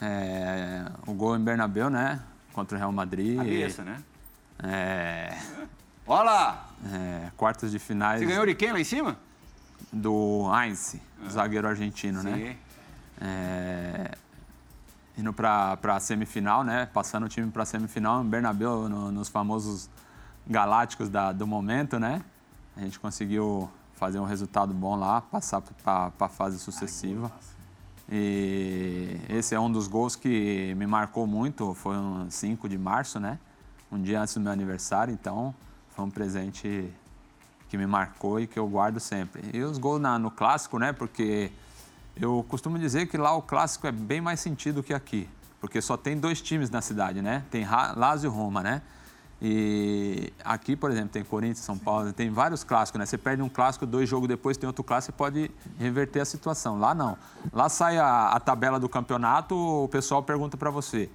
é, 0.00 0.86
o 1.06 1.12
gol 1.12 1.36
em 1.36 1.44
Bernabéu, 1.44 1.90
né? 1.90 2.22
Contra 2.56 2.74
o 2.74 2.78
Real 2.78 2.90
Madrid. 2.90 3.36
Cabeça, 3.36 3.84
né? 3.84 4.02
É. 4.64 5.38
Olha 6.06 6.22
lá! 6.22 6.70
É, 6.90 7.30
quartas 7.36 7.70
de 7.70 7.78
finais. 7.78 8.18
Você 8.18 8.26
ganhou 8.26 8.46
de 8.46 8.54
quem 8.54 8.72
lá 8.72 8.80
em 8.80 8.84
cima? 8.84 9.18
Do 9.92 10.50
Heinz, 10.50 10.96
ah. 11.22 11.28
zagueiro 11.28 11.68
argentino, 11.68 12.22
né? 12.22 12.32
Sim. 12.32 12.44
né? 12.44 12.56
É, 13.20 14.10
indo 15.18 15.34
para 15.34 15.78
a 15.82 16.00
semifinal, 16.00 16.64
né? 16.64 16.86
Passando 16.86 17.26
o 17.26 17.28
time 17.28 17.50
para 17.50 17.64
a 17.64 17.66
semifinal 17.66 18.24
em 18.24 18.26
Bernabéu, 18.26 18.88
no, 18.88 19.12
nos 19.12 19.28
famosos 19.28 19.90
galácticos 20.46 21.10
da, 21.10 21.32
do 21.32 21.46
momento, 21.46 21.98
né? 21.98 22.22
A 22.74 22.80
gente 22.80 22.98
conseguiu 22.98 23.70
fazer 23.96 24.18
um 24.18 24.24
resultado 24.24 24.72
bom 24.72 24.96
lá, 24.96 25.20
passar 25.20 25.60
para 25.60 26.10
a 26.18 26.28
fase 26.30 26.58
sucessiva. 26.58 27.30
E 28.10 29.20
esse 29.28 29.54
é 29.54 29.60
um 29.60 29.70
dos 29.70 29.88
gols 29.88 30.14
que 30.14 30.74
me 30.76 30.86
marcou 30.86 31.26
muito, 31.26 31.74
foi 31.74 31.96
um 31.96 32.30
5 32.30 32.68
de 32.68 32.78
março, 32.78 33.18
né? 33.18 33.38
Um 33.90 34.00
dia 34.00 34.20
antes 34.20 34.34
do 34.34 34.40
meu 34.40 34.52
aniversário, 34.52 35.12
então 35.12 35.54
foi 35.90 36.04
um 36.04 36.10
presente 36.10 36.92
que 37.68 37.76
me 37.76 37.86
marcou 37.86 38.38
e 38.38 38.46
que 38.46 38.58
eu 38.58 38.68
guardo 38.68 39.00
sempre. 39.00 39.42
E 39.52 39.60
os 39.62 39.78
gols 39.78 40.00
na, 40.00 40.18
no 40.18 40.30
clássico, 40.30 40.78
né? 40.78 40.92
Porque 40.92 41.50
eu 42.14 42.44
costumo 42.48 42.78
dizer 42.78 43.06
que 43.06 43.16
lá 43.16 43.34
o 43.34 43.42
clássico 43.42 43.86
é 43.86 43.92
bem 43.92 44.20
mais 44.20 44.40
sentido 44.40 44.82
que 44.82 44.94
aqui, 44.94 45.28
porque 45.60 45.80
só 45.82 45.96
tem 45.96 46.18
dois 46.18 46.40
times 46.40 46.70
na 46.70 46.80
cidade, 46.80 47.20
né? 47.20 47.44
Tem 47.50 47.66
Lazio 47.96 48.30
e 48.30 48.34
Roma, 48.34 48.62
né? 48.62 48.82
E 49.40 50.32
aqui, 50.42 50.74
por 50.74 50.90
exemplo, 50.90 51.10
tem 51.10 51.22
Corinthians, 51.22 51.58
São 51.58 51.76
Paulo, 51.76 52.12
tem 52.12 52.30
vários 52.30 52.64
clássicos, 52.64 52.98
né? 52.98 53.04
Você 53.04 53.18
perde 53.18 53.42
um 53.42 53.48
clássico, 53.48 53.84
dois 53.84 54.08
jogos 54.08 54.28
depois 54.28 54.56
tem 54.56 54.66
outro 54.66 54.82
clássico, 54.82 55.12
você 55.12 55.16
pode 55.16 55.50
reverter 55.78 56.20
a 56.20 56.24
situação. 56.24 56.78
Lá 56.78 56.94
não. 56.94 57.18
Lá 57.52 57.68
sai 57.68 57.98
a, 57.98 58.28
a 58.28 58.40
tabela 58.40 58.80
do 58.80 58.88
campeonato, 58.88 59.54
o 59.54 59.88
pessoal 59.88 60.22
pergunta 60.22 60.56
para 60.56 60.70
você. 60.70 61.10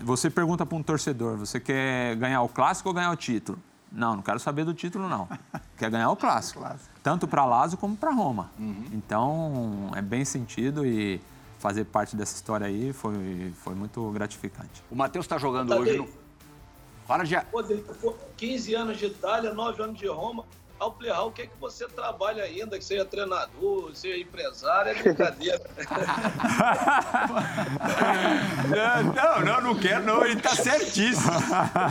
Você 0.00 0.30
pergunta 0.30 0.64
para 0.64 0.76
um 0.76 0.82
torcedor, 0.82 1.36
você 1.36 1.58
quer 1.58 2.16
ganhar 2.16 2.42
o 2.42 2.48
clássico 2.48 2.88
ou 2.88 2.94
ganhar 2.94 3.10
o 3.10 3.16
título? 3.16 3.58
Não, 3.90 4.16
não 4.16 4.22
quero 4.22 4.38
saber 4.38 4.64
do 4.64 4.72
título, 4.72 5.08
não. 5.08 5.28
quer 5.76 5.90
ganhar 5.90 6.10
o 6.10 6.16
clássico. 6.16 6.64
Tanto 7.02 7.26
para 7.26 7.44
Lazio 7.44 7.76
como 7.76 7.96
para 7.96 8.12
Roma. 8.12 8.50
Uhum. 8.58 8.84
Então, 8.92 9.90
é 9.96 10.02
bem 10.02 10.24
sentido 10.24 10.86
e 10.86 11.20
fazer 11.58 11.84
parte 11.84 12.16
dessa 12.16 12.34
história 12.34 12.66
aí 12.66 12.92
foi, 12.92 13.52
foi 13.56 13.74
muito 13.74 14.08
gratificante. 14.12 14.82
O 14.90 14.96
Matheus 14.96 15.24
está 15.24 15.36
jogando 15.38 15.74
hoje 15.74 15.96
no 15.96 16.08
Fala, 17.10 17.24
já. 17.24 17.44
15 18.36 18.74
anos 18.76 18.96
de 18.96 19.06
Itália, 19.06 19.52
9 19.52 19.82
anos 19.82 19.98
de 19.98 20.06
Roma. 20.06 20.44
Ao 20.78 20.92
Playhall, 20.92 21.26
o 21.26 21.32
que 21.32 21.42
é 21.42 21.46
que 21.46 21.58
você 21.60 21.88
trabalha 21.88 22.44
ainda? 22.44 22.78
Que 22.78 22.84
seja 22.84 23.04
treinador, 23.04 23.90
seja 23.94 24.16
empresário, 24.16 24.92
é 24.92 25.02
brincadeira. 25.02 25.60
não, 29.12 29.40
não, 29.44 29.60
não 29.60 29.74
quero, 29.74 30.04
não. 30.04 30.24
Ele 30.24 30.34
está 30.34 30.54
certíssimo. 30.54 31.32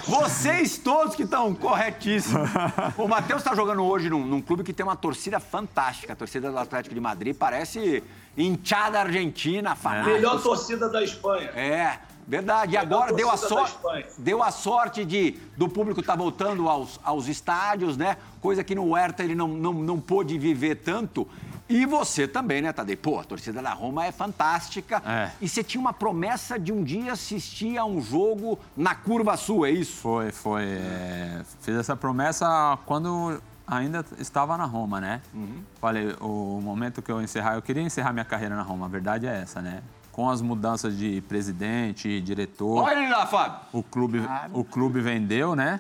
Vocês 0.08 0.78
todos 0.78 1.18
que 1.18 1.24
estão 1.24 1.54
corretíssimos. 1.54 2.50
O 2.98 3.06
Matheus 3.06 3.42
está 3.42 3.54
jogando 3.54 3.84
hoje 3.84 4.10
num, 4.10 4.26
num, 4.26 4.42
clube 4.42 4.64
que 4.64 4.72
tem 4.72 4.86
uma 4.86 4.96
torcida 4.96 5.42
fantástica. 5.42 6.14
A 6.14 6.16
torcida 6.16 6.50
do 6.50 6.58
Atlético 6.58 6.96
de 6.96 7.02
Madrid 7.02 7.36
parece 7.36 8.02
inchada 8.38 9.02
argentina, 9.02 9.76
fanática. 9.76 10.14
Melhor 10.14 10.42
torcida 10.42 10.88
da 10.88 11.04
Espanha. 11.04 11.50
É. 11.50 12.00
Verdade. 12.30 12.76
E 12.76 12.78
agora 12.78 13.12
deu 13.12 13.32
a, 13.32 13.36
sorte, 13.36 13.76
deu 14.20 14.44
a 14.44 14.52
sorte 14.52 15.04
de 15.04 15.32
do 15.58 15.68
público 15.68 16.00
estar 16.00 16.14
tá 16.14 16.18
voltando 16.18 16.70
aos, 16.70 17.00
aos 17.04 17.28
estádios, 17.28 17.98
né? 17.98 18.18
Coisa 18.40 18.64
que 18.64 18.76
no 18.76 18.92
Huerta 18.92 19.24
ele 19.24 19.34
não, 19.34 19.48
não, 19.48 19.74
não 19.74 20.00
pôde 20.00 20.38
viver 20.38 20.76
tanto. 20.76 21.28
E 21.68 21.88
você 21.88 22.28
também, 22.28 22.62
né, 22.62 22.72
Tadei? 22.72 22.96
Pô, 22.96 23.20
a 23.20 23.24
torcida 23.24 23.64
da 23.64 23.74
Roma 23.74 24.06
é 24.06 24.12
fantástica. 24.12 25.02
É. 25.06 25.32
E 25.42 25.50
você 25.50 25.64
tinha 25.64 25.82
uma 25.82 25.94
promessa 25.94 26.60
de 26.60 26.72
um 26.72 26.84
dia 26.84 27.14
assistir 27.14 27.78
a 27.80 27.86
um 27.86 28.00
jogo 28.00 28.60
na 28.78 28.94
curva 28.94 29.36
sul, 29.36 29.66
é 29.66 29.72
isso? 29.72 29.98
Foi, 29.98 30.32
foi. 30.32 30.64
É... 30.64 31.42
Fiz 31.62 31.76
essa 31.76 31.96
promessa 31.96 32.78
quando 32.86 33.42
ainda 33.68 34.06
estava 34.20 34.56
na 34.56 34.66
Roma, 34.66 35.02
né? 35.02 35.22
Uhum. 35.34 35.64
Falei, 35.80 36.16
o 36.20 36.60
momento 36.62 37.02
que 37.02 37.12
eu 37.12 37.22
encerrar, 37.22 37.56
eu 37.56 37.62
queria 37.62 37.84
encerrar 37.84 38.14
minha 38.14 38.26
carreira 38.26 38.56
na 38.56 38.64
Roma, 38.64 38.86
a 38.86 38.90
verdade 38.90 39.28
é 39.28 39.42
essa, 39.42 39.62
né? 39.62 39.82
Com 40.20 40.30
as 40.30 40.42
mudanças 40.42 40.98
de 40.98 41.22
presidente, 41.30 42.20
diretor. 42.20 42.84
Olha 42.84 43.00
ele 43.00 43.10
lá, 43.10 43.26
Fábio. 43.26 43.60
O 43.72 43.82
clube, 43.82 44.22
o 44.52 44.66
clube 44.66 45.00
vendeu, 45.00 45.56
né? 45.56 45.80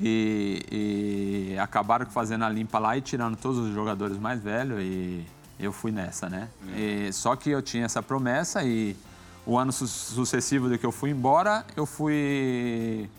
E, 0.00 1.52
e, 1.52 1.58
acabaram 1.58 2.06
fazendo 2.06 2.46
a 2.46 2.48
limpa 2.48 2.78
lá 2.78 2.96
e 2.96 3.02
tirando 3.02 3.36
todos 3.36 3.58
os 3.58 3.74
jogadores 3.74 4.16
mais 4.16 4.42
velhos 4.42 4.80
e 4.80 5.26
eu 5.60 5.74
fui 5.74 5.92
nessa, 5.92 6.26
né? 6.30 6.48
E, 6.74 7.12
só 7.12 7.36
que 7.36 7.50
eu 7.50 7.60
tinha 7.60 7.84
essa 7.84 8.02
promessa 8.02 8.64
e 8.64 8.96
o 9.44 9.58
ano 9.58 9.70
su 9.70 9.86
sucessivo 9.86 10.70
de 10.70 10.78
que 10.78 10.86
eu 10.86 10.92
fui 10.92 11.10
embora, 11.10 11.62
eu 11.76 11.84
fui 11.84 13.10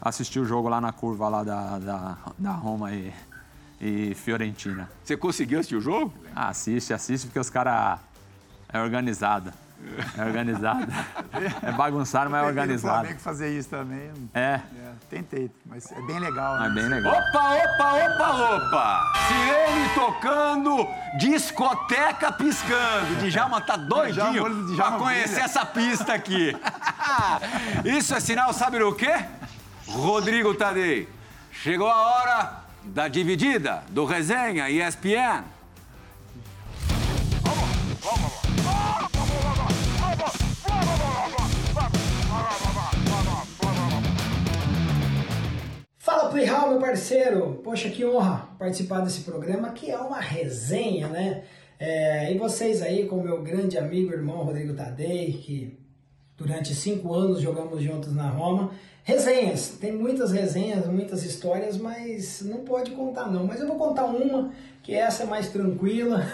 assistir 0.00 0.40
o 0.40 0.44
jogo 0.44 0.68
lá 0.68 0.80
na 0.80 0.90
curva 0.90 1.28
lá 1.28 1.44
da, 1.44 1.78
da, 1.78 2.18
da 2.36 2.50
Roma 2.50 2.90
e, 2.90 3.12
e 3.80 4.16
Fiorentina. 4.16 4.90
Você 5.04 5.16
conseguiu 5.16 5.60
assistir 5.60 5.76
o 5.76 5.80
jogo? 5.80 6.12
Ah, 6.34 6.48
assiste, 6.48 6.92
assiste, 6.92 7.28
porque 7.28 7.38
os 7.38 7.48
caras 7.48 8.00
é 8.68 8.80
organizado. 8.80 9.52
É 10.16 10.24
organizado. 10.24 10.86
É 11.62 11.72
bagunçado, 11.72 12.30
mas 12.30 12.44
é 12.44 12.46
organizado. 12.46 13.06
Tem 13.06 13.16
que 13.16 13.22
fazer 13.22 13.56
isso 13.56 13.68
também. 13.68 14.10
É. 14.32 14.40
é. 14.40 14.62
Tentei, 15.10 15.50
mas 15.66 15.90
é 15.92 16.00
bem 16.02 16.18
legal. 16.18 16.58
Né? 16.58 16.66
É 16.66 16.70
bem 16.70 16.88
legal. 16.88 17.12
Opa, 17.12 17.54
opa, 17.54 17.92
opa, 17.94 18.56
opa! 18.56 19.12
Sirene 19.28 19.88
tocando, 19.94 20.88
discoteca 21.18 22.32
piscando. 22.32 23.28
Djalma 23.28 23.60
tá 23.60 23.76
doidinho 23.76 24.66
Djalma, 24.74 24.76
pra 24.76 24.98
conhecer 24.98 25.40
essa 25.40 25.66
pista 25.66 26.14
aqui. 26.14 26.56
isso 27.84 28.14
é 28.14 28.20
sinal, 28.20 28.52
sabe 28.52 28.78
do 28.78 28.94
quê? 28.94 29.24
Rodrigo 29.86 30.54
Tadei. 30.54 31.08
Chegou 31.50 31.88
a 31.88 31.96
hora 31.96 32.62
da 32.84 33.08
dividida 33.08 33.82
do 33.90 34.04
Resenha 34.04 34.70
ESPN. 34.70 35.44
Playhall, 46.32 46.70
meu 46.70 46.80
parceiro! 46.80 47.60
Poxa, 47.62 47.90
que 47.90 48.06
honra 48.06 48.48
participar 48.58 49.00
desse 49.00 49.20
programa 49.20 49.68
que 49.72 49.90
é 49.90 49.98
uma 49.98 50.18
resenha, 50.18 51.06
né? 51.08 51.44
É, 51.78 52.32
e 52.32 52.38
vocês 52.38 52.80
aí, 52.80 53.06
com 53.06 53.22
meu 53.22 53.42
grande 53.42 53.76
amigo, 53.76 54.10
irmão 54.10 54.42
Rodrigo 54.42 54.72
Tadei, 54.72 55.34
que 55.34 55.78
durante 56.34 56.74
cinco 56.74 57.12
anos 57.12 57.42
jogamos 57.42 57.82
juntos 57.82 58.14
na 58.14 58.30
Roma. 58.30 58.70
Resenhas, 59.04 59.76
tem 59.78 59.92
muitas 59.92 60.32
resenhas, 60.32 60.86
muitas 60.86 61.22
histórias, 61.22 61.76
mas 61.76 62.40
não 62.40 62.60
pode 62.60 62.92
contar 62.92 63.30
não. 63.30 63.46
Mas 63.46 63.60
eu 63.60 63.66
vou 63.66 63.76
contar 63.76 64.06
uma 64.06 64.52
que 64.82 64.94
essa 64.94 65.22
é 65.22 65.26
mais 65.26 65.48
tranquila, 65.48 66.26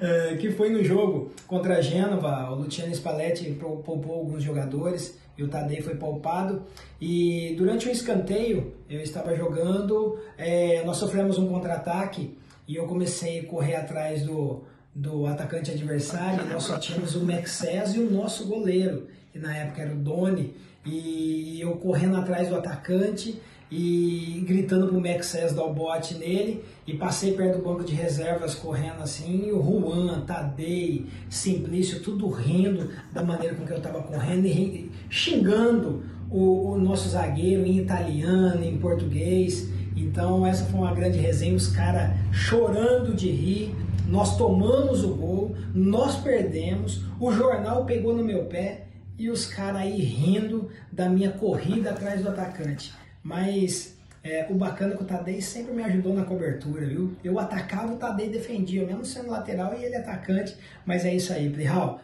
é, 0.00 0.36
que 0.40 0.52
foi 0.52 0.70
no 0.70 0.82
jogo 0.84 1.32
contra 1.46 1.78
a 1.78 1.80
Gênova, 1.80 2.50
o 2.50 2.54
Luciano 2.54 2.94
Spalletti 2.94 3.50
poupou 3.50 4.14
alguns 4.14 4.42
jogadores 4.42 5.18
e 5.36 5.42
o 5.42 5.48
Tadei 5.48 5.82
foi 5.82 5.96
poupado. 5.96 6.62
E 7.00 7.54
durante 7.58 7.88
um 7.88 7.92
escanteio, 7.92 8.74
eu 8.88 9.00
estava 9.00 9.34
jogando, 9.34 10.18
é, 10.38 10.84
nós 10.84 10.98
sofremos 10.98 11.36
um 11.36 11.48
contra-ataque 11.48 12.38
e 12.68 12.76
eu 12.76 12.86
comecei 12.86 13.40
a 13.40 13.46
correr 13.46 13.74
atrás 13.74 14.22
do, 14.22 14.62
do 14.94 15.26
atacante 15.26 15.70
adversário, 15.70 16.44
nós 16.46 16.62
só 16.62 16.78
tínhamos 16.78 17.16
o 17.16 17.24
Mexés 17.24 17.94
e 17.94 17.98
o 17.98 18.08
nosso 18.08 18.46
goleiro, 18.46 19.08
que 19.32 19.38
na 19.38 19.56
época 19.56 19.82
era 19.82 19.92
o 19.92 19.96
Doni, 19.96 20.54
e 20.84 21.60
eu 21.60 21.72
correndo 21.76 22.16
atrás 22.16 22.48
do 22.48 22.56
atacante 22.56 23.40
e 23.74 24.44
gritando 24.46 24.88
pro 24.88 25.00
Mexés 25.00 25.54
dar 25.54 25.64
o 25.64 25.72
bote 25.72 26.14
nele, 26.16 26.62
e 26.86 26.92
passei 26.92 27.32
perto 27.32 27.56
do 27.56 27.64
banco 27.64 27.82
de 27.82 27.94
reservas 27.94 28.54
correndo 28.54 29.02
assim, 29.02 29.50
o 29.50 29.62
Juan, 29.62 30.20
Tadei, 30.26 31.06
Simplício, 31.30 32.00
tudo 32.00 32.28
rindo 32.28 32.90
da 33.14 33.22
maneira 33.22 33.54
com 33.54 33.64
que 33.64 33.72
eu 33.72 33.78
estava 33.78 34.02
correndo 34.02 34.46
e 34.46 34.90
xingando 35.08 36.02
o, 36.30 36.72
o 36.72 36.78
nosso 36.78 37.08
zagueiro 37.08 37.64
em 37.64 37.78
italiano, 37.78 38.62
em 38.62 38.76
português. 38.76 39.70
Então 39.96 40.46
essa 40.46 40.66
foi 40.66 40.80
uma 40.80 40.92
grande 40.94 41.18
resenha, 41.18 41.54
os 41.54 41.68
caras 41.68 42.10
chorando 42.30 43.14
de 43.14 43.30
rir, 43.30 43.74
nós 44.06 44.36
tomamos 44.36 45.02
o 45.02 45.14
gol, 45.14 45.56
nós 45.74 46.16
perdemos, 46.16 47.04
o 47.18 47.32
jornal 47.32 47.86
pegou 47.86 48.14
no 48.14 48.22
meu 48.22 48.44
pé 48.44 48.88
e 49.18 49.30
os 49.30 49.46
caras 49.46 49.80
aí 49.80 49.98
rindo 50.02 50.68
da 50.92 51.08
minha 51.08 51.30
corrida 51.30 51.90
atrás 51.90 52.20
do 52.20 52.28
atacante. 52.28 52.92
Mas 53.22 53.96
é, 54.24 54.46
o 54.50 54.54
bacana 54.54 54.94
é 54.94 54.96
que 54.96 55.02
o 55.02 55.06
Tadei 55.06 55.40
sempre 55.40 55.72
me 55.72 55.82
ajudou 55.82 56.14
na 56.14 56.24
cobertura, 56.24 56.86
viu? 56.86 57.16
Eu 57.24 57.38
atacava, 57.38 57.92
o 57.92 57.96
Tadei 57.96 58.28
defendia, 58.28 58.86
mesmo 58.86 59.04
sendo 59.04 59.30
lateral 59.30 59.74
e 59.74 59.84
ele 59.84 59.96
atacante. 59.96 60.56
Mas 60.86 61.04
é 61.04 61.14
isso 61.14 61.32
aí, 61.32 61.50
Plihal. 61.50 62.00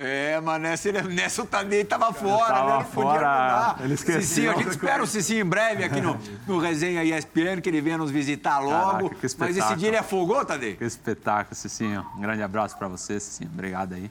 É, 0.00 0.40
mas 0.40 0.60
nessa, 0.60 0.92
nessa 1.02 1.42
o 1.42 1.46
Tadei 1.46 1.84
tava 1.84 2.12
fora, 2.12 2.54
tava 2.54 2.68
né? 2.68 2.76
Ele 2.76 2.84
fora, 2.84 3.76
ele 3.80 3.94
esqueceu. 3.94 4.22
Cicinho, 4.22 4.50
a 4.52 4.54
gente 4.54 4.68
espera 4.68 5.02
o 5.02 5.06
Cicinho 5.06 5.40
em 5.40 5.48
breve 5.48 5.82
aqui 5.82 6.00
no, 6.00 6.16
no 6.46 6.58
Resenha 6.60 7.02
ESPN, 7.02 7.60
que 7.60 7.68
ele 7.68 7.80
venha 7.80 7.98
nos 7.98 8.10
visitar 8.10 8.60
logo. 8.60 9.08
Caraca, 9.08 9.28
mas 9.38 9.56
esse 9.56 9.74
dia 9.74 9.88
ele 9.88 9.96
afogou, 9.96 10.44
Tadei? 10.44 10.76
Que 10.76 10.84
espetáculo, 10.84 11.56
Cicinho. 11.56 12.06
Um 12.16 12.20
grande 12.20 12.42
abraço 12.42 12.78
para 12.78 12.86
você, 12.86 13.18
Cicinho. 13.18 13.50
Obrigado 13.52 13.94
aí 13.94 14.08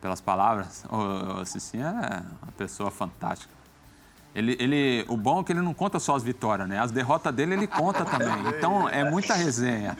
pelas 0.00 0.20
palavras. 0.20 0.84
O, 0.88 1.40
o 1.40 1.44
Cicinho 1.44 1.86
é 1.86 2.22
uma 2.42 2.52
pessoa 2.56 2.92
fantástica. 2.92 3.59
Ele, 4.32 4.56
ele, 4.60 5.04
o 5.08 5.16
bom 5.16 5.40
é 5.40 5.44
que 5.44 5.52
ele 5.52 5.60
não 5.60 5.74
conta 5.74 5.98
só 5.98 6.14
as 6.14 6.22
vitórias, 6.22 6.68
né? 6.68 6.78
As 6.78 6.92
derrotas 6.92 7.34
dele 7.34 7.54
ele 7.54 7.66
conta 7.66 8.04
também. 8.04 8.28
Então 8.56 8.88
é 8.88 9.08
muita 9.10 9.34
resenha. 9.34 9.96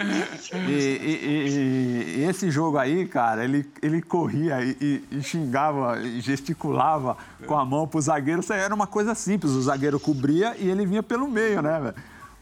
E, 0.55 0.72
e, 0.72 2.16
e, 2.16 2.20
e 2.20 2.24
esse 2.28 2.49
jogo 2.49 2.78
aí, 2.78 3.09
cara, 3.09 3.43
ele, 3.43 3.68
ele 3.83 4.01
corria 4.01 4.62
e, 4.62 5.03
xingava, 5.20 6.01
gesticulava 6.20 7.16
com 7.45 7.59
a 7.59 7.64
mão 7.64 7.89
pro 7.89 8.01
zagueiro. 8.01 8.41
Isso 8.41 8.53
era 8.53 8.72
uma 8.72 8.87
coisa 8.87 9.16
simples. 9.16 9.51
O 9.53 9.62
zagueiro 9.62 9.99
cobria 9.99 10.55
e 10.57 10.68
ele 10.68 10.87
vinha 10.87 11.03
pelo 11.03 11.28
meio, 11.28 11.61
né, 11.61 11.81
velho? 11.81 11.95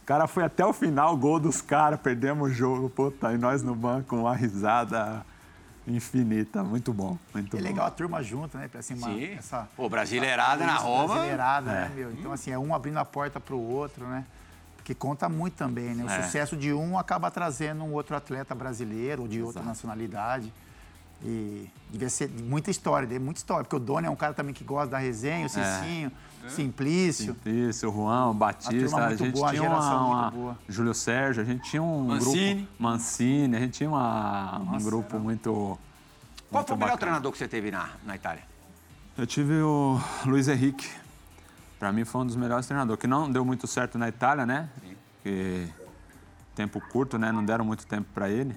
O 0.03 0.07
cara 0.09 0.27
foi 0.27 0.45
até 0.45 0.65
o 0.65 0.73
final, 0.73 1.17
gol 1.17 1.39
dos 1.39 1.61
caras, 1.61 2.01
perdemos 2.01 2.51
o 2.51 2.53
jogo, 2.53 2.89
puta, 2.89 3.33
e 3.33 3.39
nós 3.39 3.63
no 3.63 3.75
banco, 3.75 4.17
uma 4.17 4.35
risada 4.35 5.25
infinita. 5.91 6.63
Muito 6.63 6.93
bom, 6.93 7.17
muito 7.33 7.57
é 7.57 7.61
bom. 7.61 7.67
legal 7.67 7.87
a 7.87 7.91
turma 7.91 8.23
junto, 8.23 8.57
né? 8.59 8.69
Assim, 8.79 8.95
uma, 8.95 9.07
Sim. 9.09 9.35
Essa, 9.35 9.69
Pô, 9.77 9.89
brasileirada 9.89 10.65
na 10.67 10.77
Roma. 10.77 11.15
Brasileirada, 11.15 11.71
né, 11.73 11.93
meu? 11.95 12.13
Então, 12.13 12.33
assim, 12.33 12.51
é 12.51 12.59
um 12.59 12.75
abrindo 12.75 12.99
a 12.99 13.05
porta 13.05 13.39
para 13.41 13.55
o 13.55 13.61
outro, 13.71 14.07
né? 14.07 14.25
Que 14.85 14.95
conta 14.95 15.29
muito 15.29 15.55
também, 15.55 15.95
né? 15.95 16.05
O 16.05 16.09
É. 16.11 16.23
sucesso 16.23 16.57
de 16.57 16.73
um 16.73 16.99
acaba 16.99 17.31
trazendo 17.31 17.85
um 17.85 17.93
outro 17.93 18.17
atleta 18.17 18.55
brasileiro 18.55 19.23
ou 19.23 19.29
de 19.29 19.41
outra 19.43 19.61
Exato. 19.61 19.67
nacionalidade. 19.69 20.53
E 21.25 21.69
devia 21.91 22.09
ser 22.09 22.29
muita 22.29 22.71
história, 22.71 23.19
muita 23.21 23.39
história. 23.39 23.65
Porque 23.65 23.75
o 23.77 23.81
Doni 23.81 24.07
é 24.07 24.11
um 24.11 24.15
cara 24.17 24.33
também 24.35 24.55
que 24.55 24.63
gosta 24.63 24.91
da 24.93 24.99
resenha, 24.99 25.47
o 25.47 25.49
Cicinho, 25.49 26.13
Simplício. 26.49 27.37
Isso, 27.45 27.89
o 27.89 27.93
Juan, 27.93 28.31
o 28.31 28.35
Batista, 28.35 28.73
turma 28.73 29.01
a 29.05 29.07
muito 29.09 29.25
gente 29.25 29.35
boa, 29.35 29.49
a 29.49 29.51
tinha 29.51 29.63
geração 29.63 30.07
uma, 30.09 30.23
muito 30.23 30.23
uma- 30.23 30.31
boa. 30.31 30.59
Júlio 30.69 30.95
Sérgio, 30.95 31.43
a 31.43 31.45
gente 31.45 31.69
tinha 31.69 31.83
um 31.83 32.05
Mancini. 32.07 32.55
grupo 32.55 32.69
Mancini, 32.83 33.57
a 33.57 33.61
gente 33.61 33.73
tinha 33.73 33.89
uma- 33.91 34.59
um 34.61 34.79
grupo 34.79 35.19
muito 35.19 35.51
Qual 35.53 35.79
muito 36.53 36.67
foi 36.69 36.77
o 36.77 36.79
melhor 36.79 36.79
bacana. 36.93 36.97
treinador 36.99 37.33
que 37.33 37.39
você 37.39 37.49
teve 37.49 37.71
na, 37.71 37.91
na 38.07 38.15
Itália? 38.15 38.43
Eu 39.17 39.27
tive 39.27 39.61
o 39.61 40.01
Luiz 40.25 40.47
Henrique. 40.47 40.89
Para 41.81 41.93
mim 41.93 42.05
foi 42.05 42.21
um 42.21 42.27
dos 42.27 42.37
melhores 42.37 42.67
treinadores, 42.67 43.01
que 43.01 43.07
não 43.09 43.31
deu 43.31 43.45
muito 43.45 43.67
certo 43.67 43.99
na 43.99 44.09
Itália, 44.09 44.47
né? 44.47 44.69
Porque 45.17 45.67
tempo 46.55 46.81
curto, 46.93 47.19
né? 47.19 47.31
Não 47.33 47.45
deram 47.45 47.65
muito 47.65 47.85
tempo 47.87 48.07
para 48.15 48.29
ele. 48.31 48.55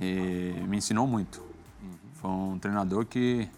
E 0.00 0.54
me 0.68 0.76
ensinou 0.78 1.06
muito. 1.06 1.40
Foi 2.22 2.30
um 2.30 2.56
treinador 2.56 3.04
que 3.04 3.48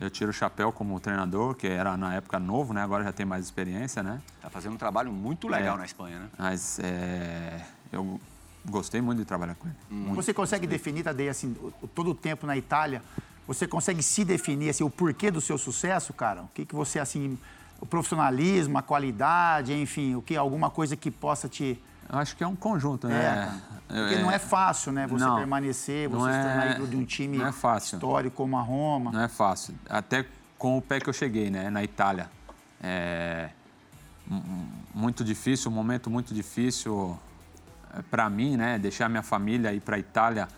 eu 0.00 0.08
tiro 0.08 0.30
o 0.30 0.32
chapéu 0.32 0.72
como 0.72 0.98
treinador, 0.98 1.54
que 1.54 1.66
era 1.66 1.98
na 1.98 2.14
época 2.14 2.38
novo, 2.40 2.72
né? 2.72 2.82
Agora 2.82 3.04
já 3.04 3.12
tem 3.12 3.26
mais 3.26 3.44
experiência, 3.44 4.02
né? 4.02 4.22
Tá 4.40 4.48
fazendo 4.48 4.72
um 4.72 4.78
trabalho 4.78 5.12
muito 5.12 5.46
legal 5.46 5.74
É. 5.76 5.78
na 5.78 5.84
Espanha, 5.84 6.18
né? 6.18 6.28
Mas 6.38 6.78
é, 6.82 7.60
eu 7.92 8.18
gostei 8.64 9.02
muito 9.02 9.18
de 9.18 9.26
trabalhar 9.26 9.54
com 9.54 9.68
ele. 9.68 9.76
Muito. 9.90 10.14
Você 10.16 10.32
consegue 10.32 10.66
definir, 10.66 11.04
Tadei, 11.04 11.28
assim, 11.28 11.54
todo 11.94 12.10
o 12.12 12.14
tempo 12.14 12.46
na 12.46 12.56
Itália, 12.56 13.02
você 13.46 13.68
consegue 13.68 14.02
se 14.02 14.24
definir, 14.24 14.70
assim, 14.70 14.82
o 14.82 14.88
porquê 14.90 15.30
do 15.30 15.40
seu 15.40 15.58
sucesso, 15.58 16.14
cara? 16.14 16.42
O 16.44 16.48
que 16.54 16.64
que 16.64 16.74
você, 16.74 16.98
assim, 16.98 17.38
o 17.80 17.84
profissionalismo, 17.84 18.78
a 18.78 18.82
qualidade, 18.82 19.74
enfim, 19.74 20.14
o 20.14 20.22
que, 20.22 20.34
alguma 20.36 20.70
coisa 20.70 20.96
que 20.96 21.10
possa 21.10 21.50
te... 21.50 21.78
Acho 22.08 22.36
que 22.36 22.44
é 22.44 22.46
um 22.46 22.56
conjunto, 22.56 23.06
É, 23.06 23.10
né? 23.10 23.60
porque 23.88 24.16
não 24.18 24.30
é 24.30 24.38
fácil, 24.38 24.92
né? 24.92 25.06
Você 25.06 25.24
Não, 25.24 25.36
permanecer, 25.36 26.08
você 26.08 26.32
se 26.32 26.38
é- 26.38 26.42
tornar 26.42 26.70
ídolo 26.72 26.88
de 26.88 26.96
um 26.96 27.04
time 27.04 27.42
é 27.42 27.48
histórico 27.78 28.36
como 28.36 28.56
a 28.56 28.62
Roma. 28.62 29.10
Não 29.12 29.20
é 29.20 29.28
fácil. 29.28 29.74
Até 29.88 30.26
com 30.58 30.76
o 30.78 30.82
pé 30.82 31.00
que 31.00 31.08
eu 31.08 31.12
cheguei, 31.12 31.50
né? 31.50 31.70
Na 31.70 31.82
Itália. 31.82 32.30
É 32.82 33.50
muito 34.94 35.24
difícil, 35.24 35.70
um 35.70 35.74
momento 35.74 36.10
muito 36.10 36.32
difícil 36.34 37.18
para 38.10 38.28
mim, 38.30 38.56
né? 38.56 38.78
Deixar 38.78 39.08
minha 39.08 39.22
família 39.22 39.72
ir 39.72 39.80
para 39.80 39.96
a 39.96 39.98
Itália. 39.98 40.48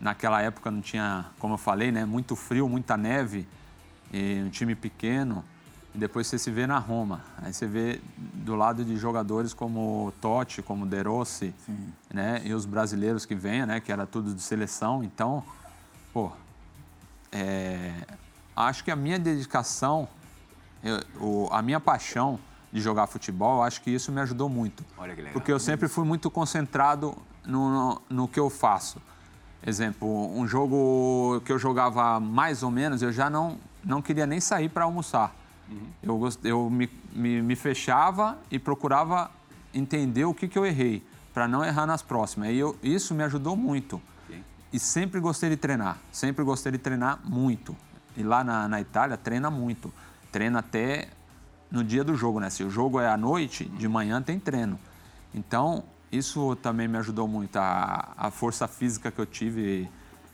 Naquela 0.00 0.40
época 0.40 0.70
não 0.70 0.80
tinha, 0.80 1.26
como 1.38 1.54
eu 1.54 1.58
falei, 1.58 1.92
né? 1.92 2.04
Muito 2.04 2.34
frio, 2.34 2.68
muita 2.68 2.96
neve. 2.96 3.46
E 4.12 4.42
um 4.44 4.48
time 4.50 4.74
pequeno. 4.74 5.44
E 5.94 5.98
depois 5.98 6.26
você 6.26 6.38
se 6.38 6.50
vê 6.50 6.66
na 6.66 6.78
Roma. 6.78 7.20
Aí 7.38 7.52
você 7.52 7.66
vê 7.66 8.00
do 8.16 8.54
lado 8.54 8.84
de 8.84 8.96
jogadores 8.96 9.52
como 9.52 10.12
Totti, 10.20 10.62
como 10.62 10.86
De 10.86 11.02
Rossi, 11.02 11.52
né? 12.12 12.40
E 12.44 12.54
os 12.54 12.64
brasileiros 12.64 13.26
que 13.26 13.34
vêm, 13.34 13.66
né? 13.66 13.80
Que 13.80 13.90
era 13.90 14.06
tudo 14.06 14.32
de 14.32 14.40
seleção. 14.40 15.02
Então, 15.02 15.42
pô, 16.12 16.30
é, 17.32 17.92
acho 18.54 18.84
que 18.84 18.90
a 18.90 18.96
minha 18.96 19.18
dedicação, 19.18 20.08
eu- 20.82 21.00
o- 21.20 21.48
a 21.50 21.60
minha 21.62 21.80
paixão 21.80 22.38
de 22.72 22.80
jogar 22.80 23.06
futebol, 23.08 23.62
acho 23.62 23.82
que 23.82 23.90
isso 23.90 24.12
me 24.12 24.20
ajudou 24.20 24.48
muito. 24.48 24.84
Olha 24.96 25.12
que 25.14 25.20
legal. 25.22 25.32
Porque 25.32 25.50
eu 25.52 25.58
sempre 25.58 25.88
fui 25.88 26.04
muito 26.04 26.30
concentrado 26.30 27.16
no, 27.44 27.68
no, 27.68 28.02
no 28.08 28.28
que 28.28 28.38
eu 28.38 28.48
faço. 28.48 29.02
Exemplo, 29.66 30.08
um 30.38 30.46
jogo 30.46 31.42
que 31.44 31.52
eu 31.52 31.58
jogava 31.58 32.18
mais 32.20 32.62
ou 32.62 32.70
menos, 32.70 33.02
eu 33.02 33.12
já 33.12 33.28
não, 33.28 33.58
não 33.84 34.00
queria 34.00 34.24
nem 34.26 34.40
sair 34.40 34.68
para 34.68 34.84
almoçar. 34.84 35.34
Eu, 36.02 36.18
gost- 36.18 36.44
eu 36.44 36.68
me, 36.70 36.90
me, 37.12 37.42
me 37.42 37.56
fechava 37.56 38.38
e 38.50 38.58
procurava 38.58 39.30
entender 39.72 40.24
o 40.24 40.34
que, 40.34 40.48
que 40.48 40.58
eu 40.58 40.66
errei, 40.66 41.02
para 41.32 41.46
não 41.46 41.64
errar 41.64 41.86
nas 41.86 42.02
próximas. 42.02 42.50
E 42.50 42.56
eu, 42.56 42.76
isso 42.82 43.14
me 43.14 43.22
ajudou 43.24 43.54
muito. 43.56 44.00
E 44.72 44.78
sempre 44.78 45.18
gostei 45.20 45.50
de 45.50 45.56
treinar, 45.56 45.98
sempre 46.12 46.44
gostei 46.44 46.72
de 46.72 46.78
treinar 46.78 47.18
muito. 47.24 47.76
E 48.16 48.22
lá 48.22 48.42
na, 48.44 48.68
na 48.68 48.80
Itália 48.80 49.16
treina 49.16 49.50
muito. 49.50 49.92
Treina 50.32 50.60
até 50.60 51.08
no 51.70 51.82
dia 51.84 52.02
do 52.04 52.14
jogo, 52.14 52.40
né? 52.40 52.50
Se 52.50 52.62
o 52.64 52.70
jogo 52.70 53.00
é 53.00 53.08
à 53.08 53.16
noite, 53.16 53.64
de 53.64 53.88
manhã 53.88 54.20
tem 54.22 54.38
treino. 54.38 54.78
Então, 55.34 55.84
isso 56.10 56.56
também 56.56 56.88
me 56.88 56.98
ajudou 56.98 57.26
muito. 57.28 57.56
A, 57.56 58.12
a 58.16 58.30
força 58.30 58.66
física 58.68 59.10
que 59.10 59.18
eu 59.20 59.26
tive 59.26 59.88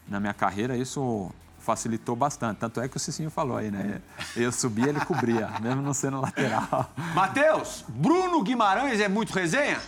na 0.09 0.21
minha 0.21 0.33
carreira, 0.35 0.77
isso 0.77 1.31
facilitou 1.67 2.15
bastante. 2.15 2.59
Tanto 2.59 2.81
é 2.81 2.89
que 2.89 2.97
o 2.97 3.01
Cicinho 3.01 3.29
falou 3.29 3.57
aí, 3.57 3.71
né? 3.73 4.01
Eu 4.37 4.53
subia, 4.53 4.89
ele 4.89 5.01
cobria, 5.05 5.49
mesmo 5.61 5.83
não 5.83 5.93
sendo 5.93 6.21
lateral. 6.21 6.91
Matheus, 7.13 7.85
Bruno 7.89 8.41
Guimarães 8.43 9.01
é 9.01 9.09
muito 9.09 9.33
resenha? 9.35 9.81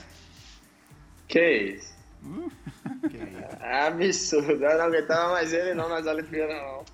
Que 1.29 1.77
isso? 1.77 1.97
Absurdo. 3.61 4.65
Eu 4.65 4.79
não 4.79 4.85
aguentava 4.87 5.33
mais 5.33 5.53
ele 5.53 5.73
não 5.75 5.89
nas 5.89 6.05
Olimpíadas, 6.07 6.57
não. 6.57 6.85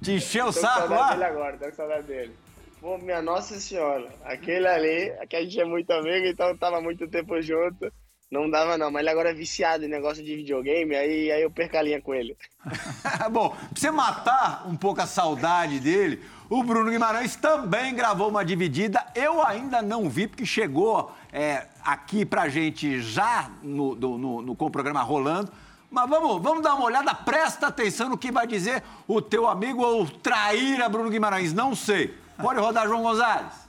Te 0.00 0.12
encheu 0.12 0.46
o 0.46 0.52
Tô 0.52 0.54
com 0.54 0.60
saco 0.60 0.88
saudade 0.88 1.08
dele 1.10 1.20
lá? 1.20 1.26
agora, 1.28 1.56
tô 1.58 1.64
com 1.66 1.74
saudade 1.74 2.06
dele. 2.06 2.34
Pô, 2.80 2.98
minha 2.98 3.20
Nossa 3.20 3.60
Senhora. 3.60 4.08
Aquele 4.24 4.66
ali, 4.66 5.12
que 5.28 5.36
a 5.36 5.42
gente 5.42 5.60
é 5.60 5.64
muito 5.64 5.90
amigo, 5.92 6.26
então 6.26 6.56
tava 6.56 6.80
muito 6.80 7.06
tempo 7.08 7.40
junto. 7.42 7.92
Não 8.34 8.50
dava 8.50 8.76
não, 8.76 8.90
mas 8.90 9.02
ele 9.02 9.10
agora 9.10 9.30
é 9.30 9.32
viciado 9.32 9.84
em 9.84 9.88
negócio 9.88 10.20
de 10.20 10.34
videogame, 10.34 10.92
aí, 10.96 11.30
aí 11.30 11.40
eu 11.40 11.50
perco 11.52 11.76
a 11.76 11.82
linha 11.82 12.02
com 12.02 12.12
ele. 12.12 12.36
Bom, 13.30 13.50
pra 13.50 13.68
você 13.72 13.92
matar 13.92 14.66
um 14.66 14.74
pouco 14.74 15.00
a 15.00 15.06
saudade 15.06 15.78
dele, 15.78 16.20
o 16.50 16.64
Bruno 16.64 16.90
Guimarães 16.90 17.36
também 17.36 17.94
gravou 17.94 18.28
uma 18.28 18.44
dividida. 18.44 19.06
Eu 19.14 19.40
ainda 19.46 19.80
não 19.80 20.10
vi, 20.10 20.26
porque 20.26 20.44
chegou 20.44 21.14
é, 21.32 21.68
aqui 21.84 22.26
pra 22.26 22.48
gente 22.48 23.00
já 23.00 23.52
no, 23.62 23.94
no, 23.94 24.42
no, 24.42 24.56
com 24.56 24.66
o 24.66 24.70
programa 24.70 25.00
rolando. 25.00 25.52
Mas 25.88 26.10
vamos, 26.10 26.42
vamos 26.42 26.60
dar 26.60 26.74
uma 26.74 26.86
olhada, 26.86 27.14
presta 27.14 27.68
atenção 27.68 28.08
no 28.08 28.18
que 28.18 28.32
vai 28.32 28.48
dizer 28.48 28.82
o 29.06 29.22
teu 29.22 29.46
amigo 29.46 29.80
ou 29.80 30.08
traíra 30.08 30.88
Bruno 30.88 31.08
Guimarães. 31.08 31.52
Não 31.52 31.72
sei. 31.72 32.12
Pode 32.36 32.58
rodar, 32.58 32.88
João 32.88 33.02
Gonzalez. 33.02 33.63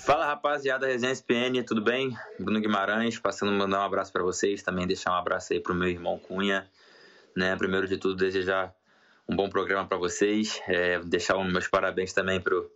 Fala 0.00 0.24
rapaziada, 0.24 0.86
Resenha 0.86 1.12
SPN, 1.12 1.62
tudo 1.62 1.82
bem? 1.82 2.16
Bruno 2.38 2.58
Guimarães, 2.58 3.18
passando 3.18 3.52
a 3.52 3.54
mandar 3.54 3.80
um 3.80 3.84
abraço 3.84 4.10
para 4.10 4.22
vocês, 4.22 4.62
também 4.62 4.86
deixar 4.86 5.12
um 5.12 5.14
abraço 5.14 5.52
aí 5.52 5.60
pro 5.60 5.74
meu 5.74 5.88
irmão 5.88 6.18
Cunha, 6.18 6.66
né? 7.36 7.54
Primeiro 7.54 7.86
de 7.86 7.98
tudo, 7.98 8.16
desejar 8.16 8.74
um 9.28 9.36
bom 9.36 9.50
programa 9.50 9.86
para 9.86 9.98
vocês, 9.98 10.58
é, 10.66 10.98
deixar 11.00 11.36
meus 11.44 11.68
parabéns 11.68 12.14
também 12.14 12.40
pro, 12.40 12.70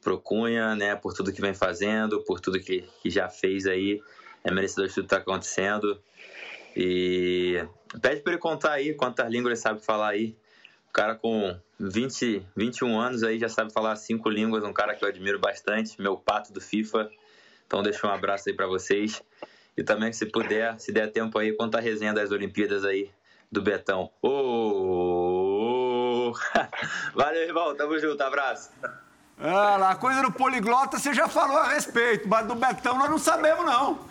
pro 0.00 0.18
Cunha, 0.18 0.74
né? 0.74 0.96
Por 0.96 1.12
tudo 1.12 1.30
que 1.30 1.42
vem 1.42 1.52
fazendo, 1.52 2.24
por 2.24 2.40
tudo 2.40 2.58
que, 2.58 2.88
que 3.02 3.10
já 3.10 3.28
fez 3.28 3.66
aí, 3.66 4.02
é 4.42 4.50
merecedor 4.50 4.88
de 4.88 4.94
tudo 4.94 5.04
que 5.04 5.10
tá 5.10 5.18
acontecendo. 5.18 6.00
E 6.74 7.62
pede 8.00 8.22
para 8.22 8.32
ele 8.32 8.40
contar 8.40 8.72
aí 8.72 8.94
quantas 8.94 9.30
línguas 9.30 9.52
ele 9.52 9.56
sabe 9.56 9.84
falar 9.84 10.08
aí. 10.08 10.34
Cara 10.92 11.14
com 11.14 11.56
20, 11.80 12.46
21 12.54 13.00
anos 13.00 13.22
aí 13.22 13.38
já 13.38 13.48
sabe 13.48 13.72
falar 13.72 13.96
cinco 13.96 14.28
línguas, 14.28 14.62
um 14.62 14.72
cara 14.72 14.94
que 14.94 15.04
eu 15.04 15.08
admiro 15.08 15.38
bastante, 15.38 16.00
meu 16.00 16.16
pato 16.16 16.52
do 16.52 16.60
FIFA. 16.60 17.10
Então 17.66 17.82
deixa 17.82 18.06
um 18.06 18.10
abraço 18.10 18.48
aí 18.48 18.54
para 18.54 18.66
vocês. 18.66 19.22
E 19.76 19.82
também, 19.82 20.12
se 20.12 20.26
puder, 20.26 20.78
se 20.78 20.92
der 20.92 21.10
tempo 21.10 21.38
aí, 21.38 21.52
conta 21.54 21.78
a 21.78 21.80
resenha 21.80 22.12
das 22.12 22.30
Olimpíadas 22.30 22.84
aí 22.84 23.10
do 23.50 23.62
Betão. 23.62 24.10
Ô! 24.20 24.28
Oh! 26.28 26.32
Valeu, 27.14 27.42
irmão. 27.42 27.74
Tamo 27.74 27.98
junto. 27.98 28.22
Abraço. 28.22 28.70
Ah, 29.38 29.76
lá, 29.76 29.90
a 29.92 29.96
coisa 29.96 30.22
do 30.22 30.30
poliglota 30.30 30.98
você 30.98 31.14
já 31.14 31.26
falou 31.26 31.56
a 31.56 31.70
respeito, 31.70 32.28
mas 32.28 32.46
do 32.46 32.54
Betão 32.54 32.98
nós 32.98 33.10
não 33.10 33.18
sabemos, 33.18 33.64
não. 33.64 34.06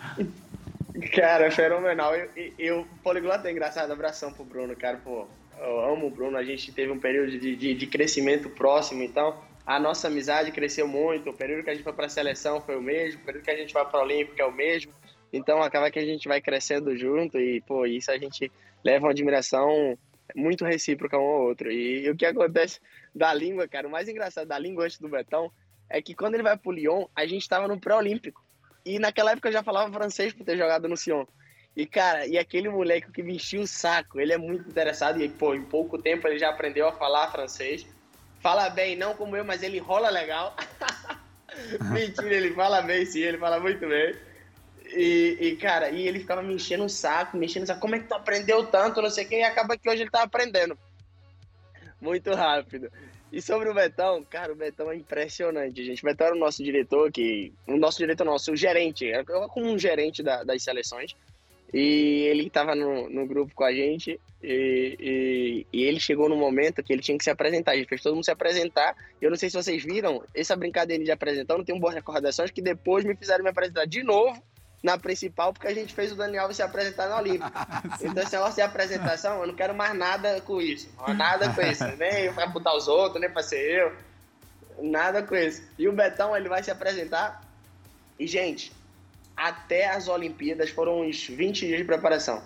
Cara, 1.14 1.46
é 1.46 1.50
fenomenal. 1.50 2.12
E 2.36 2.70
o 2.70 2.84
poliglota 3.02 3.48
é 3.48 3.52
engraçado. 3.52 3.92
Abração 3.92 4.32
pro 4.32 4.44
Bruno, 4.44 4.76
cara. 4.76 5.00
Pô, 5.02 5.26
eu 5.62 5.92
amo 5.92 6.06
o 6.06 6.10
Bruno, 6.10 6.36
a 6.36 6.44
gente 6.44 6.72
teve 6.72 6.90
um 6.90 6.98
período 6.98 7.38
de, 7.38 7.56
de, 7.56 7.74
de 7.74 7.86
crescimento 7.86 8.50
próximo, 8.50 9.02
então 9.02 9.40
a 9.64 9.78
nossa 9.78 10.08
amizade 10.08 10.50
cresceu 10.50 10.86
muito. 10.88 11.30
O 11.30 11.34
período 11.34 11.64
que 11.64 11.70
a 11.70 11.74
gente 11.74 11.84
foi 11.84 11.92
para 11.92 12.06
a 12.06 12.08
seleção 12.08 12.60
foi 12.60 12.76
o 12.76 12.82
mesmo, 12.82 13.20
o 13.22 13.24
período 13.24 13.44
que 13.44 13.50
a 13.50 13.56
gente 13.56 13.72
vai 13.72 13.88
para 13.88 14.00
a 14.00 14.02
Olímpica 14.02 14.42
é 14.42 14.46
o 14.46 14.52
mesmo. 14.52 14.92
Então 15.32 15.62
acaba 15.62 15.90
que 15.90 15.98
a 15.98 16.04
gente 16.04 16.28
vai 16.28 16.40
crescendo 16.40 16.96
junto 16.96 17.38
e, 17.38 17.60
pô, 17.62 17.86
isso 17.86 18.10
a 18.10 18.18
gente 18.18 18.50
leva 18.84 19.06
uma 19.06 19.12
admiração 19.12 19.96
muito 20.34 20.64
recíproca 20.64 21.18
um 21.18 21.22
ao 21.22 21.42
outro. 21.42 21.70
E, 21.70 22.04
e 22.04 22.10
o 22.10 22.16
que 22.16 22.26
acontece 22.26 22.80
da 23.14 23.32
língua, 23.32 23.68
cara, 23.68 23.88
o 23.88 23.90
mais 23.90 24.08
engraçado 24.08 24.48
da 24.48 24.58
língua 24.58 24.84
antes 24.84 24.98
do 24.98 25.08
Betão 25.08 25.50
é 25.88 26.02
que 26.02 26.14
quando 26.14 26.34
ele 26.34 26.42
vai 26.42 26.56
pro 26.56 26.72
Lyon, 26.72 27.06
a 27.14 27.26
gente 27.26 27.42
estava 27.42 27.68
no 27.68 27.80
pré-olímpico. 27.80 28.44
E 28.84 28.98
naquela 28.98 29.32
época 29.32 29.48
eu 29.48 29.52
já 29.52 29.62
falava 29.62 29.92
francês 29.92 30.32
por 30.32 30.44
ter 30.44 30.56
jogado 30.56 30.88
no 30.88 30.96
Sion. 30.96 31.24
E, 31.74 31.86
cara, 31.86 32.26
e 32.26 32.36
aquele 32.38 32.68
moleque 32.68 33.10
que 33.10 33.22
me 33.22 33.36
enchia 33.36 33.60
o 33.60 33.66
saco, 33.66 34.20
ele 34.20 34.32
é 34.32 34.38
muito 34.38 34.68
interessado 34.68 35.22
e, 35.22 35.28
pô, 35.28 35.54
em 35.54 35.64
pouco 35.64 35.96
tempo 35.96 36.28
ele 36.28 36.38
já 36.38 36.50
aprendeu 36.50 36.86
a 36.86 36.92
falar 36.92 37.30
francês. 37.30 37.86
Fala 38.40 38.68
bem, 38.68 38.96
não 38.96 39.14
como 39.14 39.36
eu, 39.36 39.44
mas 39.44 39.62
ele 39.62 39.78
rola 39.78 40.10
legal. 40.10 40.54
Mentira, 41.92 42.34
ele 42.34 42.52
fala 42.52 42.82
bem 42.82 43.06
sim, 43.06 43.20
ele 43.20 43.38
fala 43.38 43.58
muito 43.58 43.86
bem. 43.86 44.14
E, 44.94 45.38
e, 45.40 45.56
cara, 45.56 45.88
e 45.88 46.06
ele 46.06 46.20
ficava 46.20 46.42
me 46.42 46.54
enchendo 46.54 46.84
o 46.84 46.90
saco, 46.90 47.36
me 47.36 47.46
enchendo 47.46 47.64
o 47.64 47.66
saco. 47.66 47.80
Como 47.80 47.94
é 47.94 48.00
que 48.00 48.08
tu 48.08 48.14
aprendeu 48.14 48.66
tanto, 48.66 49.00
não 49.00 49.08
sei 49.08 49.24
o 49.24 49.28
que, 49.28 49.36
e 49.36 49.42
acaba 49.42 49.78
que 49.78 49.88
hoje 49.88 50.02
ele 50.02 50.10
tá 50.10 50.22
aprendendo. 50.22 50.76
Muito 51.98 52.34
rápido. 52.34 52.90
E 53.32 53.40
sobre 53.40 53.70
o 53.70 53.74
Betão, 53.74 54.22
cara, 54.24 54.52
o 54.52 54.56
Betão 54.56 54.90
é 54.90 54.96
impressionante, 54.96 55.82
gente. 55.82 56.02
O 56.02 56.06
Betão 56.06 56.26
era 56.26 56.36
o 56.36 56.38
nosso 56.38 56.62
diretor, 56.62 57.10
que. 57.10 57.50
O 57.66 57.78
nosso 57.78 57.96
diretor 57.96 58.24
nosso, 58.24 58.52
o 58.52 58.56
gerente, 58.56 59.08
era 59.08 59.24
como 59.24 59.70
um 59.70 59.78
gerente 59.78 60.22
da, 60.22 60.42
das 60.42 60.62
seleções. 60.62 61.16
E 61.72 62.26
ele 62.30 62.46
estava 62.46 62.74
no, 62.74 63.08
no 63.08 63.26
grupo 63.26 63.54
com 63.54 63.64
a 63.64 63.72
gente 63.72 64.20
e, 64.42 64.96
e, 65.00 65.66
e, 65.72 65.84
ele 65.84 65.98
chegou 65.98 66.28
no 66.28 66.36
momento 66.36 66.82
que 66.82 66.92
ele 66.92 67.00
tinha 67.00 67.16
que 67.16 67.24
se 67.24 67.30
apresentar. 67.30 67.72
A 67.72 67.76
gente 67.76 67.88
fez 67.88 68.02
todo 68.02 68.14
mundo 68.14 68.24
se 68.24 68.30
apresentar. 68.30 68.94
Eu 69.20 69.30
não 69.30 69.36
sei 69.38 69.48
se 69.48 69.56
vocês 69.56 69.82
viram, 69.82 70.22
essa 70.34 70.54
brincadeira 70.54 71.02
de 71.02 71.10
apresentar, 71.10 71.54
eu 71.54 71.58
não 71.58 71.64
tenho 71.64 71.80
boas 71.80 71.94
recordações, 71.94 72.50
que 72.50 72.60
depois 72.60 73.04
me 73.04 73.16
fizeram 73.16 73.42
me 73.42 73.50
apresentar 73.50 73.86
de 73.86 74.02
novo 74.02 74.42
na 74.82 74.98
principal, 74.98 75.52
porque 75.52 75.68
a 75.68 75.74
gente 75.74 75.94
fez 75.94 76.10
o 76.10 76.16
Daniel 76.16 76.52
se 76.52 76.60
apresentar 76.60 77.08
na 77.08 77.18
Olímpica. 77.18 77.52
Então, 78.02 78.22
esse 78.22 78.32
negócio 78.32 78.56
de 78.56 78.62
apresentação, 78.62 79.40
eu 79.40 79.46
não 79.46 79.54
quero 79.54 79.74
mais 79.74 79.94
nada 79.94 80.40
com 80.40 80.60
isso. 80.60 80.88
Nada 81.16 81.48
com 81.50 81.62
isso. 81.62 81.84
Nem 81.96 82.32
para 82.34 82.46
botar 82.48 82.76
os 82.76 82.88
outros, 82.88 83.20
nem 83.20 83.30
para 83.30 83.42
ser 83.44 83.60
eu. 83.60 83.92
Nada 84.82 85.22
com 85.22 85.36
isso. 85.36 85.62
E 85.78 85.88
o 85.88 85.92
Betão, 85.92 86.36
ele 86.36 86.48
vai 86.48 86.62
se 86.64 86.70
apresentar. 86.70 87.42
E, 88.18 88.26
gente, 88.26 88.72
até 89.36 89.88
as 89.88 90.08
Olimpíadas 90.08 90.70
foram 90.70 91.02
uns 91.02 91.26
20 91.26 91.66
dias 91.66 91.78
de 91.78 91.84
preparação. 91.84 92.42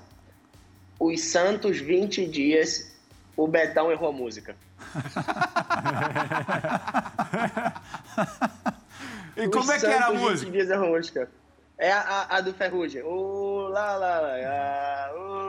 Os 0.98 1.20
santos 1.20 1.78
20 1.78 2.26
dias, 2.26 2.90
o 3.36 3.46
Betão 3.46 3.92
errou 3.92 4.08
a 4.08 4.12
música. 4.12 4.56
e 9.36 9.48
como 9.48 9.64
Os 9.64 9.70
é 9.70 9.78
que 9.78 9.86
era 9.86 10.06
a 10.06 10.12
música? 10.12 10.46
20 10.46 10.52
dias 10.52 10.70
errou 10.70 10.86
a 10.86 10.90
música. 10.96 11.30
É 11.78 11.92
a, 11.92 12.00
a, 12.00 12.36
a 12.36 12.40
do 12.40 12.54
Ferrugem. 12.54 13.02
O 13.02 13.68
lá, 13.68 13.94
lá, 13.96 14.20
lá, 14.20 15.12
o, 15.14 15.45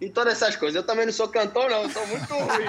e 0.00 0.08
todas 0.08 0.34
essas 0.34 0.56
coisas. 0.56 0.76
Eu 0.76 0.82
também 0.82 1.04
não 1.04 1.12
sou 1.12 1.28
cantor, 1.28 1.68
não. 1.68 1.82
Eu 1.82 1.90
sou 1.90 2.06
muito 2.06 2.32
ruim. 2.32 2.66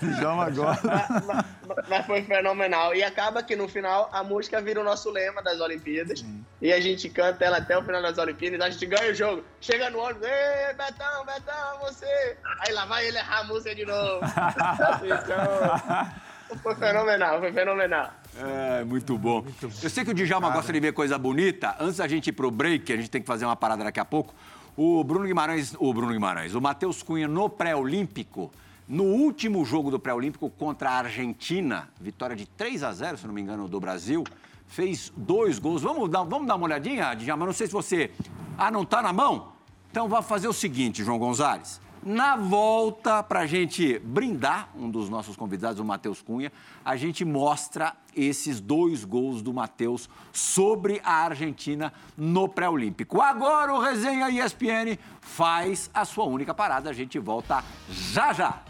Djalma 0.16 0.50
gosta. 0.50 0.86
Mas, 1.26 1.44
mas, 1.66 1.88
mas, 1.88 2.06
foi 2.06 2.22
fenomenal. 2.22 2.94
E 2.94 3.02
acaba 3.02 3.42
que 3.42 3.54
no 3.56 3.68
final 3.68 4.08
a 4.12 4.22
música 4.22 4.60
vira 4.60 4.80
o 4.80 4.84
nosso 4.84 5.10
lema 5.10 5.42
das 5.42 5.60
Olimpíadas. 5.60 6.20
Sim. 6.20 6.44
E 6.60 6.72
a 6.72 6.80
gente 6.80 7.08
canta 7.08 7.44
ela 7.44 7.58
até 7.58 7.76
o 7.76 7.82
final 7.82 8.02
das 8.02 8.18
Olimpíadas. 8.18 8.60
A 8.60 8.70
gente 8.70 8.86
ganha 8.86 9.10
o 9.10 9.14
jogo. 9.14 9.44
Chega 9.60 9.90
no 9.90 9.98
ônibus. 9.98 10.26
Ei, 10.26 10.74
Betão, 10.74 11.24
Betão, 11.24 11.78
você. 11.80 12.36
Aí 12.60 12.72
lá 12.72 12.86
vai 12.86 13.06
ele 13.06 13.18
errar 13.18 13.40
a 13.40 13.44
música 13.44 13.74
de 13.74 13.84
novo. 13.84 14.20
então, 15.04 16.58
foi 16.62 16.74
fenomenal, 16.74 17.40
foi 17.40 17.52
fenomenal. 17.52 18.10
É, 18.36 18.84
muito 18.84 19.16
bom. 19.18 19.44
Eu 19.82 19.90
sei 19.90 20.04
que 20.04 20.10
o 20.10 20.14
Djalma 20.14 20.48
Cara. 20.48 20.58
gosta 20.58 20.72
de 20.72 20.80
ver 20.80 20.92
coisa 20.92 21.18
bonita. 21.18 21.76
Antes 21.78 21.96
da 21.96 22.08
gente 22.08 22.28
ir 22.28 22.32
pro 22.32 22.50
break, 22.50 22.92
a 22.92 22.96
gente 22.96 23.10
tem 23.10 23.20
que 23.20 23.26
fazer 23.26 23.44
uma 23.44 23.56
parada 23.56 23.84
daqui 23.84 24.00
a 24.00 24.04
pouco. 24.04 24.34
O 24.76 25.02
Bruno 25.04 25.26
Guimarães, 25.26 25.74
o 25.78 25.92
Bruno 25.92 26.12
Guimarães, 26.12 26.54
o 26.54 26.60
Matheus 26.60 27.02
Cunha 27.02 27.28
no 27.28 27.48
pré-olímpico, 27.48 28.50
no 28.88 29.04
último 29.04 29.64
jogo 29.64 29.90
do 29.90 29.98
pré-olímpico 29.98 30.48
contra 30.50 30.90
a 30.90 30.94
Argentina, 30.94 31.88
vitória 32.00 32.34
de 32.34 32.46
3 32.46 32.82
a 32.82 32.92
0, 32.92 33.18
se 33.18 33.26
não 33.26 33.34
me 33.34 33.40
engano, 33.40 33.68
do 33.68 33.78
Brasil, 33.78 34.24
fez 34.66 35.12
dois 35.16 35.58
gols. 35.58 35.82
Vamos 35.82 36.08
dar, 36.08 36.22
vamos 36.22 36.46
dar 36.46 36.54
uma 36.54 36.64
olhadinha, 36.64 37.14
Djalma? 37.14 37.46
Não 37.46 37.52
sei 37.52 37.66
se 37.66 37.72
você. 37.72 38.10
Ah, 38.56 38.70
não 38.70 38.84
tá 38.84 39.02
na 39.02 39.12
mão? 39.12 39.52
Então 39.90 40.08
vá 40.08 40.22
fazer 40.22 40.48
o 40.48 40.52
seguinte, 40.52 41.04
João 41.04 41.18
Gonzalez. 41.18 41.80
Na 42.02 42.34
volta, 42.34 43.22
para 43.22 43.40
a 43.40 43.46
gente 43.46 43.98
brindar 43.98 44.70
um 44.74 44.90
dos 44.90 45.10
nossos 45.10 45.36
convidados, 45.36 45.78
o 45.80 45.84
Matheus 45.84 46.22
Cunha, 46.22 46.50
a 46.82 46.96
gente 46.96 47.24
mostra 47.24 47.94
esses 48.16 48.58
dois 48.58 49.04
gols 49.04 49.42
do 49.42 49.52
Matheus 49.52 50.08
sobre 50.32 51.00
a 51.04 51.12
Argentina 51.12 51.92
no 52.16 52.48
pré-olímpico. 52.48 53.20
Agora 53.20 53.74
o 53.74 53.80
Resenha 53.80 54.30
ESPN 54.30 54.98
faz 55.20 55.90
a 55.92 56.06
sua 56.06 56.24
única 56.24 56.54
parada. 56.54 56.88
A 56.88 56.94
gente 56.94 57.18
volta 57.18 57.62
já 57.90 58.32
já. 58.32 58.62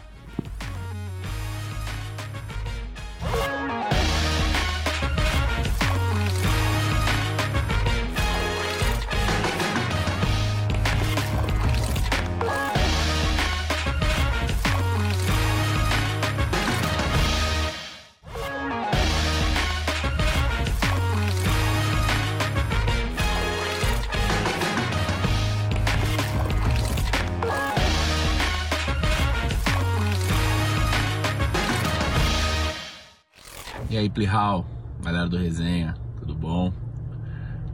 E 33.91 33.97
aí, 33.97 34.09
Plihal, 34.09 34.65
galera 35.03 35.27
do 35.27 35.35
Resenha, 35.35 35.95
tudo 36.17 36.33
bom? 36.33 36.71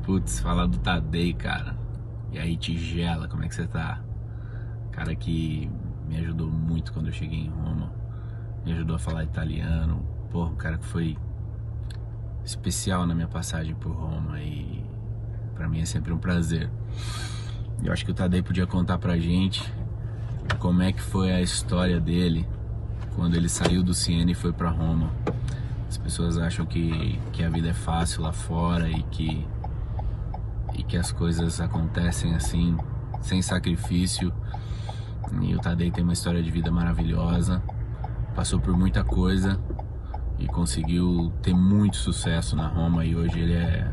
Putz, 0.02 0.40
falar 0.40 0.66
do 0.66 0.80
Tadei, 0.80 1.32
cara. 1.32 1.78
E 2.32 2.40
aí, 2.40 2.58
Tigela, 2.58 3.28
como 3.28 3.44
é 3.44 3.48
que 3.48 3.54
você 3.54 3.68
tá? 3.68 4.02
Cara 4.92 5.14
que 5.14 5.70
me 6.08 6.18
ajudou 6.18 6.48
muito 6.50 6.92
quando 6.92 7.06
eu 7.06 7.14
cheguei 7.14 7.42
em 7.42 7.50
Roma. 7.50 7.94
Me 8.66 8.74
ajudou 8.74 8.96
a 8.96 9.00
falar 9.00 9.26
italiano. 9.26 10.04
Porra, 10.32 10.50
um 10.50 10.56
cara 10.56 10.80
que 10.80 10.86
foi 10.88 11.16
especial 12.44 13.06
na 13.06 13.14
minha 13.14 13.28
passagem 13.28 13.76
por 13.76 13.92
Roma 13.92 14.42
e 14.42 14.84
para 15.54 15.70
mim 15.70 15.82
é 15.82 15.86
sempre 15.86 16.12
um 16.12 16.18
prazer. 16.18 16.68
Eu 17.84 17.94
acho 17.94 18.04
que 18.04 18.10
o 18.10 18.16
Tadei 18.16 18.42
podia 18.42 18.66
contar 18.66 18.98
pra 18.98 19.20
gente 19.20 19.72
como 20.58 20.82
é 20.82 20.92
que 20.92 21.02
foi 21.02 21.32
a 21.32 21.42
história 21.44 22.00
dele 22.00 22.50
quando 23.16 23.36
ele 23.36 23.48
saiu 23.48 23.84
do 23.84 23.94
Siena 23.94 24.32
e 24.32 24.34
foi 24.34 24.52
para 24.52 24.72
Roma. 24.72 25.12
As 25.88 25.98
pessoas 25.98 26.38
acham 26.38 26.66
que, 26.66 27.20
que 27.32 27.44
a 27.44 27.50
vida 27.50 27.70
é 27.70 27.74
fácil 27.74 28.24
lá 28.24 28.34
fora 28.34 28.90
e 28.90 29.04
que 29.04 29.48
e 30.78 30.84
que 30.84 30.96
as 30.96 31.12
coisas 31.12 31.60
acontecem 31.60 32.36
assim, 32.36 32.78
sem 33.22 33.42
sacrifício. 33.42 34.32
E 35.42 35.56
o 35.56 35.60
Tadei 35.60 35.92
tem 35.92 36.04
uma 36.04 36.14
história 36.14 36.42
de 36.42 36.52
vida 36.52 36.72
maravilhosa, 36.72 37.62
passou 38.36 38.60
por 38.60 38.78
muita 38.78 39.04
coisa 39.04 39.60
e 40.40 40.46
conseguiu 40.46 41.32
ter 41.42 41.54
muito 41.54 41.98
sucesso 41.98 42.56
na 42.56 42.68
Roma 42.68 43.04
e 43.04 43.16
hoje 43.16 43.40
ele 43.40 43.54
é 43.54 43.92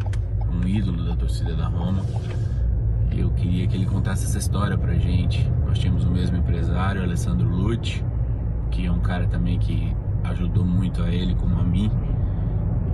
um 0.53 0.66
ídolo 0.66 1.05
da 1.05 1.16
torcida 1.16 1.55
da 1.55 1.66
Roma. 1.66 2.05
Eu 3.11 3.30
queria 3.30 3.66
que 3.66 3.76
ele 3.76 3.86
contasse 3.86 4.24
essa 4.26 4.38
história 4.38 4.76
pra 4.76 4.95
gente. 4.95 5.49
Nós 5.66 5.78
tínhamos 5.78 6.05
o 6.05 6.11
mesmo 6.11 6.36
empresário, 6.36 7.03
Alessandro 7.03 7.49
Lucci, 7.49 8.05
que 8.70 8.86
é 8.86 8.92
um 8.92 9.01
cara 9.01 9.26
também 9.26 9.59
que 9.59 9.95
ajudou 10.24 10.64
muito 10.64 11.02
a 11.02 11.08
ele 11.08 11.34
como 11.34 11.58
a 11.60 11.64
mim. 11.64 11.90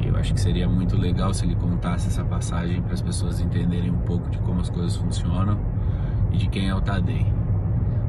Eu 0.02 0.16
acho 0.16 0.34
que 0.34 0.40
seria 0.40 0.68
muito 0.68 0.96
legal 0.96 1.32
se 1.34 1.44
ele 1.44 1.54
contasse 1.54 2.08
essa 2.08 2.24
passagem 2.24 2.80
para 2.82 2.94
as 2.94 3.02
pessoas 3.02 3.40
entenderem 3.40 3.90
um 3.90 3.98
pouco 4.00 4.28
de 4.30 4.38
como 4.38 4.60
as 4.60 4.70
coisas 4.70 4.96
funcionam 4.96 5.58
e 6.32 6.36
de 6.38 6.48
quem 6.48 6.68
é 6.68 6.74
o 6.74 6.80
Tadei. 6.80 7.26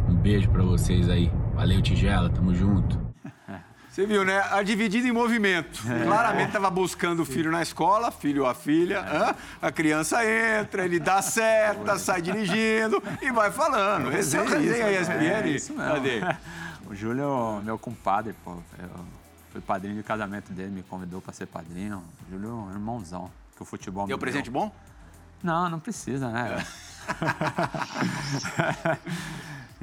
Um 0.08 0.16
beijo 0.16 0.50
para 0.50 0.64
vocês 0.64 1.10
aí. 1.10 1.32
Valeu, 1.54 1.82
Tigela, 1.82 2.30
tamo 2.30 2.56
junto. 2.56 3.00
Você 3.90 4.06
viu, 4.06 4.24
né? 4.24 4.42
A 4.52 4.64
dividida 4.64 5.06
em 5.06 5.12
movimento. 5.12 5.84
Claramente 6.06 6.48
estava 6.48 6.70
buscando 6.70 7.24
o 7.24 7.26
filho 7.26 7.52
na 7.52 7.62
escola, 7.62 8.10
filho 8.10 8.44
ou 8.44 8.50
a 8.50 8.54
filha. 8.54 9.02
hã? 9.02 9.36
A 9.62 9.70
criança 9.70 10.20
entra, 10.26 10.86
ele 10.86 10.98
dá 10.98 11.22
seta, 11.22 12.00
sai 12.00 12.22
dirigindo 12.22 13.04
e 13.22 13.32
vai 13.34 13.52
falando. 13.52 14.14
Esse 14.14 14.38
é 14.38 14.42
o 14.42 14.48
resenha 14.48 14.92
ESPN. 15.02 15.14
É 15.44 15.50
isso 15.50 15.74
mesmo. 15.74 15.94
Cadê? 15.94 16.22
O 16.92 16.96
Júlio, 16.96 17.62
meu 17.64 17.80
compadre, 17.80 18.36
pô. 18.44 18.52
Eu 18.52 18.90
fui 19.50 19.62
padrinho 19.62 19.96
de 19.96 20.04
casamento 20.04 20.52
dele, 20.52 20.72
me 20.72 20.84
convidou 20.84 21.22
para 21.22 21.32
ser 21.32 21.46
padrinho. 21.46 22.04
O 22.28 22.32
Júlio 22.32 22.50
é 22.50 22.52
um 22.52 22.72
irmãozão. 22.74 23.32
Que 23.56 23.62
o 23.62 23.66
futebol 23.66 24.06
Deu 24.06 24.18
me 24.18 24.20
presente 24.20 24.52
bom? 24.52 24.70
Não, 25.42 25.70
não 25.70 25.80
precisa, 25.80 26.30
né? 26.30 26.66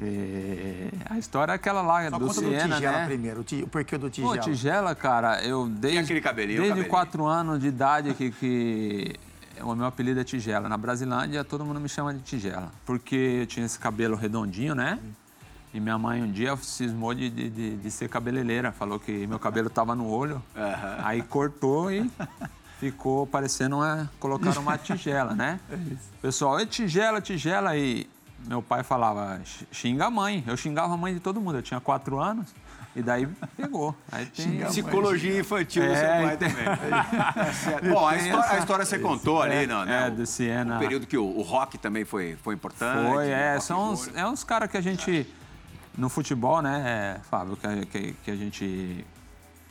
E 0.01 0.91
a 1.09 1.17
história 1.17 1.51
é 1.51 1.55
aquela 1.55 1.81
lá 1.81 2.09
Só 2.09 2.17
do 2.17 2.27
conta 2.27 2.39
do 2.39 2.49
Tigela 2.51 2.99
né? 2.99 3.05
primeiro, 3.05 3.41
o, 3.41 3.67
porquê 3.67 3.97
do 3.97 4.05
Pô, 4.05 4.09
Tigela. 4.09 4.37
tigela, 4.39 4.95
cara, 4.95 5.43
eu 5.43 5.67
desde, 5.67 5.99
aquele 5.99 6.21
cabelinho, 6.21 6.59
desde 6.59 6.69
cabelinho. 6.69 6.89
quatro 6.89 7.25
anos 7.25 7.59
de 7.59 7.67
idade 7.67 8.13
que, 8.13 8.31
que 8.31 9.13
o 9.61 9.75
meu 9.75 9.85
apelido 9.87 10.21
é 10.21 10.23
Tigela. 10.23 10.69
Na 10.69 10.77
Brasilândia, 10.77 11.43
todo 11.43 11.65
mundo 11.65 11.81
me 11.81 11.89
chama 11.89 12.13
de 12.13 12.21
Tigela, 12.21 12.71
porque 12.85 13.39
eu 13.41 13.45
tinha 13.45 13.65
esse 13.65 13.77
cabelo 13.77 14.15
redondinho, 14.15 14.73
né? 14.73 14.97
E 15.73 15.79
minha 15.79 15.97
mãe 15.97 16.23
um 16.23 16.31
dia 16.31 16.55
cismou 16.57 17.13
de, 17.13 17.29
de, 17.29 17.49
de- 17.49 17.77
de 17.77 17.91
ser 17.91 18.09
cabeleireira, 18.09 18.71
falou 18.71 18.99
que 18.99 19.27
meu 19.27 19.37
cabelo 19.37 19.69
tava 19.69 19.93
no 19.95 20.09
olho, 20.09 20.41
aí 21.03 21.21
cortou 21.21 21.91
e 21.91 22.09
ficou 22.79 23.27
parecendo 23.27 23.75
uma, 23.77 24.09
colocaram 24.19 24.61
uma 24.61 24.77
tigela, 24.77 25.35
né? 25.35 25.59
Pessoal, 26.21 26.59
é 26.59 26.65
tigela, 26.65 27.21
tigela 27.21 27.75
e 27.77 28.09
meu 28.47 28.61
pai 28.63 28.81
falava, 28.83 29.39
"X- 29.43 29.65
xinga 29.71 30.05
a 30.05 30.09
mãe. 30.09 30.43
Eu 30.47 30.57
xingava 30.57 30.93
a 30.93 30.97
mãe 30.97 31.13
de 31.13 31.19
todo 31.19 31.39
mundo, 31.39 31.57
eu 31.57 31.61
tinha 31.61 31.79
quatro 31.79 32.19
anos 32.19 32.47
e 32.95 33.03
daí 33.03 33.27
pegou. 33.55 33.93
Aí 34.11 34.25
tem, 34.25 34.61
Psicologia 34.65 35.39
infantil 35.39 35.83
do 35.85 35.91
É, 35.91 35.95
seu 35.95 36.07
pai 36.27 36.37
tem- 36.37 36.49
também. 36.49 36.65
Tá 36.65 37.45
certo. 37.53 37.89
Bom, 37.89 38.07
a 38.07 38.15
história, 38.15 38.51
a 38.51 38.57
história 38.57 38.85
você 38.85 38.97
contou 38.97 39.41
ali, 39.43 39.67
não, 39.67 39.85
né? 39.85 40.07
É, 40.07 40.09
do 40.09 40.25
Siena. 40.25 40.77
O 40.77 40.79
período 40.79 41.05
que 41.05 41.17
o, 41.17 41.25
o 41.37 41.41
rock 41.43 41.77
também 41.77 42.05
foi, 42.05 42.35
foi 42.41 42.55
importante. 42.55 43.07
Foi, 43.11 43.29
é. 43.29 43.59
São 43.59 43.91
uns, 43.91 44.09
é 44.15 44.25
uns 44.25 44.43
caras 44.43 44.71
que 44.71 44.77
a 44.77 44.81
gente, 44.81 45.27
no 45.99 46.09
futebol, 46.09 46.61
né, 46.61 47.17
é, 47.17 47.19
Fábio, 47.29 47.55
que, 47.57 47.67
a- 47.67 47.85
que, 47.85 48.13
que 48.23 48.31
a 48.31 48.35
gente 48.35 49.05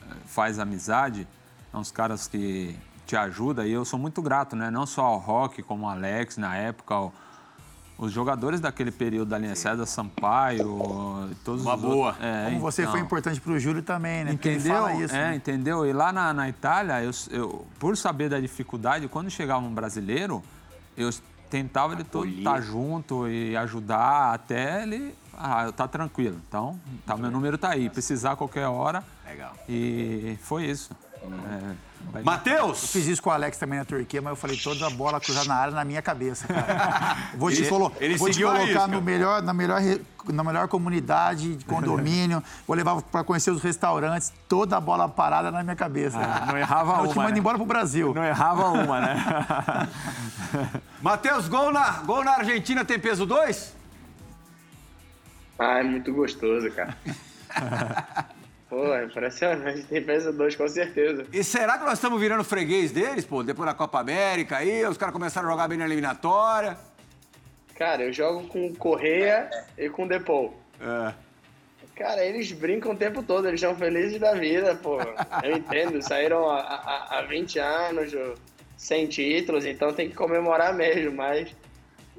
eh, 0.03 0.15
faz 0.27 0.59
amizade, 0.59 1.27
é 1.73 1.77
uns 1.77 1.91
caras 1.91 2.27
que 2.29 2.77
te 3.07 3.17
ajudam 3.17 3.65
e 3.67 3.73
eu 3.73 3.85
sou 3.85 3.99
muito 3.99 4.21
grato, 4.21 4.55
né? 4.55 4.71
Não 4.71 4.85
só 4.87 5.03
ao 5.07 5.19
Rock, 5.19 5.63
como 5.63 5.87
o 5.87 5.89
Alex 5.89 6.37
na 6.37 6.55
época, 6.57 6.99
o- 7.01 7.13
os 7.97 8.13
jogadores 8.13 8.61
daquele 8.61 8.91
período 8.93 9.29
da 9.31 9.39
linha 9.39 9.57
César 9.57 9.87
Sampaio, 9.87 10.79
todos 11.45 11.63
Uma 11.63 11.75
os 11.75 11.81
boa. 11.81 12.07
outros- 12.09 12.25
é, 12.25 12.45
Como 12.45 12.61
você 12.61 12.83
foi 12.85 12.93
então. 12.93 13.07
importante 13.07 13.41
pro 13.41 13.59
Júlio 13.59 13.83
também, 13.83 14.25
né? 14.25 14.33
Porque 14.33 14.49
ele 14.49 14.59
Entendeu? 14.59 14.77
fala 14.77 14.95
isso. 14.95 15.15
é, 15.17 15.31
né? 15.31 15.35
entendeu? 15.35 15.87
E 15.87 15.93
lá 15.93 16.13
na, 16.13 16.33
na 16.35 16.49
Itália, 16.49 17.03
eu, 17.03 17.11
eu- 17.31 17.67
por 17.79 17.97
saber 17.97 18.29
da 18.29 18.39
dificuldade, 18.39 19.09
quando 19.09 19.31
chegava 19.31 19.65
um 19.65 19.75
brasileiro, 19.75 20.43
eu 20.97 21.11
tentava 21.51 21.95
ele 21.95 22.05
todo 22.05 22.29
estar 22.29 22.61
junto 22.61 23.27
e 23.27 23.57
ajudar 23.57 24.35
até 24.35 24.83
ele. 24.83 25.15
Ah, 25.41 25.71
tá 25.71 25.87
tranquilo. 25.87 26.41
Então, 26.49 26.79
tá, 27.07 27.17
meu 27.17 27.31
número 27.31 27.57
tá 27.57 27.71
aí. 27.71 27.89
Precisar 27.89 28.33
a 28.33 28.37
qualquer 28.37 28.67
hora. 28.67 29.05
Legal. 29.27 29.53
E 29.69 30.37
foi 30.43 30.65
isso. 30.65 30.91
É, 31.23 31.75
vai- 32.13 32.23
Matheus! 32.23 32.91
Fiz 32.93 33.07
isso 33.07 33.21
com 33.23 33.29
o 33.31 33.33
Alex 33.33 33.57
também 33.59 33.79
na 33.79 33.85
Turquia, 33.85 34.23
mas 34.23 34.31
eu 34.31 34.37
falei 34.37 34.57
toda 34.57 34.87
a 34.87 34.91
bola 34.91 35.21
cruzada 35.21 35.47
na 35.49 35.55
área 35.57 35.75
na 35.75 35.85
minha 35.85 36.01
cabeça, 36.03 36.47
cara. 36.47 37.17
Vou 37.37 37.51
te, 37.51 37.61
Ele- 37.61 37.69
colo- 37.69 37.93
ele 38.01 38.17
vou 38.17 38.31
te 38.31 38.41
colocar 38.43 38.65
risca. 38.65 38.87
no 38.87 39.03
melhor, 39.03 39.43
na, 39.43 39.53
melhor, 39.53 39.81
na 40.27 40.45
melhor 40.45 40.69
comunidade, 40.69 41.57
de 41.57 41.65
condomínio. 41.65 42.43
Vou 42.67 42.77
levar 42.77 43.03
para 43.03 43.23
conhecer 43.25 43.51
os 43.51 43.63
restaurantes, 43.63 44.33
toda 44.49 44.77
a 44.77 44.81
bola 44.81 45.09
parada 45.09 45.51
na 45.51 45.63
minha 45.65 45.77
cabeça. 45.77 46.19
Ah, 46.19 46.47
não 46.47 46.57
errava 46.57 46.93
Eu 46.93 46.99
uma, 47.03 47.09
te 47.09 47.17
mando 47.17 47.33
né? 47.33 47.39
embora 47.39 47.57
pro 47.59 47.67
Brasil. 47.67 48.15
Não 48.15 48.25
errava 48.25 48.69
uma, 48.71 49.01
né? 49.01 49.89
Matheus, 51.03 51.49
gol 51.49 51.73
na, 51.73 51.91
gol 52.03 52.25
na 52.25 52.33
Argentina 52.37 52.85
tem 52.85 52.99
peso 52.99 53.27
2? 53.27 53.77
Ah, 55.59 55.81
é 55.81 55.83
muito 55.83 56.13
gostoso, 56.13 56.71
cara. 56.71 56.97
Pô, 58.69 58.95
é 58.95 59.05
impressionante. 59.05 59.83
Tem 59.85 60.03
peso 60.03 60.33
dois, 60.33 60.55
com 60.55 60.69
certeza. 60.69 61.25
E 61.33 61.43
será 61.43 61.79
que 61.79 61.85
nós 61.85 61.95
estamos 61.95 62.21
virando 62.21 62.45
freguês 62.45 62.93
deles, 62.93 63.25
pô? 63.25 63.43
Depois 63.43 63.67
da 63.67 63.75
Copa 63.75 63.99
América 63.99 64.59
aí, 64.59 64.85
os 64.85 64.99
caras 64.99 65.15
começaram 65.15 65.49
a 65.49 65.51
jogar 65.51 65.69
bem 65.69 65.79
na 65.79 65.87
eliminatória. 65.87 66.77
Cara, 67.75 68.03
eu 68.03 68.13
jogo 68.13 68.47
com 68.47 68.75
Correia 68.75 69.49
e 69.77 69.89
com 69.89 70.07
Depou. 70.07 70.55
É. 70.81 71.15
Cara, 71.97 72.23
eles 72.25 72.53
brincam 72.53 72.93
o 72.93 72.97
tempo 72.97 73.23
todo, 73.23 73.49
eles 73.49 73.61
são 73.61 73.75
felizes 73.75 74.21
da 74.21 74.35
vida, 74.35 74.75
pô. 74.77 74.99
Eu 75.43 75.57
entendo, 75.57 76.01
saíram 76.07 76.49
há, 76.51 76.61
há, 76.61 77.19
há 77.19 77.23
20 77.23 77.59
anos 77.59 78.13
sem 78.77 79.07
títulos, 79.07 79.65
então 79.65 79.93
tem 79.93 80.11
que 80.11 80.15
comemorar 80.15 80.75
mesmo, 80.75 81.17
mas 81.17 81.49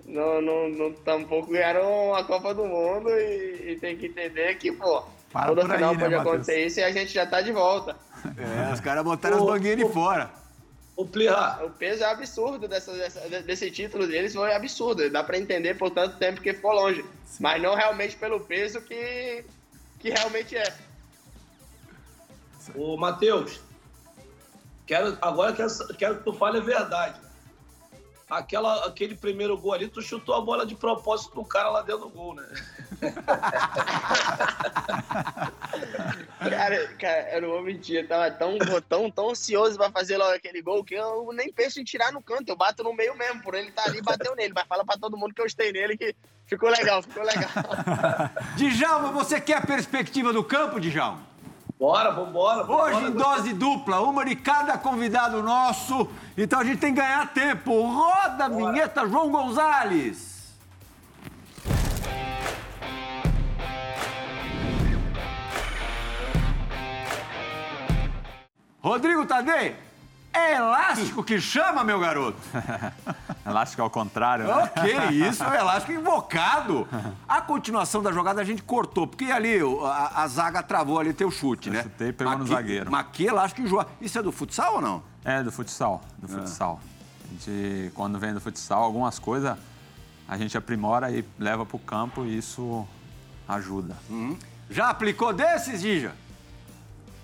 não, 0.09 0.41
não, 0.41 0.69
não, 0.69 0.93
tampouco 0.93 1.51
ganharam 1.51 2.13
a 2.15 2.23
Copa 2.23 2.53
do 2.53 2.65
Mundo 2.65 3.09
e, 3.11 3.71
e 3.73 3.79
tem 3.79 3.95
que 3.97 4.07
entender 4.07 4.55
que, 4.55 4.71
pô, 4.71 5.03
Para 5.31 5.47
toda 5.47 5.61
por 5.61 5.71
aí, 5.71 5.77
final 5.77 5.93
né, 5.93 5.99
pode 5.99 6.15
Matheus? 6.15 6.33
acontecer 6.35 6.65
isso 6.65 6.79
e 6.79 6.83
a 6.83 6.91
gente 6.91 7.13
já 7.13 7.25
tá 7.25 7.41
de 7.41 7.51
volta. 7.51 7.95
É, 8.37 8.73
os 8.73 8.81
caras 8.81 9.01
botaram 9.03 9.37
as 9.37 9.43
Ô, 9.43 9.47
manguinhas 9.47 9.77
de 9.77 9.87
fora. 9.93 10.29
Ô, 10.97 11.05
Plirra, 11.05 11.61
O 11.63 11.69
peso 11.69 12.03
é 12.03 12.07
absurdo 12.11 12.67
dessa, 12.67 12.91
dessa- 12.91 13.41
desse 13.41 13.71
título 13.71 14.05
deles, 14.05 14.33
foi 14.33 14.53
absurdo. 14.53 15.09
Dá 15.09 15.23
pra 15.23 15.37
entender 15.37 15.75
por 15.75 15.89
tanto 15.89 16.17
tempo 16.17 16.41
que 16.41 16.53
ficou 16.53 16.73
longe. 16.73 17.05
Mas 17.39 17.61
não 17.61 17.75
realmente 17.75 18.17
pelo 18.17 18.41
peso 18.41 18.81
que, 18.81 19.45
que 19.99 20.09
realmente 20.09 20.57
é. 20.57 20.73
ô 22.75 22.97
Matheus, 22.97 23.61
quero, 24.85 25.17
agora 25.21 25.53
quero, 25.53 25.69
quero 25.97 26.17
que 26.17 26.23
tu 26.25 26.33
fale 26.33 26.57
a 26.57 26.61
verdade. 26.61 27.19
Aquela, 28.29 28.85
aquele 28.85 29.15
primeiro 29.15 29.57
gol 29.57 29.73
ali, 29.73 29.87
tu 29.87 30.01
chutou 30.01 30.35
a 30.35 30.41
bola 30.41 30.65
de 30.65 30.75
propósito 30.75 31.31
pro 31.31 31.43
cara 31.43 31.69
lá 31.69 31.81
dentro 31.81 32.01
do 32.01 32.09
gol, 32.09 32.35
né? 32.35 32.47
Cara, 36.39 36.87
cara, 36.97 37.35
eu 37.35 37.41
não 37.41 37.49
vou 37.49 37.61
mentir, 37.61 37.97
eu 37.97 38.07
tava 38.07 38.31
tão, 38.31 38.57
tão, 38.87 39.11
tão 39.11 39.29
ansioso 39.29 39.77
pra 39.77 39.91
fazer 39.91 40.17
logo 40.17 40.33
aquele 40.33 40.61
gol 40.61 40.83
que 40.85 40.93
eu 40.93 41.29
nem 41.33 41.51
penso 41.51 41.81
em 41.81 41.83
tirar 41.83 42.13
no 42.13 42.21
canto, 42.21 42.47
eu 42.47 42.55
bato 42.55 42.81
no 42.81 42.93
meio 42.93 43.13
mesmo, 43.15 43.41
por 43.41 43.55
ele 43.55 43.67
estar 43.67 43.83
ali, 43.83 44.01
bateu 44.01 44.33
nele, 44.35 44.53
mas 44.55 44.65
fala 44.65 44.85
pra 44.85 44.97
todo 44.97 45.17
mundo 45.17 45.33
que 45.33 45.41
eu 45.41 45.45
estei 45.45 45.73
nele 45.73 45.97
que 45.97 46.15
ficou 46.45 46.69
legal, 46.69 47.03
ficou 47.03 47.23
legal. 47.23 47.49
Djalma, 48.55 49.11
você 49.11 49.41
quer 49.41 49.57
a 49.57 49.65
perspectiva 49.65 50.31
do 50.31 50.43
campo, 50.43 50.79
Djalma? 50.79 51.27
Bora, 51.79 52.11
vambora. 52.11 52.69
Hoje 52.69 53.05
vambora. 53.05 53.07
em 53.07 53.11
dose 53.11 53.53
dupla, 53.53 54.01
uma 54.01 54.25
de 54.25 54.35
cada 54.35 54.77
convidado 54.77 55.41
nosso. 55.41 56.09
Então 56.37 56.59
a 56.59 56.63
gente 56.65 56.79
tem 56.79 56.93
que 56.93 56.99
ganhar 56.99 57.33
tempo. 57.33 57.71
Roda 57.87 58.45
a 58.45 58.49
vinheta, 58.49 59.07
João 59.07 59.31
Gonzalez. 59.31 60.53
Rodrigo 68.81 69.25
Tadei, 69.25 69.75
é 70.33 70.55
elástico 70.55 71.23
que 71.23 71.39
chama, 71.41 71.83
meu 71.83 71.99
garoto? 71.99 72.37
Elástico 73.45 73.81
ao 73.81 73.89
contrário. 73.89 74.45
né? 74.45 74.53
Ok, 74.53 74.93
isso 75.27 75.43
é 75.43 75.47
um 75.49 75.53
elástico 75.53 75.91
invocado. 75.93 76.87
A 77.27 77.41
continuação 77.41 78.03
da 78.03 78.11
jogada 78.11 78.39
a 78.39 78.43
gente 78.43 78.61
cortou, 78.61 79.07
porque 79.07 79.25
ali 79.25 79.61
o- 79.63 79.83
a, 79.85 80.21
a 80.23 80.27
zaga 80.27 80.61
travou 80.61 80.99
ali 80.99 81.13
teu 81.13 81.31
chute, 81.31 81.69
né? 81.69 81.81
chutei 81.83 82.09
e 82.09 82.13
pegou 82.13 82.37
no 82.37 82.43
que- 82.45 82.51
zagueiro. 82.51 82.91
Mas 82.91 83.07
que 83.11 83.25
elástico 83.25 83.61
enjoa. 83.61 83.87
Isso 83.99 84.19
é 84.19 84.21
do 84.21 84.31
futsal 84.31 84.75
ou 84.75 84.81
não? 84.81 85.03
É, 85.25 85.41
do 85.41 85.51
futsal, 85.51 86.01
do 86.19 86.25
Ah. 86.27 86.39
futsal. 86.39 86.79
A 87.25 87.27
gente, 87.33 87.91
quando 87.95 88.19
vem 88.19 88.33
do 88.33 88.39
futsal, 88.41 88.83
algumas 88.83 89.17
coisas 89.19 89.57
a 90.27 90.37
gente 90.37 90.55
aprimora 90.57 91.09
e 91.11 91.25
leva 91.39 91.65
pro 91.65 91.79
campo 91.79 92.23
e 92.25 92.37
isso 92.37 92.87
ajuda. 93.47 93.97
Já 94.69 94.89
aplicou 94.89 95.33
desses, 95.33 95.81
Gija? 95.81 96.13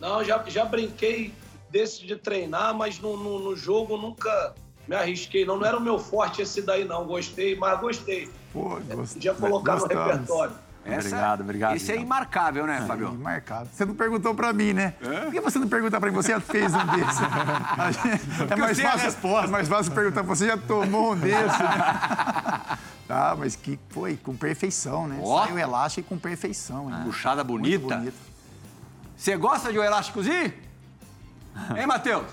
Não, 0.02 0.24
já, 0.24 0.44
já 0.48 0.66
brinquei 0.66 1.34
desse 1.76 2.06
de 2.06 2.16
treinar, 2.16 2.74
mas 2.74 3.00
no, 3.02 3.18
no, 3.18 3.38
no 3.38 3.56
jogo 3.56 3.98
nunca, 3.98 4.54
me 4.88 4.96
arrisquei. 4.96 5.46
Não, 5.46 5.58
não 5.58 5.66
era 5.66 5.76
o 5.76 5.82
meu 5.82 6.00
forte 6.00 6.42
esse 6.42 6.62
daí, 6.62 6.86
não. 6.86 7.06
Gostei, 7.06 7.58
mas 7.58 7.78
gostei. 7.82 8.32
Pô, 8.54 8.80
gost... 8.94 9.16
Podia 9.16 9.34
colocar 9.34 9.76
no 9.76 9.86
repertório. 9.86 10.56
Essa, 10.86 11.08
Obrigado, 11.08 11.42
obrigado, 11.42 11.76
Esse 11.76 11.92
é 11.92 11.96
imarcável, 11.98 12.68
né, 12.68 12.86
Fabio? 12.88 13.12
Marcado. 13.12 13.68
Você 13.74 13.84
não 13.86 13.96
perguntou 13.96 14.36
pra 14.36 14.54
mim, 14.54 14.72
né? 14.72 14.94
Por 15.24 15.32
que 15.32 15.42
você 15.42 15.58
não 15.58 15.68
pergunta 15.68 16.00
pra 16.00 16.12
mim? 16.12 16.16
Você 16.16 16.32
já 16.32 16.40
fez 16.40 16.72
um 16.76 16.86
desse. 16.86 17.22
Gente- 18.40 18.54
É 18.54 18.56
mais 18.56 18.80
fácil, 18.80 19.00
resposta. 19.00 19.48
é 19.48 19.52
mais 19.52 19.68
fácil 19.68 19.92
perguntar, 19.94 20.22
você 20.22 20.46
já 20.46 20.58
tomou 20.58 21.14
um 21.14 21.18
desse, 21.18 21.60
né? 21.64 22.78
Ah, 23.10 23.36
mas 23.38 23.56
que 23.56 23.80
foi 23.90 24.16
com 24.16 24.38
perfeição, 24.38 25.08
né? 25.08 25.20
Ó. 25.24 25.44
Saiu 25.44 25.58
elástico 25.58 26.08
com 26.08 26.20
perfeição. 26.20 26.88
hein? 26.90 27.04
Puxada 27.04 27.44
Muito 27.44 27.80
bonita. 27.80 28.16
Você 29.18 29.36
gosta 29.36 29.74
de 29.74 29.80
um 29.80 29.84
elásticozinho? 29.84 30.54
Hein, 31.78 31.88
Matheus? 31.88 32.26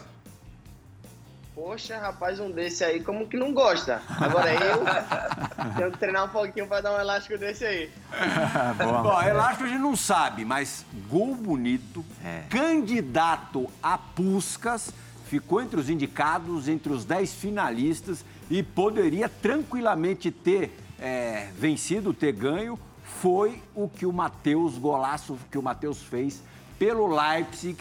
Poxa, 1.55 1.99
rapaz, 1.99 2.41
um 2.41 2.51
desse 2.51 2.83
aí, 2.83 3.03
como 3.03 3.29
que 3.29 3.37
não 3.37 3.53
gosta? 3.53 4.01
Agora 4.19 4.53
eu 4.55 4.83
tenho 5.77 5.93
que 5.93 5.99
treinar 5.99 6.25
um 6.25 6.29
pouquinho 6.31 6.67
pra 6.67 6.81
dar 6.81 6.97
um 6.97 6.99
elástico 7.01 7.37
desse 7.37 7.65
aí. 7.65 7.91
Boa, 8.79 9.03
Bom, 9.03 9.23
elástico 9.23 9.65
a 9.65 9.69
gente 9.69 9.81
não 9.81 9.95
sabe, 9.95 10.47
mas 10.47 10.85
gol 11.11 11.35
bonito, 11.35 12.03
É. 12.25 12.45
candidato 12.49 13.69
a 13.83 13.99
Puscas, 13.99 14.91
ficou 15.27 15.61
entre 15.61 15.79
os 15.79 15.91
indicados, 15.91 16.69
entre 16.69 16.91
os 16.91 17.05
10 17.05 17.35
finalistas 17.35 18.25
e 18.51 18.63
poderia 18.63 19.29
tranquilamente 19.29 20.31
ter 20.31 20.75
é, 20.99 21.49
vencido, 21.59 22.15
ter 22.15 22.33
ganho. 22.33 22.79
Foi 23.21 23.63
o 23.75 23.89
que 23.91 24.07
o 24.07 24.13
Matheus, 24.13 24.79
golaço 24.79 25.39
que 25.51 25.59
o 25.59 25.63
Matheus 25.63 26.01
fez 26.03 26.43
pelo 26.79 27.07
Leipzig 27.07 27.77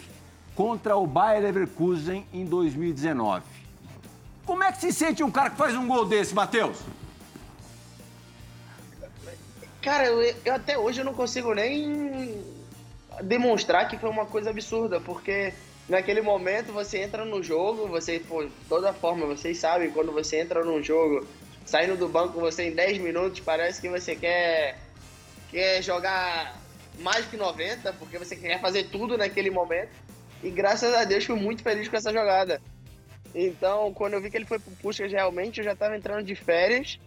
contra 0.54 0.96
o 0.96 1.06
Bayer 1.06 1.42
Leverkusen 1.42 2.26
em 2.32 2.44
2019. 2.44 3.44
Como 4.44 4.62
é 4.62 4.72
que 4.72 4.80
se 4.80 4.92
sente 4.92 5.22
um 5.22 5.30
cara 5.30 5.50
que 5.50 5.56
faz 5.56 5.74
um 5.74 5.86
gol 5.86 6.04
desse, 6.04 6.34
Matheus? 6.34 6.78
Cara, 9.80 10.06
eu, 10.06 10.36
eu 10.44 10.54
até 10.54 10.78
hoje 10.78 11.00
eu 11.00 11.04
não 11.04 11.14
consigo 11.14 11.54
nem 11.54 12.42
demonstrar 13.22 13.88
que 13.88 13.98
foi 13.98 14.10
uma 14.10 14.26
coisa 14.26 14.50
absurda, 14.50 15.00
porque 15.00 15.52
naquele 15.88 16.22
momento 16.22 16.72
você 16.72 16.98
entra 16.98 17.24
no 17.24 17.42
jogo, 17.42 17.88
você, 17.88 18.20
pô, 18.20 18.44
de 18.44 18.52
toda 18.68 18.92
forma, 18.92 19.26
vocês 19.26 19.58
sabem, 19.58 19.90
quando 19.90 20.12
você 20.12 20.40
entra 20.40 20.64
num 20.64 20.82
jogo, 20.82 21.26
saindo 21.64 21.96
do 21.96 22.08
banco, 22.08 22.40
você 22.40 22.68
em 22.68 22.74
10 22.74 22.98
minutos, 22.98 23.40
parece 23.40 23.80
que 23.80 23.88
você 23.88 24.14
quer, 24.14 24.78
quer 25.50 25.82
jogar 25.82 26.60
mais 27.00 27.26
que 27.26 27.36
90, 27.36 27.92
porque 27.94 28.18
você 28.18 28.36
quer 28.36 28.60
fazer 28.60 28.84
tudo 28.84 29.16
naquele 29.18 29.50
momento. 29.50 29.90
E 30.42 30.50
graças 30.50 30.92
a 30.94 31.04
Deus 31.04 31.24
fui 31.24 31.36
muito 31.36 31.62
feliz 31.62 31.88
com 31.88 31.96
essa 31.96 32.12
jogada. 32.12 32.60
Então, 33.34 33.92
quando 33.94 34.14
eu 34.14 34.20
vi 34.20 34.30
que 34.30 34.36
ele 34.36 34.44
foi 34.44 34.58
pro 34.58 34.70
Puskas, 34.72 35.10
realmente 35.12 35.58
eu 35.58 35.64
já 35.64 35.74
tava 35.74 35.96
entrando 35.96 36.24
de 36.24 36.34
férias. 36.34 36.98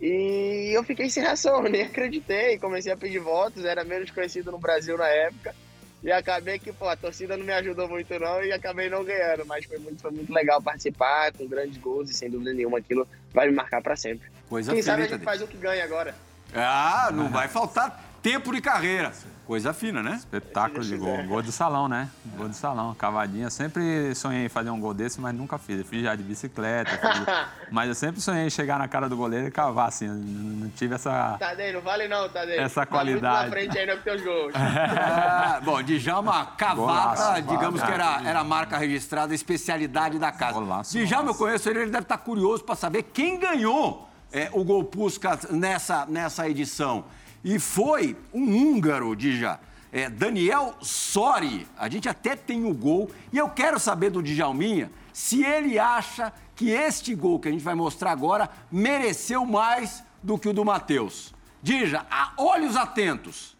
E 0.00 0.72
eu 0.74 0.82
fiquei 0.82 1.08
sem 1.08 1.22
reação, 1.22 1.62
nem 1.68 1.82
acreditei. 1.82 2.58
Comecei 2.58 2.92
a 2.92 2.96
pedir 2.96 3.20
votos, 3.20 3.64
era 3.64 3.84
menos 3.84 4.10
conhecido 4.10 4.50
no 4.50 4.58
Brasil 4.58 4.96
na 4.96 5.06
época. 5.06 5.54
E 6.02 6.10
acabei 6.10 6.58
que, 6.58 6.72
pô, 6.72 6.88
a 6.88 6.96
torcida 6.96 7.36
não 7.36 7.44
me 7.44 7.52
ajudou 7.52 7.88
muito 7.88 8.18
não 8.18 8.42
e 8.42 8.50
acabei 8.50 8.90
não 8.90 9.04
ganhando. 9.04 9.46
Mas 9.46 9.64
foi 9.64 9.78
muito, 9.78 10.02
foi 10.02 10.10
muito 10.10 10.32
legal 10.32 10.60
participar, 10.60 11.32
com 11.32 11.46
grandes 11.46 11.78
gols 11.78 12.10
e 12.10 12.14
sem 12.14 12.28
dúvida 12.28 12.52
nenhuma 12.52 12.78
aquilo 12.78 13.06
vai 13.32 13.48
me 13.48 13.54
marcar 13.54 13.80
para 13.80 13.94
sempre. 13.94 14.28
Coisa 14.48 14.72
Quem 14.72 14.82
sabe 14.82 15.04
a 15.04 15.06
gente 15.06 15.22
faz 15.22 15.40
o 15.40 15.46
que 15.46 15.56
ganha 15.56 15.84
agora. 15.84 16.14
Ah, 16.52 17.10
não 17.12 17.28
vai 17.28 17.46
faltar 17.46 18.11
tempo 18.22 18.52
de 18.54 18.60
carreira. 18.60 19.12
Coisa 19.44 19.74
fina, 19.74 20.02
né? 20.02 20.14
Espetáculo 20.16 20.82
de 20.84 20.96
gol. 20.96 21.22
Gol 21.24 21.42
de 21.42 21.50
salão, 21.50 21.88
né? 21.88 22.08
Gol 22.36 22.48
de 22.48 22.54
salão. 22.56 22.94
Cavadinha. 22.94 23.50
Sempre 23.50 24.14
sonhei 24.14 24.46
em 24.46 24.48
fazer 24.48 24.70
um 24.70 24.78
gol 24.80 24.94
desse, 24.94 25.20
mas 25.20 25.34
nunca 25.34 25.58
fiz. 25.58 25.80
Eu 25.80 25.84
fiz 25.84 26.02
já 26.04 26.14
de 26.14 26.22
bicicleta. 26.22 26.90
fiz- 26.96 27.26
Mas 27.72 27.88
eu 27.88 27.94
sempre 27.94 28.20
sonhei 28.20 28.46
em 28.46 28.50
chegar 28.50 28.78
na 28.78 28.86
cara 28.86 29.08
do 29.08 29.16
goleiro 29.16 29.48
e 29.48 29.50
cavar, 29.50 29.88
assim. 29.88 30.06
Eu 30.06 30.14
Não 30.14 30.68
tive 30.70 30.94
essa. 30.94 31.36
Tadei, 31.38 31.72
não 31.72 31.80
vale 31.80 32.06
não, 32.06 32.28
Tadei. 32.28 32.58
Essa 32.58 32.74
Tá 32.74 32.80
muito 32.82 32.90
qualidade. 32.90 33.44
na 33.46 33.50
frente 33.50 33.78
ainda 33.78 33.96
com 33.96 34.02
teus 34.02 34.22
gols. 34.22 34.52
Ah, 34.54 35.60
bom, 35.64 35.82
Djalma 35.82 36.46
Cavata, 36.56 37.40
digamos 37.42 37.80
golaço. 37.80 37.86
que 37.86 37.92
era, 37.92 38.22
era 38.30 38.40
a 38.40 38.44
marca 38.44 38.78
registrada, 38.78 39.32
a 39.32 39.34
especialidade 39.34 40.18
da 40.18 40.30
casa. 40.30 40.60
Golaço, 40.60 40.96
Djalma, 41.04 41.30
eu 41.30 41.34
conheço 41.34 41.68
ele, 41.68 41.80
ele 41.80 41.90
deve 41.90 42.04
estar 42.04 42.18
curioso 42.18 42.62
para 42.62 42.76
saber 42.76 43.02
quem 43.04 43.38
ganhou 43.40 44.08
é, 44.32 44.48
o 44.52 44.62
Gol 44.64 44.84
Puskas 44.84 45.48
nessa, 45.50 46.06
nessa 46.06 46.48
edição. 46.48 47.04
E 47.44 47.58
foi 47.58 48.16
um 48.32 48.44
húngaro, 48.44 49.14
Dija. 49.16 49.58
É, 49.90 50.08
Daniel 50.08 50.74
Sori. 50.80 51.66
A 51.76 51.88
gente 51.88 52.08
até 52.08 52.34
tem 52.34 52.64
o 52.64 52.72
gol. 52.72 53.10
E 53.32 53.38
eu 53.38 53.48
quero 53.50 53.78
saber 53.78 54.10
do 54.10 54.22
Djalminha 54.22 54.90
se 55.12 55.44
ele 55.44 55.78
acha 55.78 56.32
que 56.54 56.70
este 56.70 57.14
gol 57.14 57.38
que 57.38 57.48
a 57.48 57.50
gente 57.50 57.64
vai 57.64 57.74
mostrar 57.74 58.12
agora 58.12 58.48
mereceu 58.70 59.44
mais 59.44 60.02
do 60.22 60.38
que 60.38 60.48
o 60.48 60.54
do 60.54 60.64
Matheus. 60.64 61.34
Dija, 61.62 62.06
a 62.10 62.32
olhos 62.36 62.76
atentos. 62.76 63.56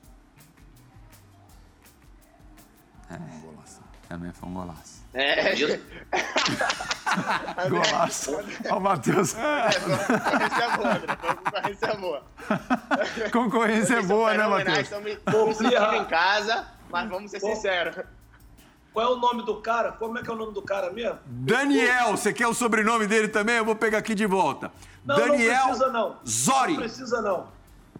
Também 4.08 4.32
foi 4.32 4.48
um 4.48 4.54
golaço. 4.54 4.91
É, 5.14 5.54
Golaço. 7.68 8.38
Ó, 8.70 8.76
o 8.76 8.80
Matheus. 8.80 9.34
concorrência 9.34 10.64
é 10.64 10.76
boa, 10.76 10.96
André. 10.96 11.16
Concorrência 11.16 11.86
é 11.86 11.96
boa. 11.96 12.22
Concorrência 13.30 13.94
é 13.96 14.02
boa, 14.02 14.34
né, 14.34 14.46
Matheus? 14.48 14.78
Estamos 14.78 15.04
me 15.04 15.54
sentindo 15.54 15.94
em 15.94 16.04
casa, 16.06 16.66
mas 16.90 17.10
vamos 17.10 17.30
ser 17.30 17.40
sinceros. 17.40 17.96
Qual 18.92 19.06
é 19.06 19.10
o 19.10 19.16
nome 19.16 19.44
do 19.44 19.56
cara? 19.56 19.92
Como 19.92 20.18
é 20.18 20.22
que 20.22 20.30
é 20.30 20.32
o 20.32 20.36
nome 20.36 20.52
do 20.52 20.62
cara 20.62 20.90
mesmo? 20.90 21.18
Daniel, 21.26 22.12
você 22.12 22.32
quer 22.32 22.46
o 22.46 22.54
sobrenome 22.54 23.06
dele 23.06 23.28
também? 23.28 23.56
Eu 23.56 23.64
vou 23.64 23.76
pegar 23.76 23.98
aqui 23.98 24.14
de 24.14 24.26
volta. 24.26 24.70
Não, 25.04 25.16
Daniel 25.16 25.54
não 25.54 25.64
precisa 25.66 25.90
não. 25.90 26.16
Zori. 26.26 26.72
Não 26.72 26.80
precisa 26.80 27.22
não. 27.22 27.48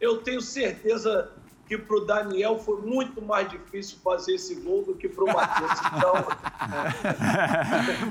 Eu 0.00 0.18
tenho 0.18 0.40
certeza 0.40 1.30
que 1.72 1.78
pro 1.78 2.04
Daniel 2.04 2.58
foi 2.58 2.82
muito 2.82 3.22
mais 3.22 3.48
difícil 3.48 3.96
fazer 4.04 4.34
esse 4.34 4.54
gol 4.56 4.84
do 4.84 4.94
que 4.94 5.08
pro 5.08 5.26
Matheus. 5.26 5.70
Então, 5.96 6.12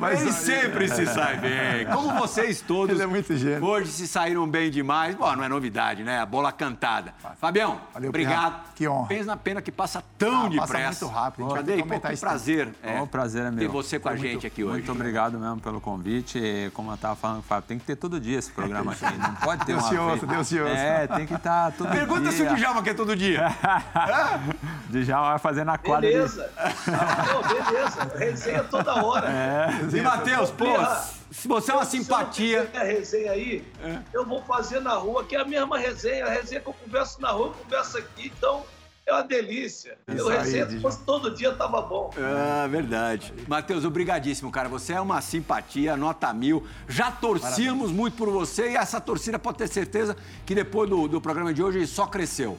Ele 0.12 0.32
sempre 0.32 0.88
se 0.90 1.06
sai 1.06 1.38
bem. 1.38 1.86
Como 1.94 2.14
vocês 2.20 2.62
todos 2.62 2.96
Ele 2.96 3.04
é 3.04 3.06
muito 3.06 3.36
gênio. 3.38 3.64
hoje 3.64 3.92
se 3.92 4.08
saíram 4.08 4.48
bem 4.48 4.72
demais. 4.72 5.16
Bom, 5.16 5.36
não 5.36 5.44
é 5.44 5.50
novidade, 5.50 6.04
né? 6.04 6.20
A 6.20 6.26
bola 6.26 6.52
cantada. 6.52 7.14
Fabião, 7.40 7.80
Valeu, 7.94 8.10
obrigado. 8.10 8.52
Pirra. 8.54 8.64
Que 8.76 8.88
honra. 8.88 9.08
Pensa 9.08 9.26
na 9.26 9.38
pena 9.38 9.62
que 9.62 9.72
passa 9.72 10.04
tão 10.18 10.46
Ah, 10.46 10.50
depressa. 10.50 10.72
passa 11.06 11.06
muito 11.06 11.16
rápido, 11.16 11.48
ter 11.50 11.56
Cadê? 11.56 11.84
Pô, 11.84 12.00
que 12.00 12.18
prazer. 12.18 12.70
o 13.04 13.08
prazer 13.08 13.46
é 13.46 13.52
meu. 13.52 13.60
Ter 13.60 13.68
você 13.68 14.00
com 14.00 14.10
a 14.10 14.12
Foi 14.14 14.20
gente 14.22 14.32
muito- 14.34 14.48
aqui 14.48 14.64
hoje. 14.64 14.74
Muito 14.74 14.92
obrigado 14.92 15.38
mesmo 15.40 15.60
pelo 15.60 15.80
convite. 15.80 16.40
E 16.40 16.72
Como 16.72 16.90
eu 16.90 16.96
estava 16.96 17.16
falando, 17.16 17.44
Fábio, 17.44 17.66
tem 17.68 17.78
que 17.78 17.86
ter 17.86 17.96
todo 17.96 18.20
dia 18.20 18.40
esse 18.40 18.52
programa 18.52 18.94
aqui. 18.94 19.06
Não 19.18 19.36
pode 19.36 19.66
ter 19.66 19.74
Deus 19.74 19.84
uma 19.84 19.90
te 19.90 19.96
vez. 19.98 20.10
ouça, 20.12 20.26
Deus 20.26 20.50
te 20.50 20.60
ouça. 20.60 20.74
É, 20.74 21.08
tem 21.08 21.26
que 21.28 21.34
estar 21.36 21.72
todo 21.74 21.90
Pergunta 21.92 22.22
dia. 22.22 22.32
se 22.32 22.42
o 22.44 22.56
Djalma 22.56 22.82
quer 22.82 22.96
todo 22.96 23.16
dia. 23.16 23.48
Djalma 24.90 25.30
vai 25.32 25.40
fazer 25.40 25.64
na 25.64 25.78
quadra. 25.78 26.10
beleza. 26.10 26.52
Pô, 26.56 27.48
beleza. 27.48 28.12
Resenha 28.18 28.64
toda 28.64 29.04
hora. 29.04 29.28
E 29.94 30.02
Matheus, 30.02 30.52
pô, 30.52 30.66
se 31.32 31.48
você 31.48 31.72
é 31.72 31.76
uma 31.76 31.86
se 31.86 31.98
eu 31.98 32.02
simpatia. 32.04 32.66
fizer 32.66 32.78
a 32.80 32.84
resenha 32.84 33.32
aí, 33.32 33.66
eu 34.14 34.26
vou 34.26 34.42
fazer 34.44 34.80
na 34.80 34.94
rua, 34.96 35.24
que 35.24 35.36
é 35.36 35.40
a 35.42 35.46
mesma 35.46 35.78
resenha. 35.78 36.26
A 36.26 36.30
resenha 36.30 36.62
que 36.62 36.68
eu 36.68 36.74
converso 36.74 37.22
na 37.22 37.30
rua, 37.32 37.48
eu 37.48 37.54
converso 37.54 37.98
aqui. 37.98 38.32
Então, 38.38 38.64
é 39.06 39.14
uma 39.14 39.24
delícia. 39.24 39.98
Eu 40.08 40.16
Isso 40.16 40.30
aí, 40.30 40.38
resenha, 40.38 40.64
se 40.66 40.70
Djalma. 40.72 40.82
fosse 40.82 41.04
todo 41.06 41.32
dia, 41.34 41.54
tava 41.54 41.82
bom. 41.82 42.12
Ah, 42.18 42.68
verdade. 42.68 43.34
Matheus, 43.48 43.84
obrigadíssimo, 43.86 44.52
cara. 44.52 44.68
Você 44.70 44.94
é 44.94 45.02
uma 45.02 45.22
simpatia, 45.22 45.96
nota 45.98 46.32
mil. 46.34 46.68
Já 46.88 47.10
torcíamos 47.12 47.92
muito 47.92 48.16
por 48.18 48.30
você 48.30 48.72
e 48.72 48.76
essa 48.76 49.00
torcida 49.02 49.40
pode 49.40 49.58
ter 49.58 49.68
certeza 49.68 50.16
que 50.46 50.54
depois 50.54 50.90
do, 50.90 51.08
do 51.08 51.22
programa 51.22 51.54
de 51.54 51.64
hoje 51.64 51.88
só 51.88 52.06
cresceu. 52.06 52.58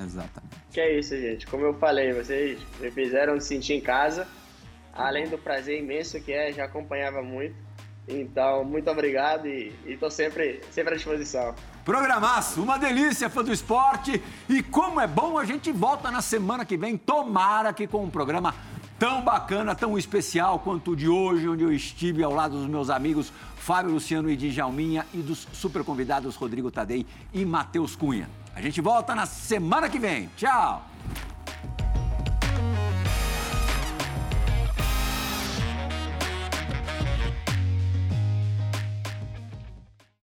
Exatamente. 0.00 0.56
Que 0.70 0.80
é 0.80 0.98
isso, 0.98 1.16
gente. 1.16 1.46
Como 1.46 1.64
eu 1.64 1.74
falei, 1.74 2.12
vocês 2.12 2.58
me 2.80 2.90
fizeram 2.90 3.38
sentir 3.40 3.74
em 3.74 3.80
casa. 3.80 4.26
Além 4.92 5.28
do 5.28 5.38
prazer 5.38 5.78
imenso 5.78 6.20
que 6.20 6.32
é, 6.32 6.52
já 6.52 6.64
acompanhava 6.64 7.22
muito. 7.22 7.54
Então, 8.08 8.64
muito 8.64 8.90
obrigado 8.90 9.46
e 9.46 9.72
estou 9.86 10.10
sempre, 10.10 10.60
sempre 10.70 10.94
à 10.94 10.96
disposição. 10.96 11.54
Programaço, 11.84 12.62
uma 12.62 12.78
delícia, 12.78 13.30
fã 13.30 13.44
do 13.44 13.52
esporte. 13.52 14.22
E 14.48 14.62
como 14.62 15.00
é 15.00 15.06
bom, 15.06 15.38
a 15.38 15.44
gente 15.44 15.70
volta 15.70 16.10
na 16.10 16.20
semana 16.20 16.64
que 16.64 16.76
vem. 16.76 16.96
Tomara 16.96 17.72
que 17.72 17.86
com 17.86 18.04
um 18.04 18.10
programa 18.10 18.54
tão 18.98 19.22
bacana, 19.22 19.74
tão 19.74 19.96
especial 19.96 20.58
quanto 20.58 20.92
o 20.92 20.96
de 20.96 21.08
hoje, 21.08 21.48
onde 21.48 21.62
eu 21.62 21.72
estive 21.72 22.22
ao 22.22 22.32
lado 22.32 22.56
dos 22.56 22.68
meus 22.68 22.90
amigos 22.90 23.32
Fábio 23.56 23.92
Luciano 23.92 24.28
e 24.28 24.36
Djalminha 24.36 25.06
e 25.14 25.18
dos 25.18 25.46
super 25.52 25.84
convidados 25.84 26.34
Rodrigo 26.34 26.70
Tadei 26.70 27.06
e 27.32 27.44
Matheus 27.44 27.94
Cunha. 27.94 28.28
A 28.54 28.60
gente 28.60 28.80
volta 28.80 29.14
na 29.14 29.26
semana 29.26 29.88
que 29.88 29.98
vem. 29.98 30.28
Tchau! 30.36 30.91